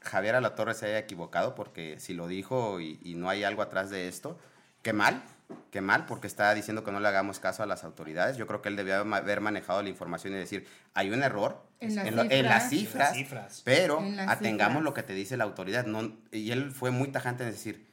Javier 0.00 0.34
Alatorre 0.34 0.74
se 0.74 0.86
haya 0.86 0.98
equivocado, 0.98 1.54
porque 1.54 2.00
si 2.00 2.14
lo 2.14 2.26
dijo 2.26 2.80
y, 2.80 2.98
y 3.04 3.14
no 3.14 3.28
hay 3.30 3.44
algo 3.44 3.62
atrás 3.62 3.90
de 3.90 4.08
esto, 4.08 4.40
qué 4.82 4.92
mal, 4.92 5.22
qué 5.70 5.80
mal, 5.80 6.06
porque 6.06 6.26
está 6.26 6.52
diciendo 6.54 6.82
que 6.84 6.90
no 6.92 7.00
le 7.00 7.08
hagamos 7.08 7.38
caso 7.38 7.62
a 7.62 7.66
las 7.66 7.84
autoridades. 7.84 8.36
Yo 8.36 8.46
creo 8.46 8.62
que 8.62 8.68
él 8.68 8.76
debió 8.76 8.96
haber 8.96 9.40
manejado 9.40 9.82
la 9.82 9.88
información 9.88 10.32
y 10.34 10.36
decir, 10.36 10.66
hay 10.94 11.10
un 11.10 11.22
error 11.22 11.62
En 11.80 11.94
las 11.94 12.10
lo- 12.12 12.22
en 12.30 12.44
las 12.46 12.68
cifras. 12.70 12.70
cifras, 12.70 13.12
En 13.12 13.16
las 13.16 13.16
cifras. 13.16 13.62
pero 13.64 13.98
En 13.98 14.16
las 14.16 14.28
atengamos 14.28 14.74
cifras. 14.78 14.84
lo 14.84 14.94
que 14.94 15.02
te 15.02 15.12
dice 15.14 15.36
la 15.36 15.44
autoridad. 15.44 15.84
No, 15.86 16.16
y 16.32 16.50
él 16.50 16.72
fue 16.72 16.90
muy 16.90 17.08
tajante 17.08 17.44
en 17.44 17.50
decir, 17.50 17.86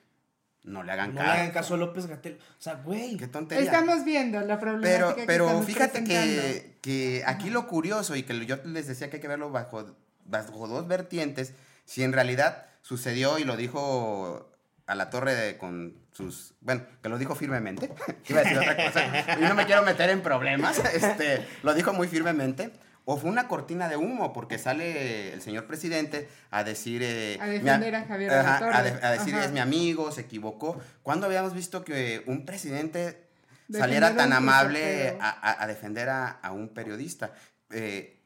no 0.63 0.82
le 0.82 0.94
hagan 0.94 1.13
No 1.13 1.20
caso. 1.22 1.34
le 1.34 1.39
hagan 1.42 1.52
caso 1.52 1.74
a 1.74 1.78
López 1.78 2.06
Gatel. 2.08 2.39
O 2.58 2.62
sea, 2.62 2.76
güey. 2.76 3.18
Qué 3.18 3.28
tontería. 3.28 3.66
Estamos 3.66 4.06
viendo 4.06 4.39
la 4.42 4.60
problemática 4.60 4.98
pero 5.08 5.16
que 5.16 5.26
pero 5.26 5.46
estamos 5.48 5.66
fíjate 5.66 6.04
que, 6.06 6.78
que 6.82 7.24
aquí 7.26 7.50
lo 7.50 7.68
curioso 7.68 8.16
y 8.16 8.24
que 8.24 8.46
yo 8.46 8.56
les 8.63 8.88
decía 8.88 9.10
que 9.10 9.18
hay 9.18 9.22
que 9.22 9.28
verlo 9.28 9.52
bajo, 9.52 9.94
bajo 10.26 10.68
dos 10.70 10.88
vertientes, 10.88 11.54
si 11.86 12.02
en 12.04 12.13
realidad 12.13 12.66
sucedió 12.82 13.39
y 13.39 13.44
lo 13.44 13.58
dijo 13.58 14.53
a 14.88 14.96
la 14.96 15.10
torre 15.10 15.34
de- 15.36 15.58
con 15.58 15.96
sus, 16.12 16.54
bueno, 16.62 16.84
que 17.02 17.10
lo 17.10 17.17
dijo 17.17 17.36
firmemente, 17.36 17.89
iba 18.30 18.39
a 18.41 18.43
decir 18.43 18.58
otra 18.58 18.76
cosa, 18.76 19.02
y 19.39 19.41
no 19.43 19.56
me 19.56 19.65
quiero 19.65 19.82
meter 19.84 20.10
en 20.10 20.22
problemas, 20.22 20.78
este, 20.93 21.46
lo 21.63 21.74
dijo 21.74 21.93
muy 21.93 22.08
firmemente, 22.08 22.72
o 23.06 23.17
fue 23.17 23.30
una 23.30 23.48
cortina 23.50 23.89
de 23.89 23.98
humo, 23.98 24.32
porque 24.32 24.58
sale 24.58 25.34
el 25.34 25.41
señor 25.41 25.65
presidente 25.67 26.30
a 26.52 26.63
decir... 26.63 27.02
eh, 27.04 27.38
A 27.41 27.48
defender 27.48 27.96
a 27.96 28.06
Javier 28.06 28.32
ajá, 28.32 28.78
a, 28.78 28.82
de- 28.84 29.06
a 29.06 29.12
decir, 29.12 29.36
Ajá. 29.36 29.46
es 29.46 29.52
mi 29.52 29.60
amigo, 29.60 30.12
se 30.12 30.22
equivocó. 30.22 30.80
¿Cuándo 31.02 31.26
habíamos 31.26 31.54
visto 31.54 31.84
que 31.84 32.24
un 32.28 32.46
presidente 32.46 33.28
Defender 33.67 33.80
saliera 33.80 34.15
tan 34.15 34.32
amable 34.32 35.17
a, 35.19 35.65
defender 35.67 36.08
a, 36.10 36.28
a 36.30 36.52
un 36.54 36.69
periodista? 36.69 37.34
Eh, 37.72 38.22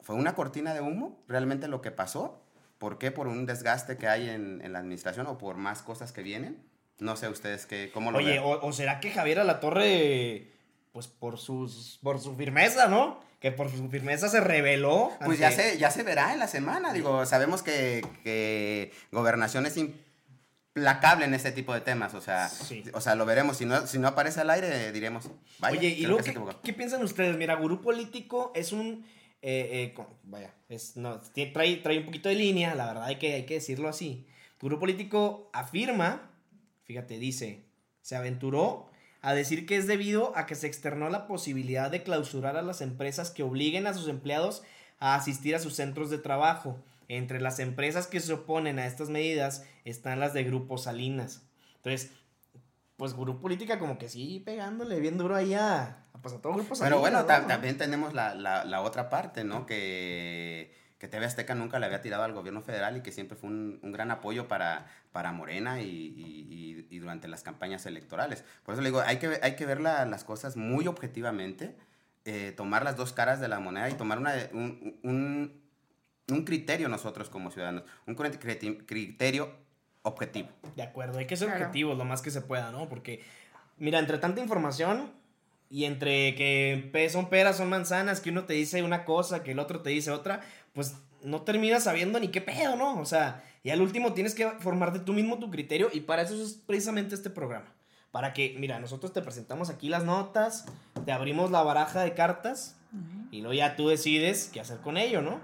fue 0.00 0.14
una 0.14 0.34
cortina 0.36 0.74
de 0.74 0.80
humo 0.80 1.24
realmente 1.26 1.66
lo 1.66 1.80
que 1.82 1.90
pasó. 1.90 2.39
¿Por 2.80 2.98
qué? 2.98 3.10
Por 3.12 3.28
un 3.28 3.44
desgaste 3.46 3.96
que 3.98 4.08
hay 4.08 4.28
en, 4.30 4.60
en 4.64 4.72
la 4.72 4.78
administración 4.80 5.26
o 5.28 5.36
por 5.38 5.56
más 5.56 5.82
cosas 5.82 6.10
que 6.12 6.22
vienen. 6.22 6.56
No 6.98 7.14
sé 7.14 7.28
ustedes 7.28 7.66
qué, 7.66 7.90
cómo 7.94 8.10
lo 8.10 8.18
Oye, 8.18 8.30
ven. 8.32 8.42
o, 8.42 8.50
o 8.60 8.72
será 8.72 9.00
que 9.00 9.10
Javier 9.10 9.38
Alatorre, 9.38 10.50
pues 10.92 11.06
por, 11.06 11.38
sus, 11.38 11.98
por 12.02 12.18
su 12.20 12.34
firmeza, 12.36 12.88
¿no? 12.88 13.20
Que 13.38 13.52
por 13.52 13.70
su 13.70 13.88
firmeza 13.90 14.28
se 14.30 14.40
reveló. 14.40 15.12
Pues 15.24 15.38
ya 15.38 15.50
se, 15.50 15.76
ya 15.78 15.90
se 15.90 16.02
verá 16.02 16.32
en 16.32 16.38
la 16.38 16.48
semana. 16.48 16.92
Digo, 16.94 17.24
sabemos 17.26 17.62
que, 17.62 18.02
que 18.24 18.92
gobernación 19.12 19.66
es 19.66 19.76
implacable 19.76 21.24
en 21.26 21.34
este 21.34 21.52
tipo 21.52 21.74
de 21.74 21.80
temas. 21.82 22.14
O 22.14 22.20
sea, 22.20 22.48
Sí. 22.48 22.84
o 22.92 23.00
sea 23.00 23.14
lo 23.14 23.26
veremos. 23.26 23.58
Si 23.58 23.64
no, 23.66 23.86
si 23.86 23.98
no 23.98 24.08
aparece 24.08 24.40
al 24.40 24.50
aire, 24.50 24.92
diremos. 24.92 25.28
Vaya, 25.58 25.78
Oye, 25.78 25.88
¿y 25.88 26.02
luego 26.06 26.22
que 26.22 26.32
qué, 26.34 26.40
qué 26.62 26.72
piensan 26.72 27.02
ustedes? 27.02 27.36
Mira, 27.36 27.54
Gurú 27.56 27.80
Político 27.82 28.52
es 28.54 28.72
un... 28.72 29.04
eh, 29.42 29.92
eh, 29.96 30.04
vaya, 30.24 30.54
es, 30.68 30.96
no, 30.96 31.20
trae, 31.52 31.98
un 31.98 32.04
poquito 32.04 32.28
de 32.28 32.34
línea, 32.34 32.74
la 32.74 32.86
verdad 32.86 33.04
hay 33.04 33.16
que, 33.16 33.34
hay 33.34 33.46
que 33.46 33.54
decirlo 33.54 33.88
así. 33.88 34.26
Gurú 34.60 34.78
Político 34.78 35.50
afirma, 35.52 36.30
fíjate, 36.84 37.18
dice, 37.18 37.64
se 38.02 38.16
aventuró 38.16 38.90
a 39.22 39.34
decir 39.34 39.66
que 39.66 39.76
es 39.76 39.86
debido 39.86 40.36
a 40.36 40.46
que 40.46 40.54
se 40.54 40.66
externó 40.66 41.08
la 41.08 41.26
posibilidad 41.26 41.90
de 41.90 42.02
clausurar 42.02 42.56
a 42.56 42.62
las 42.62 42.80
empresas 42.80 43.30
que 43.30 43.42
obliguen 43.42 43.86
a 43.86 43.94
sus 43.94 44.08
empleados 44.08 44.62
a 44.98 45.14
asistir 45.14 45.54
a 45.54 45.58
sus 45.58 45.74
centros 45.74 46.10
de 46.10 46.18
trabajo. 46.18 46.78
Entre 47.08 47.40
las 47.40 47.58
empresas 47.58 48.06
que 48.06 48.20
se 48.20 48.32
oponen 48.32 48.78
a 48.78 48.86
estas 48.86 49.10
medidas 49.10 49.64
están 49.84 50.20
las 50.20 50.32
de 50.32 50.44
Grupo 50.44 50.78
Salinas. 50.78 51.42
Entonces, 51.76 52.12
pues 52.96 53.14
Gurú 53.14 53.40
Política 53.40 53.78
como 53.78 53.98
que 53.98 54.08
sí 54.08 54.42
pegándole 54.44 55.00
bien 55.00 55.18
duro 55.18 55.34
ahí 55.34 55.54
a, 55.54 56.04
a, 56.09 56.09
pues, 56.22 56.34
a 56.34 56.40
todo 56.40 56.54
Grupo. 56.54 56.74
Pero 56.78 56.98
bueno, 56.98 57.20
¿no? 57.20 57.26
ta- 57.26 57.46
también 57.46 57.76
tenemos 57.78 58.14
la, 58.14 58.34
la- 58.34 58.64
la 58.64 58.80
otra 58.82 59.08
parte, 59.10 59.44
¿no? 59.44 59.66
Que, 59.66 60.74
que 60.98 61.08
TV 61.08 61.24
Azteca 61.26 61.54
nunca 61.54 61.78
le 61.78 61.86
había 61.86 62.02
tirado 62.02 62.22
al 62.24 62.32
gobierno 62.32 62.60
federal 62.62 62.96
y 62.96 63.00
que 63.02 63.10
siempre 63.12 63.36
fue 63.36 63.48
un, 63.48 63.78
un 63.82 63.92
gran 63.92 64.10
apoyo 64.10 64.48
para, 64.48 64.86
para 65.12 65.32
Morena 65.32 65.80
y, 65.80 65.86
y- 65.86 66.46
y- 66.50 66.86
y 66.90 66.98
durante 66.98 67.26
las 67.28 67.42
campañas 67.42 67.86
electorales. 67.86 68.44
Por 68.64 68.74
eso 68.74 68.82
le 68.82 68.90
digo, 68.90 69.00
hay 69.00 69.18
que, 69.18 69.38
hay 69.42 69.56
que 69.56 69.66
ver 69.66 69.80
la- 69.80 70.04
las 70.04 70.24
cosas 70.24 70.56
muy 70.56 70.86
objetivamente, 70.86 71.74
eh, 72.26 72.52
tomar 72.56 72.84
las 72.84 72.96
dos 72.96 73.12
caras 73.14 73.40
de 73.40 73.48
la 73.48 73.60
moneda 73.60 73.88
y 73.88 73.94
tomar 73.94 74.18
una, 74.18 74.34
un, 74.52 74.98
un- 75.02 75.60
un 76.28 76.44
criterio 76.44 76.88
nosotros 76.88 77.28
como 77.30 77.50
ciudadanos, 77.50 77.84
un 78.06 78.14
criterio- 78.14 79.50
objetivo. 80.02 80.48
De 80.76 80.82
acuerdo, 80.82 81.18
hay 81.18 81.26
que 81.26 81.36
ser 81.36 81.48
Claro. 81.48 81.64
objetivos 81.64 81.98
lo 81.98 82.04
más 82.04 82.22
que 82.22 82.30
se 82.30 82.40
pueda, 82.40 82.70
¿no? 82.72 82.88
Porque, 82.88 83.22
mira, 83.78 83.98
entre 83.98 84.16
tanta 84.18 84.40
información 84.40 85.10
y 85.70 85.84
entre 85.84 86.34
que 86.34 87.08
son 87.10 87.30
peras, 87.30 87.56
son 87.56 87.68
manzanas, 87.68 88.20
que 88.20 88.30
uno 88.30 88.44
te 88.44 88.54
dice 88.54 88.82
una 88.82 89.04
cosa, 89.04 89.44
que 89.44 89.52
el 89.52 89.60
otro 89.60 89.80
te 89.80 89.90
dice 89.90 90.10
otra, 90.10 90.40
pues 90.74 90.96
no 91.22 91.42
terminas 91.42 91.84
sabiendo 91.84 92.18
ni 92.18 92.28
qué 92.28 92.40
pedo, 92.40 92.76
¿no? 92.76 92.98
O 93.00 93.04
sea, 93.04 93.44
y 93.62 93.70
al 93.70 93.80
último 93.80 94.12
tienes 94.12 94.34
que 94.34 94.48
formarte 94.58 94.98
tú 94.98 95.12
mismo 95.12 95.38
tu 95.38 95.48
criterio 95.48 95.88
y 95.92 96.00
para 96.00 96.22
eso 96.22 96.34
es 96.42 96.54
precisamente 96.54 97.14
este 97.14 97.30
programa. 97.30 97.72
Para 98.10 98.32
que, 98.32 98.56
mira, 98.58 98.80
nosotros 98.80 99.12
te 99.12 99.22
presentamos 99.22 99.70
aquí 99.70 99.88
las 99.88 100.04
notas, 100.04 100.66
te 101.04 101.12
abrimos 101.12 101.52
la 101.52 101.62
baraja 101.62 102.02
de 102.02 102.14
cartas 102.14 102.76
y 103.30 103.40
luego 103.40 103.54
ya 103.54 103.76
tú 103.76 103.88
decides 103.88 104.50
qué 104.52 104.58
hacer 104.58 104.78
con 104.78 104.96
ello, 104.96 105.22
¿no? 105.22 105.40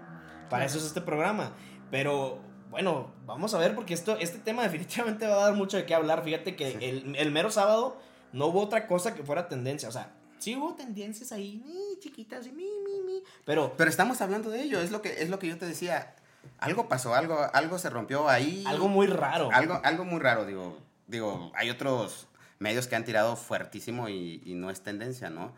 Para 0.50 0.64
eso 0.64 0.78
es 0.78 0.84
este 0.84 1.00
programa. 1.00 1.52
Pero 1.92 2.40
bueno, 2.70 3.12
vamos 3.24 3.54
a 3.54 3.58
ver 3.58 3.76
porque 3.76 3.94
esto, 3.94 4.16
este 4.18 4.38
tema 4.38 4.62
definitivamente 4.64 5.28
va 5.28 5.34
a 5.34 5.44
dar 5.44 5.54
mucho 5.54 5.76
de 5.76 5.86
qué 5.86 5.94
hablar. 5.94 6.24
Fíjate 6.24 6.56
que 6.56 6.72
el, 6.80 7.14
el 7.14 7.30
mero 7.30 7.52
sábado 7.52 8.00
no 8.32 8.46
hubo 8.46 8.62
otra 8.62 8.88
cosa 8.88 9.14
que 9.14 9.22
fuera 9.22 9.48
tendencia. 9.48 9.88
O 9.88 9.92
sea, 9.92 10.15
sí 10.46 10.54
hubo 10.54 10.74
tendencias 10.74 11.32
ahí, 11.32 11.60
mi, 11.66 11.98
chiquitas, 11.98 12.46
y 12.46 12.52
mi, 12.52 12.68
mi, 12.84 13.00
mi. 13.00 13.22
Pero 13.44 13.74
Pero 13.76 13.90
estamos 13.90 14.20
hablando 14.20 14.48
de 14.48 14.62
ello, 14.62 14.80
es 14.80 14.92
lo 14.92 15.02
que, 15.02 15.20
es 15.20 15.28
lo 15.28 15.40
que 15.40 15.48
yo 15.48 15.58
te 15.58 15.66
decía. 15.66 16.14
Algo 16.58 16.86
pasó, 16.86 17.16
algo, 17.16 17.36
algo 17.52 17.80
se 17.80 17.90
rompió 17.90 18.28
ahí. 18.28 18.62
algo 18.64 18.86
muy 18.86 19.08
raro. 19.08 19.50
Algo, 19.52 19.80
algo 19.82 20.04
muy 20.04 20.20
raro, 20.20 20.46
digo. 20.46 20.78
Digo, 21.08 21.50
hay 21.56 21.68
otros 21.70 22.28
medios 22.60 22.86
que 22.86 22.94
han 22.94 23.04
tirado 23.04 23.34
fuertísimo 23.34 24.08
y, 24.08 24.40
y 24.44 24.54
no 24.54 24.70
es 24.70 24.82
tendencia, 24.82 25.30
¿no? 25.30 25.52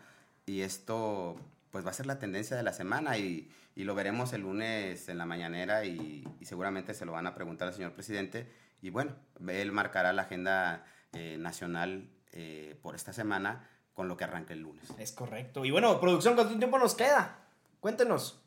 Y 0.47 0.61
esto, 0.61 1.35
pues 1.69 1.85
va 1.85 1.91
a 1.91 1.93
ser 1.93 2.07
la 2.07 2.17
tendencia 2.17 2.57
de 2.57 2.63
la 2.63 2.73
semana 2.73 3.19
y, 3.19 3.47
y 3.75 3.83
lo 3.83 3.93
veremos 3.93 4.33
el 4.33 4.41
lunes 4.41 5.07
en 5.07 5.19
la 5.19 5.27
mañanera 5.27 5.85
y, 5.85 6.27
y 6.39 6.45
seguramente 6.45 6.95
se 6.95 7.05
lo 7.05 7.11
van 7.11 7.27
a 7.27 7.35
preguntar 7.35 7.67
al 7.67 7.75
señor 7.75 7.93
presidente. 7.93 8.51
Y 8.81 8.89
bueno, 8.89 9.15
él 9.47 9.71
marcará 9.71 10.13
la 10.13 10.23
agenda 10.23 10.83
eh, 11.13 11.37
nacional 11.39 12.09
eh, 12.31 12.75
por 12.81 12.95
esta 12.95 13.13
semana 13.13 13.69
con 13.99 14.07
lo 14.07 14.15
que 14.15 14.23
arranque 14.23 14.53
el 14.53 14.61
lunes. 14.61 14.85
Es 14.97 15.11
correcto. 15.11 15.65
Y 15.65 15.71
bueno, 15.71 15.99
producción, 15.99 16.33
¿cuánto 16.35 16.57
tiempo 16.57 16.79
nos 16.79 16.95
queda? 16.95 17.35
Cuéntenos. 17.81 18.39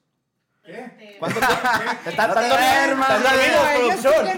¿Qué? 0.64 1.16
¿Cuánto 1.18 1.40
tiempo? 1.46 1.68
¿Están 2.06 2.30
No 2.30 2.34
te 2.36 2.46
Ellos 3.76 4.00
producción? 4.00 4.28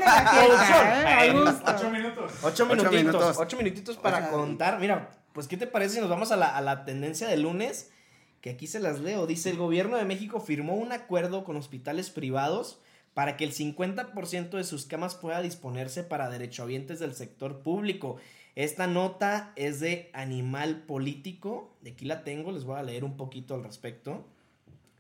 Ocho 1.65 1.91
minutos. 1.91 2.33
Ocho 2.43 2.67
minutitos, 2.67 3.39
ocho 3.39 3.57
minutitos 3.57 3.97
para 3.97 4.29
contar. 4.29 4.81
Mira, 4.81 5.11
pues, 5.33 5.47
¿qué 5.47 5.57
te 5.57 5.69
parece 5.69 5.95
si 5.95 6.01
nos 6.01 6.11
vamos 6.11 6.33
a 6.33 6.37
la, 6.37 6.57
a 6.57 6.61
la 6.61 6.85
tendencia 6.85 7.29
del 7.29 7.43
lunes? 7.43 7.93
Que 8.41 8.51
aquí 8.51 8.67
se 8.67 8.81
las 8.81 8.99
leo. 8.99 9.29
Dice, 9.29 9.51
el 9.51 9.57
gobierno 9.57 9.97
de 9.97 10.05
México 10.05 10.41
firmó 10.41 10.75
un 10.75 10.91
acuerdo 10.91 11.45
con 11.45 11.55
hospitales 11.55 12.11
privados 12.11 12.81
para 13.15 13.37
que 13.37 13.45
el 13.45 13.55
50% 13.55 14.51
de 14.51 14.65
sus 14.65 14.87
camas 14.87 15.15
pueda 15.15 15.43
disponerse 15.43 16.03
para 16.03 16.29
derechohabientes 16.29 16.99
del 16.99 17.15
sector 17.15 17.61
público. 17.61 18.17
Esta 18.57 18.87
nota 18.87 19.53
es 19.57 19.81
de 19.81 20.11
Animal 20.13 20.83
Político. 20.83 21.77
De 21.81 21.91
aquí 21.91 22.05
la 22.05 22.23
tengo, 22.23 22.53
les 22.53 22.65
voy 22.65 22.79
a 22.79 22.83
leer 22.83 23.05
un 23.05 23.17
poquito 23.17 23.55
al 23.55 23.65
respecto. 23.65 24.25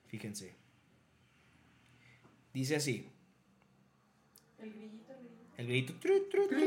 Fíjense. 0.08 0.54
Dice 2.52 2.76
así. 2.76 3.08
El 5.56 5.86
tru, 5.86 6.28
tru, 6.28 6.48
tru. 6.48 6.58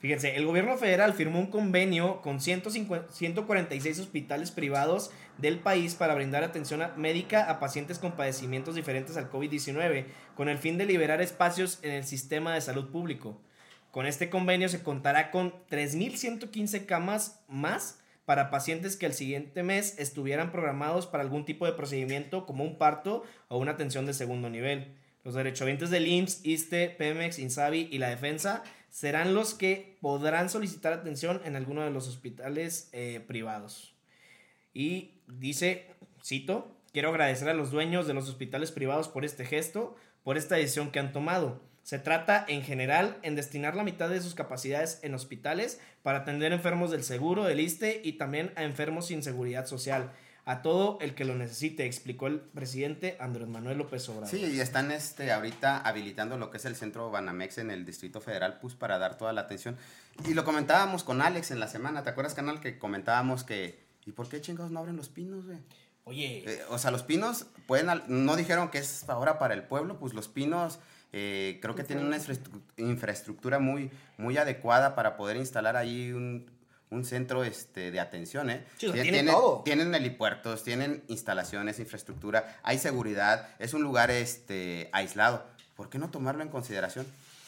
Fíjense, 0.00 0.34
el 0.34 0.46
gobierno 0.46 0.76
federal 0.76 1.14
firmó 1.14 1.38
un 1.38 1.46
convenio 1.46 2.20
con 2.20 2.40
150 2.40 3.12
146 3.12 4.00
hospitales 4.00 4.50
privados 4.50 5.12
del 5.38 5.60
país 5.60 5.94
para 5.94 6.14
brindar 6.14 6.42
atención 6.42 6.82
médica 6.96 7.48
a 7.48 7.60
pacientes 7.60 8.00
con 8.00 8.16
padecimientos 8.16 8.74
diferentes 8.74 9.16
al 9.16 9.30
COVID-19, 9.30 10.06
con 10.34 10.48
el 10.48 10.58
fin 10.58 10.76
de 10.76 10.86
liberar 10.86 11.22
espacios 11.22 11.78
en 11.82 11.92
el 11.92 12.04
sistema 12.04 12.54
de 12.54 12.60
salud 12.60 12.90
público. 12.90 13.40
Con 13.94 14.06
este 14.06 14.28
convenio 14.28 14.68
se 14.68 14.82
contará 14.82 15.30
con 15.30 15.52
3.115 15.70 16.84
camas 16.84 17.44
más 17.46 18.00
para 18.24 18.50
pacientes 18.50 18.96
que 18.96 19.06
el 19.06 19.14
siguiente 19.14 19.62
mes 19.62 20.00
estuvieran 20.00 20.50
programados 20.50 21.06
para 21.06 21.22
algún 21.22 21.44
tipo 21.44 21.64
de 21.64 21.74
procedimiento 21.74 22.44
como 22.44 22.64
un 22.64 22.76
parto 22.76 23.22
o 23.46 23.56
una 23.56 23.70
atención 23.70 24.04
de 24.04 24.12
segundo 24.12 24.50
nivel. 24.50 24.96
Los 25.22 25.34
derechohabientes 25.34 25.90
del 25.90 26.08
IMSS, 26.08 26.44
ISTE, 26.44 26.88
Pemex, 26.88 27.38
Insabi 27.38 27.88
y 27.88 27.98
la 27.98 28.08
Defensa 28.08 28.64
serán 28.90 29.32
los 29.32 29.54
que 29.54 29.96
podrán 30.00 30.50
solicitar 30.50 30.92
atención 30.92 31.40
en 31.44 31.54
alguno 31.54 31.82
de 31.82 31.92
los 31.92 32.08
hospitales 32.08 32.88
eh, 32.90 33.22
privados. 33.24 33.94
Y 34.72 35.20
dice, 35.28 35.86
cito, 36.20 36.76
quiero 36.92 37.10
agradecer 37.10 37.48
a 37.48 37.54
los 37.54 37.70
dueños 37.70 38.08
de 38.08 38.14
los 38.14 38.28
hospitales 38.28 38.72
privados 38.72 39.06
por 39.06 39.24
este 39.24 39.44
gesto, 39.44 39.94
por 40.24 40.36
esta 40.36 40.56
decisión 40.56 40.90
que 40.90 40.98
han 40.98 41.12
tomado. 41.12 41.62
Se 41.84 41.98
trata 41.98 42.44
en 42.48 42.62
general 42.62 43.18
en 43.22 43.36
destinar 43.36 43.76
la 43.76 43.84
mitad 43.84 44.08
de 44.08 44.22
sus 44.22 44.34
capacidades 44.34 45.00
en 45.02 45.14
hospitales 45.14 45.78
para 46.02 46.20
atender 46.20 46.52
enfermos 46.52 46.90
del 46.90 47.04
seguro, 47.04 47.44
del 47.44 47.60
ISTE 47.60 48.00
y 48.02 48.14
también 48.14 48.52
a 48.56 48.64
enfermos 48.64 49.06
sin 49.06 49.22
seguridad 49.22 49.66
social. 49.66 50.10
A 50.46 50.60
todo 50.60 50.98
el 51.00 51.14
que 51.14 51.24
lo 51.24 51.34
necesite, 51.34 51.86
explicó 51.86 52.26
el 52.26 52.40
presidente 52.40 53.16
Andrés 53.20 53.48
Manuel 53.48 53.78
López 53.78 54.06
Obrador. 54.08 54.28
Sí, 54.28 54.44
y 54.44 54.60
están 54.60 54.90
este, 54.90 55.30
ahorita 55.30 55.78
habilitando 55.78 56.36
lo 56.36 56.50
que 56.50 56.56
es 56.56 56.64
el 56.64 56.74
centro 56.74 57.10
Banamex 57.10 57.58
en 57.58 57.70
el 57.70 57.84
Distrito 57.84 58.20
Federal, 58.20 58.58
pues 58.60 58.74
para 58.74 58.98
dar 58.98 59.16
toda 59.16 59.32
la 59.32 59.42
atención. 59.42 59.76
Y 60.26 60.34
lo 60.34 60.44
comentábamos 60.44 61.02
con 61.02 61.20
Alex 61.22 61.50
en 61.50 61.60
la 61.60 61.68
semana, 61.68 62.02
¿te 62.02 62.10
acuerdas, 62.10 62.34
canal? 62.34 62.60
Que 62.60 62.78
comentábamos 62.78 63.44
que, 63.44 63.78
¿y 64.04 64.12
por 64.12 64.28
qué 64.28 64.40
chingados 64.40 64.70
no 64.70 64.80
abren 64.80 64.96
los 64.96 65.08
pinos, 65.08 65.46
güey? 65.46 65.58
Oye, 66.04 66.44
Eh, 66.46 66.62
o 66.68 66.78
sea, 66.78 66.90
los 66.90 67.02
pinos 67.02 67.46
pueden, 67.66 67.88
no 68.08 68.36
dijeron 68.36 68.70
que 68.70 68.78
es 68.78 69.08
ahora 69.08 69.38
para 69.38 69.54
el 69.54 69.62
pueblo, 69.62 69.98
pues 69.98 70.12
los 70.12 70.28
pinos 70.28 70.78
eh, 71.16 71.58
creo 71.62 71.76
que 71.76 71.84
tienen 71.84 72.06
una 72.06 72.18
infraestru- 72.18 72.60
infraestructura 72.76 73.60
muy, 73.60 73.88
muy 74.18 74.36
adecuada 74.36 74.96
para 74.96 75.16
poder 75.16 75.36
instalar 75.36 75.76
ahí 75.76 76.10
un, 76.10 76.50
un 76.90 77.04
centro 77.04 77.44
este, 77.44 77.92
de 77.92 78.00
atención, 78.00 78.50
¿eh? 78.50 78.64
Sí, 78.78 78.90
tienen, 78.90 79.26
todo. 79.26 79.62
tienen 79.64 79.94
helipuertos, 79.94 80.64
tienen 80.64 81.04
instalaciones, 81.06 81.78
infraestructura, 81.78 82.58
hay 82.64 82.78
seguridad, 82.78 83.48
es 83.60 83.74
un 83.74 83.82
lugar 83.82 84.10
este, 84.10 84.88
aislado. 84.92 85.44
¿Por 85.76 85.88
qué 85.88 85.98
no 85.98 86.10
tomarlo 86.10 86.42
en 86.42 86.48
consideración? 86.48 87.06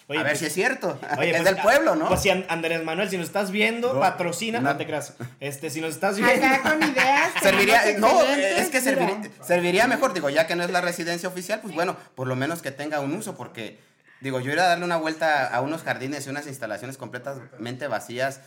Oye, 0.09 0.21
a 0.21 0.23
ver 0.23 0.33
pues- 0.33 0.39
si 0.41 0.47
es 0.47 0.53
cierto. 0.55 0.99
Oye, 1.19 1.31
es 1.31 1.37
pues, 1.43 1.45
del 1.55 1.63
pueblo, 1.63 1.97
¿no? 1.97 2.09
Pues 2.09 2.23
si 2.23 2.31
An- 2.31 2.45
Andrés 2.49 2.85
Manuel, 2.85 3.11
si 3.11 3.19
nos 3.19 3.27
estás 3.27 3.51
viendo, 3.51 3.95
No, 3.95 4.01
patrocina. 4.01 4.61
No, 4.61 4.71
no. 4.71 4.77
te 4.77 4.87
creas. 4.87 5.15
Este, 5.41 5.71
si 5.71 5.81
nos 5.81 5.91
estás 5.95 6.17
viendo. 6.17 6.47
Acá 6.47 6.63
con 6.63 6.83
ideas. 6.83 7.33
Serviría, 7.43 7.83
no, 7.99 8.23
es 8.23 8.69
que 8.69 8.81
serviría, 8.81 9.21
serviría 9.45 9.87
mejor, 9.87 10.13
digo, 10.15 10.31
ya 10.31 10.47
que 10.47 10.55
no 10.57 10.63
es 10.65 10.71
la 10.71 10.81
residencia 10.81 11.29
oficial, 11.29 11.61
pues 11.61 11.75
bueno, 11.75 11.97
por 12.15 12.27
lo 12.29 12.37
menos 12.37 12.63
que 12.63 12.71
tenga 12.71 13.01
un 13.01 13.13
uso, 13.15 13.37
porque, 13.37 13.79
digo, 14.21 14.41
yo 14.41 14.53
ir 14.53 14.61
a 14.61 14.67
darle 14.69 14.85
una 14.85 14.97
vuelta 14.97 15.47
a 15.47 15.61
unos 15.61 15.83
jardines 15.83 16.27
y 16.27 16.31
unas 16.31 16.47
instalaciones 16.47 16.97
completamente 16.97 17.87
vacías, 17.89 18.41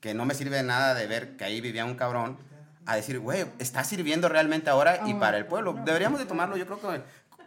que 0.00 0.14
no 0.14 0.24
me 0.26 0.34
sirve 0.34 0.56
de 0.56 0.62
nada 0.64 0.94
de 0.94 1.06
ver 1.06 1.36
que 1.36 1.44
ahí 1.44 1.60
vivía 1.60 1.84
un 1.84 1.94
cabrón, 1.94 2.38
a 2.86 2.96
decir, 2.96 3.18
güey, 3.18 3.46
está 3.58 3.82
sirviendo 3.82 4.28
realmente 4.28 4.68
ahora 4.68 5.00
y 5.06 5.14
para 5.14 5.38
el 5.38 5.46
pueblo. 5.46 5.74
Deberíamos 5.86 6.18
de 6.20 6.26
tomarlo, 6.26 6.56
yo 6.58 6.66
creo 6.66 6.80
que 6.80 7.00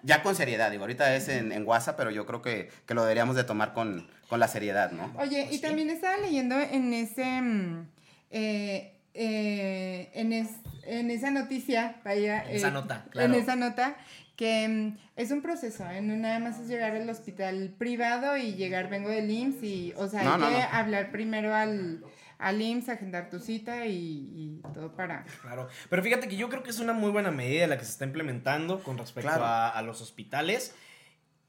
ya 0.03 0.21
con 0.23 0.35
seriedad, 0.35 0.71
digo, 0.71 0.83
ahorita 0.83 1.15
es 1.15 1.27
en, 1.29 1.51
en 1.51 1.65
WhatsApp, 1.67 1.97
pero 1.97 2.11
yo 2.11 2.25
creo 2.25 2.41
que, 2.41 2.69
que 2.85 2.93
lo 2.93 3.01
deberíamos 3.03 3.35
de 3.35 3.43
tomar 3.43 3.73
con, 3.73 4.07
con 4.29 4.39
la 4.39 4.47
seriedad, 4.47 4.91
¿no? 4.91 5.11
Oye, 5.17 5.41
y 5.41 5.45
Pues 5.45 5.55
sí. 5.57 5.61
también 5.61 5.89
estaba 5.89 6.17
leyendo 6.17 6.59
en 6.59 6.93
ese 6.93 7.41
mm, 7.41 7.87
eh, 8.31 8.93
eh, 9.13 10.09
en, 10.13 10.33
es- 10.33 10.59
en 10.85 11.11
esa 11.11 11.31
noticia, 11.31 11.97
vaya, 12.05 12.43
En 12.45 12.55
esa 12.55 12.67
eh, 12.69 12.71
nota, 12.71 13.03
en 13.05 13.09
claro. 13.11 13.33
esa 13.35 13.55
nota 13.55 13.95
que 14.35 14.67
mm, 14.67 14.97
es 15.15 15.31
un 15.31 15.41
proceso, 15.41 15.89
¿eh? 15.89 16.01
no 16.01 16.15
nada 16.15 16.39
más 16.39 16.59
es 16.59 16.67
llegar 16.67 16.95
al 16.95 17.09
hospital 17.09 17.73
privado 17.77 18.37
y 18.37 18.53
llegar, 18.53 18.89
vengo 18.89 19.09
del 19.09 19.29
IMSS 19.29 19.63
y, 19.63 19.93
o 19.97 20.07
sea, 20.07 20.23
No, 20.23 20.35
hay 20.35 20.39
no, 20.39 20.47
que 20.49 20.53
no. 20.61 20.67
hablar 20.71 21.11
primero 21.11 21.55
al, 21.55 22.03
al 22.39 22.61
IMSS, 22.61 22.89
agendar 22.89 23.29
tu 23.29 23.39
cita 23.39 23.85
y, 23.87 24.61
y 24.61 24.61
todo 24.73 24.93
para... 24.95 25.25
Claro, 25.41 25.67
pero 25.89 26.03
fíjate 26.03 26.27
que 26.27 26.35
yo 26.35 26.49
creo 26.49 26.61
que 26.63 26.69
es 26.69 26.79
una 26.79 26.93
muy 26.93 27.09
buena 27.11 27.31
medida 27.31 27.65
la 27.67 27.77
que 27.77 27.85
se 27.85 27.91
está 27.91 28.05
implementando 28.05 28.83
con 28.83 28.97
respecto 28.97 29.29
Claro. 29.29 29.45
a, 29.45 29.69
a 29.69 29.81
los 29.81 30.01
hospitales, 30.01 30.73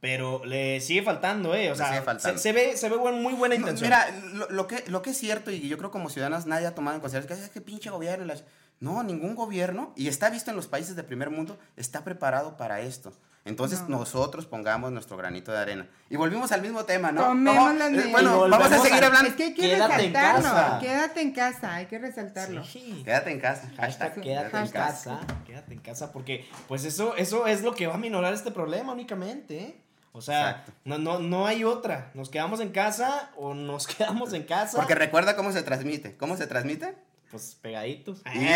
pero 0.01 0.45
le 0.45 0.81
sigue 0.81 1.03
faltando, 1.03 1.55
¿eh? 1.55 1.69
O 1.69 1.73
Le 1.73 1.77
sea, 1.77 1.89
sigue 1.89 2.03
faltando. 2.03 2.39
Se, 2.39 2.43
se 2.43 2.53
ve, 2.53 2.77
se 2.77 2.89
ve 2.89 2.97
buen- 2.97 3.21
muy 3.23 3.35
buena 3.35 3.55
No, 3.57 3.61
intención. 3.63 3.89
mira, 3.91 4.09
lo, 4.35 4.49
lo 4.51 4.67
que, 4.69 4.85
lo 4.87 5.03
que 5.03 5.11
es 5.11 5.19
cierto, 5.19 5.51
y 5.51 5.69
yo 5.69 5.77
creo 5.77 5.91
como 5.91 6.09
ciudadanos 6.09 6.47
nadie 6.47 6.67
ha 6.67 6.75
tomado 6.75 6.95
en 6.95 7.01
consideración, 7.01 7.33
es 7.37 7.41
que, 7.41 7.47
es 7.47 7.51
que 7.53 7.61
pinche 7.61 7.91
gobierno. 7.91 8.33
No, 8.81 9.03
ningún 9.03 9.35
gobierno, 9.35 9.93
y 9.97 10.07
está 10.07 10.31
visto 10.31 10.51
en 10.51 10.57
los 10.57 10.69
países 10.69 10.95
de 10.95 11.03
primer 11.03 11.31
mundo, 11.31 11.59
está 11.77 12.05
preparado 12.05 12.57
para 12.57 12.81
esto. 12.81 13.13
Entonces 13.49 13.83
No. 13.89 13.99
nosotros 13.99 14.47
pongamos 14.47 14.93
nuestro 14.93 15.17
granito 15.17 15.51
de 15.53 15.59
arena. 15.59 15.87
Y 16.11 16.17
volvimos 16.17 16.53
al 16.53 16.63
mismo 16.63 16.85
tema, 16.85 17.11
¿no? 17.13 17.23
Tomemos 17.23 17.75
las 17.75 17.89
Eh, 17.89 17.91
medidas. 17.93 18.13
bueno, 18.13 18.49
vamos 18.49 18.71
a 18.73 18.79
seguir 18.79 19.03
hablando. 19.05 19.29
Es 19.31 19.35
que 19.37 19.45
hay 19.45 19.55
que 19.55 19.63
Quédate 19.63 20.05
en 20.05 20.13
resaltarlo, 20.15 20.43
casa. 20.43 20.79
quédate 20.81 21.21
en 21.23 21.33
casa, 21.33 21.75
hay 21.75 21.87
que 21.87 21.99
resaltarlo. 21.99 22.65
Sí. 22.65 23.03
Quédate 23.05 23.31
en 23.33 23.41
casa. 23.41 23.71
Hashtag 23.77 24.21
quédate 24.21 24.57
en 24.59 24.69
casa, 24.69 25.21
quédate 25.47 25.73
en 25.73 25.81
casa, 25.81 26.13
porque 26.13 26.47
pues 26.69 26.85
eso, 26.85 27.17
eso 27.17 27.47
es 27.47 27.63
lo 27.63 27.75
que 27.75 27.87
va 27.87 27.95
a 27.95 27.99
minorar 27.99 28.33
este 28.35 28.51
problema 28.51 28.93
únicamente, 28.93 29.59
¿eh? 29.59 29.81
O 30.13 30.21
sea, 30.21 30.51
Exacto. 30.51 30.73
no, 30.85 30.99
no, 30.99 31.19
no 31.21 31.47
hay 31.47 31.65
otra. 31.65 32.11
Nos 32.15 32.29
quedamos 32.31 32.61
en 32.61 32.71
casa 32.71 33.31
o 33.37 33.55
nos 33.55 33.87
quedamos 33.97 34.33
en 34.33 34.43
casa. 34.45 34.77
Porque 34.77 34.95
recuerda 34.95 35.37
cómo 35.37 35.53
se 35.53 35.63
transmite. 35.63 36.17
¿Cómo 36.17 36.37
se 36.37 36.47
transmite? 36.47 36.97
Pues 37.31 37.59
pegaditos. 37.61 38.23
Y, 38.35 38.39
y 38.39 38.49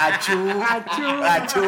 achú. 0.00 0.62
Achú. 0.62 1.24
Achú. 1.24 1.62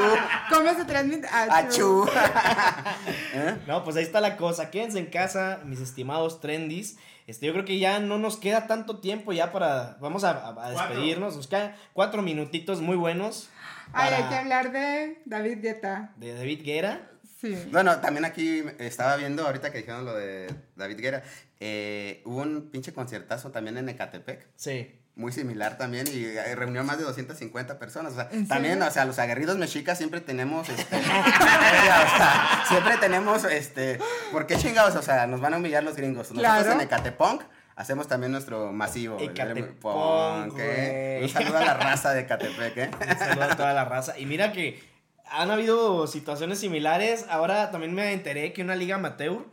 ¿Cómo 0.48 0.74
se 0.74 0.84
transmite? 0.84 1.26
Achú. 1.26 2.04
Achú. 2.04 2.08
¿Eh? 3.34 3.56
No, 3.66 3.82
pues 3.84 3.96
ahí 3.96 4.04
está 4.04 4.20
la 4.20 4.36
cosa. 4.36 4.70
Quédense 4.70 4.98
en 4.98 5.06
casa, 5.06 5.60
mis 5.64 5.80
estimados 5.80 6.40
trendis. 6.40 6.98
Este, 7.26 7.46
yo 7.46 7.52
creo 7.52 7.64
que 7.64 7.78
ya 7.78 7.98
no 8.00 8.18
nos 8.18 8.36
queda 8.36 8.66
tanto 8.66 9.00
tiempo 9.00 9.32
ya 9.32 9.50
para. 9.52 9.96
Vamos 10.00 10.22
a, 10.24 10.30
a- 10.30 10.66
a 10.66 10.70
despedirnos. 10.70 11.36
Nos 11.36 11.46
quedan 11.48 11.74
cuatro 11.92 12.22
minutitos 12.22 12.80
muy 12.80 12.96
buenos. 12.96 13.48
Ay, 13.92 14.14
hay 14.14 14.22
que 14.28 14.34
hablar 14.36 14.72
de 14.72 15.20
David 15.24 15.58
Guetta. 15.62 16.12
De 16.16 16.34
David 16.34 16.62
Guerra. 16.64 17.00
Sí. 17.40 17.56
Bueno, 17.72 17.98
también 18.00 18.24
aquí 18.24 18.62
estaba 18.78 19.16
viendo 19.16 19.44
ahorita 19.44 19.72
que 19.72 19.78
dijeron 19.78 20.04
lo 20.04 20.14
de 20.14 20.54
David 20.76 21.00
Guerra. 21.00 21.22
eh, 21.58 22.22
hubo 22.24 22.36
un 22.42 22.70
pinche 22.70 22.92
conciertazo 22.92 23.50
también 23.50 23.76
en 23.78 23.88
Ecatepec. 23.88 24.46
Sí. 24.54 24.96
Muy 25.14 25.30
similar 25.30 25.76
también 25.76 26.06
y 26.08 26.24
eh, 26.24 26.54
reunió 26.54 26.82
más 26.84 26.96
de 26.96 27.04
250 27.04 27.78
personas. 27.78 28.12
O 28.12 28.16
sea, 28.16 28.28
¿En 28.32 28.48
también, 28.48 28.74
serio? 28.74 28.88
o 28.88 28.90
sea, 28.90 29.04
los 29.04 29.18
aguerridos 29.18 29.58
mexicas 29.58 29.98
siempre 29.98 30.22
tenemos, 30.22 30.68
este, 30.70 30.96
o 30.96 31.00
sea, 31.00 32.64
siempre 32.66 32.96
tenemos, 32.96 33.44
este, 33.44 33.98
¿por 34.30 34.46
qué 34.46 34.56
chingados? 34.56 34.96
O 34.96 35.02
sea, 35.02 35.26
nos 35.26 35.40
van 35.42 35.52
a 35.52 35.56
humillar 35.58 35.82
los 35.82 35.96
gringos. 35.96 36.30
Nosotros 36.32 36.40
Claro. 36.64 36.72
en 36.72 36.80
Ecatepunk 36.80 37.42
hacemos 37.76 38.08
también 38.08 38.32
nuestro 38.32 38.72
masivo. 38.72 39.18
Ecatepunk, 39.20 39.78
Punk, 39.80 40.54
¿eh? 40.58 41.20
Un 41.22 41.28
saludo 41.28 41.58
a 41.58 41.64
la 41.64 41.74
raza 41.74 42.14
de 42.14 42.20
Ecatepec, 42.22 42.76
¿eh? 42.78 42.90
Un 43.10 43.18
saludo 43.18 43.44
a 43.44 43.56
toda 43.56 43.74
la 43.74 43.84
raza. 43.84 44.18
Y 44.18 44.24
mira 44.24 44.52
que 44.52 44.82
han 45.30 45.50
habido 45.50 46.06
situaciones 46.06 46.58
similares. 46.58 47.26
Ahora 47.28 47.70
también 47.70 47.94
me 47.94 48.12
enteré 48.14 48.54
que 48.54 48.62
una 48.62 48.76
liga 48.76 48.94
amateur 48.96 49.44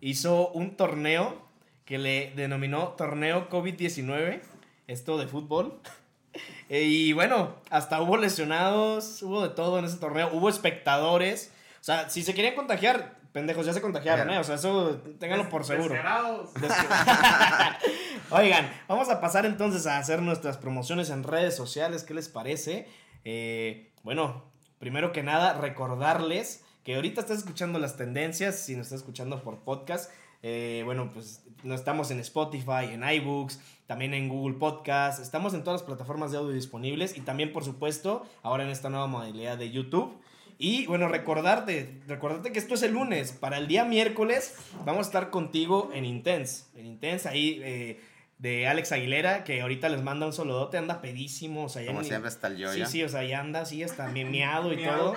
hizo 0.00 0.48
un 0.50 0.76
torneo 0.76 1.44
que 1.84 1.98
le 1.98 2.32
denominó 2.36 2.88
Torneo 2.90 3.48
COVID-19. 3.48 4.40
Esto 4.88 5.16
de 5.18 5.28
fútbol. 5.28 5.80
Eh, 6.68 6.82
Y 6.82 7.12
bueno, 7.14 7.56
hasta 7.70 8.00
hubo 8.02 8.16
lesionados, 8.18 9.22
hubo 9.22 9.42
de 9.42 9.48
todo 9.48 9.78
en 9.78 9.86
ese 9.86 9.96
torneo, 9.96 10.28
hubo 10.34 10.48
espectadores. 10.50 11.50
O 11.80 11.84
sea, 11.84 12.10
si 12.10 12.22
se 12.22 12.34
querían 12.34 12.54
contagiar, 12.54 13.16
pendejos, 13.32 13.64
ya 13.64 13.72
se 13.72 13.80
contagiaron, 13.80 14.28
¿eh? 14.30 14.38
O 14.38 14.44
sea, 14.44 14.56
eso 14.56 15.00
ténganlo 15.18 15.48
por 15.48 15.64
seguro. 15.64 15.94
Oigan, 18.30 18.70
vamos 18.86 19.08
a 19.08 19.20
pasar 19.20 19.46
entonces 19.46 19.86
a 19.86 19.98
hacer 19.98 20.20
nuestras 20.20 20.58
promociones 20.58 21.08
en 21.10 21.22
redes 21.24 21.56
sociales. 21.56 22.04
¿Qué 22.04 22.12
les 22.14 22.28
parece? 22.28 22.86
Eh, 23.24 23.90
bueno, 24.02 24.44
primero 24.78 25.12
que 25.12 25.22
nada, 25.22 25.54
recordarles 25.54 26.64
que 26.84 26.94
ahorita 26.96 27.22
estás 27.22 27.38
escuchando 27.38 27.78
las 27.78 27.96
tendencias, 27.96 28.58
si 28.58 28.76
nos 28.76 28.86
estás 28.86 29.00
escuchando 29.00 29.42
por 29.42 29.60
podcast. 29.60 30.10
Eh, 30.42 30.82
bueno, 30.84 31.10
pues 31.12 31.44
no 31.64 31.74
estamos 31.74 32.10
en 32.10 32.20
Spotify, 32.20 32.86
en 32.92 33.02
iBooks, 33.08 33.60
también 33.86 34.14
en 34.14 34.28
Google 34.28 34.56
Podcast, 34.58 35.20
estamos 35.20 35.54
en 35.54 35.64
todas 35.64 35.80
las 35.80 35.86
plataformas 35.86 36.30
de 36.30 36.38
audio 36.38 36.52
disponibles 36.52 37.16
y 37.16 37.20
también, 37.22 37.52
por 37.52 37.64
supuesto, 37.64 38.26
ahora 38.42 38.64
en 38.64 38.70
esta 38.70 38.90
nueva 38.90 39.06
modalidad 39.06 39.56
de 39.58 39.70
YouTube. 39.70 40.16
Y 40.60 40.86
bueno, 40.86 41.06
recordarte, 41.08 42.00
recordarte 42.08 42.50
que 42.52 42.58
esto 42.58 42.74
es 42.74 42.82
el 42.82 42.92
lunes. 42.92 43.30
Para 43.32 43.58
el 43.58 43.68
día 43.68 43.84
miércoles 43.84 44.56
vamos 44.84 45.06
a 45.06 45.08
estar 45.08 45.30
contigo 45.30 45.90
en 45.94 46.04
Intense. 46.04 46.64
En 46.76 46.86
Intense, 46.86 47.28
ahí 47.28 47.60
eh, 47.62 48.00
de 48.38 48.66
Alex 48.66 48.90
Aguilera, 48.92 49.44
que 49.44 49.60
ahorita 49.62 49.88
les 49.88 50.02
manda 50.02 50.26
un 50.26 50.32
solodote, 50.32 50.76
anda 50.76 51.00
pedísimo. 51.00 51.64
O 51.64 51.68
sea, 51.68 51.82
ya 51.82 51.88
Como 51.88 52.02
ni- 52.02 52.08
siempre 52.08 52.28
está 52.28 52.48
el 52.48 52.56
yo 52.58 52.72
Sí, 52.72 52.80
ya. 52.80 52.86
sí, 52.86 53.02
o 53.04 53.08
sea, 53.08 53.22
ya 53.24 53.38
anda 53.40 53.60
así, 53.60 53.82
está 53.84 54.08
miado 54.08 54.72
y 54.72 54.76
todo. 54.84 55.14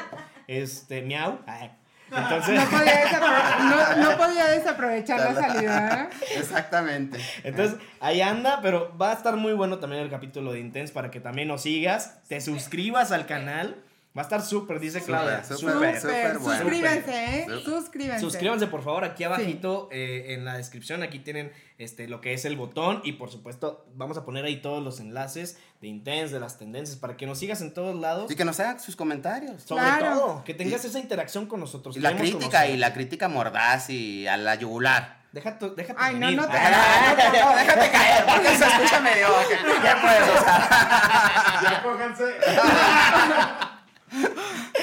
Este, 0.47 1.01
miau. 1.01 1.39
Ay. 1.47 1.71
Entonces, 2.15 2.55
No 2.55 2.65
podía, 2.77 3.05
desapro- 3.05 3.59
no, 3.99 4.09
no 4.11 4.17
podía 4.17 4.45
desaprovechar 4.47 5.19
la 5.19 5.33
salida. 5.41 6.09
Exactamente. 6.35 7.19
entonces, 7.43 7.77
ahí 7.99 8.21
anda, 8.21 8.59
pero 8.61 8.95
va 8.97 9.11
a 9.11 9.13
estar 9.13 9.35
muy 9.37 9.53
bueno 9.53 9.79
también 9.79 10.01
el 10.03 10.09
capítulo 10.09 10.51
de 10.51 10.59
Intense 10.59 10.93
para 10.93 11.09
que 11.11 11.19
también 11.19 11.47
nos 11.47 11.61
sigas, 11.63 12.19
te 12.27 12.41
suscribas 12.41 13.11
al 13.11 13.25
canal. 13.25 13.77
Va 14.17 14.23
a 14.23 14.25
estar 14.25 14.41
súper, 14.41 14.79
dice 14.81 15.01
Claudia. 15.01 15.41
súper, 15.43 15.73
súper. 15.73 16.01
súper 16.01 16.37
bueno. 16.39 16.59
Suscríbanse, 16.63 17.39
¿eh? 17.39 17.45
Suscríbanse. 17.63 18.19
Suscríbanse 18.19 18.67
por 18.67 18.83
favor 18.83 19.05
aquí 19.05 19.23
abajito 19.23 19.87
eh, 19.89 20.33
en 20.33 20.43
la 20.43 20.57
descripción. 20.57 21.01
Aquí 21.01 21.19
tienen 21.19 21.53
este, 21.77 22.09
lo 22.09 22.19
que 22.19 22.33
es 22.33 22.43
el 22.43 22.57
botón 22.57 22.99
y 23.05 23.13
por 23.13 23.31
supuesto 23.31 23.85
vamos 23.95 24.17
a 24.17 24.25
poner 24.25 24.43
ahí 24.43 24.57
todos 24.61 24.83
los 24.83 24.99
enlaces 24.99 25.57
de 25.79 25.87
Intense, 25.87 26.33
de 26.33 26.41
las 26.41 26.57
tendencias, 26.59 26.97
para 26.99 27.15
que 27.15 27.25
nos 27.25 27.39
sigas 27.39 27.61
en 27.61 27.73
todos 27.73 27.95
lados. 27.95 28.29
Y 28.29 28.35
que 28.35 28.43
nos 28.43 28.59
hagan 28.59 28.81
sus 28.81 28.97
comentarios. 28.97 29.63
Sobre 29.63 29.81
Claro. 29.83 30.05
todo, 30.19 30.43
que 30.43 30.53
tengas 30.55 30.83
esa 30.83 30.99
interacción 30.99 31.45
con 31.45 31.61
nosotros. 31.61 31.95
Y 31.95 32.01
la 32.01 32.13
crítica, 32.17 32.47
conocer. 32.47 32.69
y 32.71 32.77
la 32.77 32.93
crítica 32.93 33.29
mordaz 33.29 33.89
y 33.89 34.27
a 34.27 34.35
la 34.35 34.55
yugular. 34.55 35.21
Deja 35.31 35.57
tu, 35.57 35.73
déjate 35.73 35.97
Ay, 35.97 36.15
no, 36.15 36.27
venir. 36.27 36.41
no 36.41 36.45
te- 36.49 36.57
Ah, 36.57 37.15
no, 37.17 37.55
déjate 37.55 37.89
caer, 37.91 38.25
porque 38.25 38.57
se 38.57 38.65
escucha 38.65 38.99
medio. 38.99 39.27
Ya 39.83 40.01
puedes, 40.01 40.29
o 40.29 40.43
sea. 40.43 41.59
Ya 41.63 41.81
cójanse. 41.83 42.25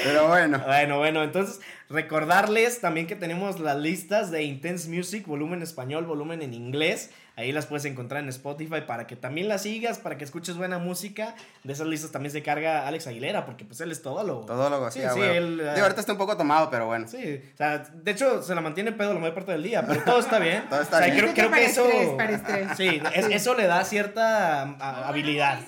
Pero 0.03 0.27
bueno. 0.27 0.59
Bueno, 0.65 0.97
bueno, 0.97 1.23
entonces 1.23 1.59
recordarles 1.89 2.81
también 2.81 3.07
que 3.07 3.15
tenemos 3.15 3.59
las 3.59 3.77
listas 3.77 4.31
de 4.31 4.43
Intense 4.43 4.89
Music, 4.89 5.25
volumen 5.25 5.61
español, 5.61 6.05
volumen 6.05 6.41
en 6.41 6.53
inglés. 6.53 7.11
Ahí 7.35 7.53
las 7.53 7.67
puedes 7.67 7.85
encontrar 7.85 8.21
en 8.21 8.27
Spotify 8.29 8.81
para 8.85 9.07
que 9.07 9.15
también 9.15 9.47
las 9.47 9.61
sigas, 9.63 9.97
para 9.97 10.17
que 10.17 10.25
escuches 10.25 10.57
buena 10.57 10.77
música. 10.77 11.35
De 11.63 11.71
esas 11.71 11.87
listas 11.87 12.11
también 12.11 12.33
se 12.33 12.43
carga 12.43 12.85
Alex 12.85 13.07
Aguilera, 13.07 13.45
porque 13.45 13.63
pues 13.63 13.79
él 13.79 13.91
es 13.93 14.01
todólogo. 14.01 14.45
Todólogo, 14.45 14.91
sí, 14.91 14.99
Sí, 14.99 15.07
sí, 15.13 15.17
bueno. 15.19 15.33
él, 15.33 15.59
eh, 15.61 15.71
Digo, 15.73 15.83
ahorita 15.83 16.01
está 16.01 16.11
un 16.11 16.17
poco 16.17 16.35
tomado, 16.35 16.69
pero 16.69 16.87
bueno. 16.87 17.07
Sí, 17.07 17.41
o 17.53 17.57
sea, 17.57 17.77
de 17.77 18.11
hecho 18.11 18.43
se 18.43 18.53
la 18.55 18.59
mantiene 18.59 18.91
pedo 18.91 19.13
la 19.13 19.21
mayor 19.21 19.35
parte 19.35 19.53
del 19.53 19.63
día, 19.63 19.85
pero 19.87 20.03
todo 20.03 20.19
está 20.19 20.37
bien. 20.39 20.63
Todo 20.69 20.81
está 20.81 20.97
O 20.97 20.99
sea, 20.99 21.13
bien. 21.13 21.31
Creo, 21.33 21.49
que 21.51 21.63
eso... 21.65 21.85
estrés, 21.85 22.09
para 22.17 22.31
estrés. 22.31 22.67
Sí, 22.75 23.01
es- 23.15 23.27
eso 23.27 23.55
le 23.55 23.67
da 23.67 23.85
cierta 23.85 24.63
ah, 24.77 25.07
habilidad. 25.07 25.59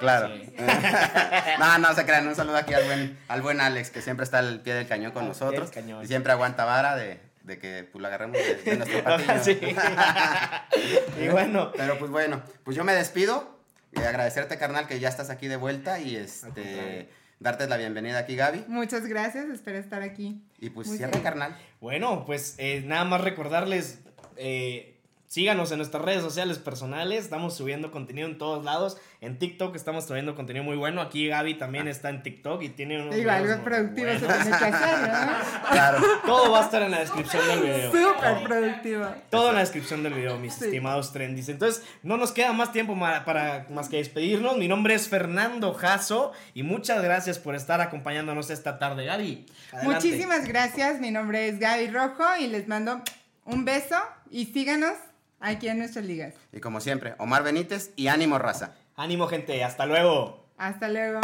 Claro. 0.00 0.34
Sí. 0.34 0.52
no, 1.60 1.78
no 1.78 1.94
se 1.94 2.04
crean. 2.04 2.26
Un 2.26 2.34
saludo 2.34 2.56
aquí 2.56 2.74
al 2.74 2.84
buen, 2.84 3.18
al 3.28 3.42
buen 3.42 3.60
Alex, 3.60 3.90
que 3.90 4.02
siempre 4.02 4.24
está 4.24 4.38
al 4.40 4.60
pie 4.60 4.74
del 4.74 4.88
cañón 4.88 5.12
con 5.12 5.24
Al 5.24 5.30
pie 5.30 5.38
del 5.38 5.46
nosotros. 5.50 5.70
cañón. 5.70 6.02
Y 6.02 6.08
siempre 6.08 6.32
aguanta 6.32 6.64
vara 6.64 6.96
de, 6.96 7.20
de 7.44 7.58
que 7.58 7.88
pues, 7.92 8.00
lo 8.02 8.08
agarremos 8.08 8.36
de, 8.38 8.56
de 8.56 8.76
nuestro 8.76 9.04
patillo. 9.04 9.44
Sí. 9.44 9.58
y 11.24 11.28
bueno, 11.28 11.70
Pero 11.76 11.98
pues 11.98 12.10
bueno, 12.10 12.42
pues 12.64 12.76
yo 12.76 12.84
me 12.84 12.94
despido. 12.94 13.58
Y 13.92 14.00
agradecerte, 14.00 14.56
carnal, 14.56 14.86
que 14.86 15.00
ya 15.00 15.08
estás 15.08 15.30
aquí 15.30 15.48
de 15.48 15.56
vuelta. 15.56 15.98
Y 16.00 16.16
este 16.16 17.08
darte 17.40 17.66
la 17.68 17.76
bienvenida 17.76 18.18
aquí, 18.18 18.36
Gaby. 18.36 18.66
Muchas 18.68 19.06
gracias, 19.06 19.46
espero 19.46 19.78
estar 19.78 20.02
aquí. 20.02 20.44
Y 20.60 20.70
pues 20.70 20.86
Muy 20.88 20.96
cierra, 20.98 21.12
bien. 21.12 21.22
carnal. 21.24 21.56
Bueno, 21.80 22.24
pues 22.26 22.54
eh, 22.58 22.82
nada 22.86 23.04
más 23.04 23.22
recordarles, 23.22 23.98
eh, 24.36 24.89
Síganos 25.34 25.70
en 25.70 25.76
nuestras 25.78 26.04
redes 26.04 26.22
sociales 26.22 26.58
personales. 26.58 27.22
Estamos 27.22 27.56
subiendo 27.56 27.92
contenido 27.92 28.26
en 28.26 28.36
todos 28.36 28.64
lados. 28.64 28.96
En 29.20 29.38
TikTok 29.38 29.76
estamos 29.76 30.04
subiendo 30.04 30.34
contenido 30.34 30.64
muy 30.64 30.74
bueno. 30.76 31.00
Aquí 31.00 31.28
Gaby 31.28 31.54
también 31.54 31.86
está 31.86 32.10
en 32.10 32.24
TikTok 32.24 32.60
y 32.62 32.70
tiene 32.70 33.00
unos. 33.00 33.14
Digo, 33.14 33.30
algo 33.30 33.62
productivo 33.62 34.08
se 34.10 34.18
buenos. 34.26 34.42
tiene 34.42 34.58
que 34.58 34.64
hacer, 34.64 34.98
¿no? 35.08 35.68
Claro. 35.70 35.98
Todo 36.26 36.50
va 36.50 36.58
a 36.58 36.64
estar 36.64 36.82
en 36.82 36.90
la 36.90 36.98
descripción 36.98 37.46
del 37.46 37.60
video. 37.60 37.92
Súper 37.92 38.42
productivo. 38.42 39.06
Todo 39.30 39.48
en 39.50 39.54
la 39.54 39.60
descripción 39.60 40.02
del 40.02 40.14
video, 40.14 40.36
mis 40.36 40.52
Sí. 40.54 40.64
estimados 40.64 41.12
trendis. 41.12 41.48
Entonces, 41.48 41.84
no 42.02 42.16
nos 42.16 42.32
queda 42.32 42.52
más 42.52 42.72
tiempo 42.72 42.96
ma- 42.96 43.24
para 43.24 43.66
más 43.70 43.88
que 43.88 43.98
despedirnos. 43.98 44.56
Mi 44.56 44.66
nombre 44.66 44.94
es 44.94 45.08
Fernando 45.08 45.72
Jasso 45.74 46.32
y 46.54 46.64
muchas 46.64 47.04
gracias 47.04 47.38
por 47.38 47.54
estar 47.54 47.80
acompañándonos 47.80 48.50
esta 48.50 48.80
tarde, 48.80 49.04
Gaby. 49.04 49.46
adelante. 49.70 49.94
Muchísimas 49.94 50.48
gracias. 50.48 50.98
Mi 50.98 51.12
nombre 51.12 51.46
es 51.46 51.60
Gaby 51.60 51.86
Rojo 51.92 52.24
y 52.40 52.48
les 52.48 52.66
mando 52.66 53.00
un 53.44 53.64
beso 53.64 53.94
y 54.28 54.46
síganos 54.46 54.94
aquí 55.40 55.68
en 55.68 55.78
nuestras 55.78 56.04
ligas. 56.04 56.34
Y 56.52 56.60
como 56.60 56.80
siempre, 56.80 57.14
Omar 57.18 57.42
Benítez 57.42 57.92
y 57.96 58.08
ánimo 58.08 58.38
raza. 58.38 58.74
Ánimo, 58.96 59.26
gente. 59.26 59.64
Hasta 59.64 59.86
luego. 59.86 60.46
Hasta 60.56 60.88
luego. 60.88 61.20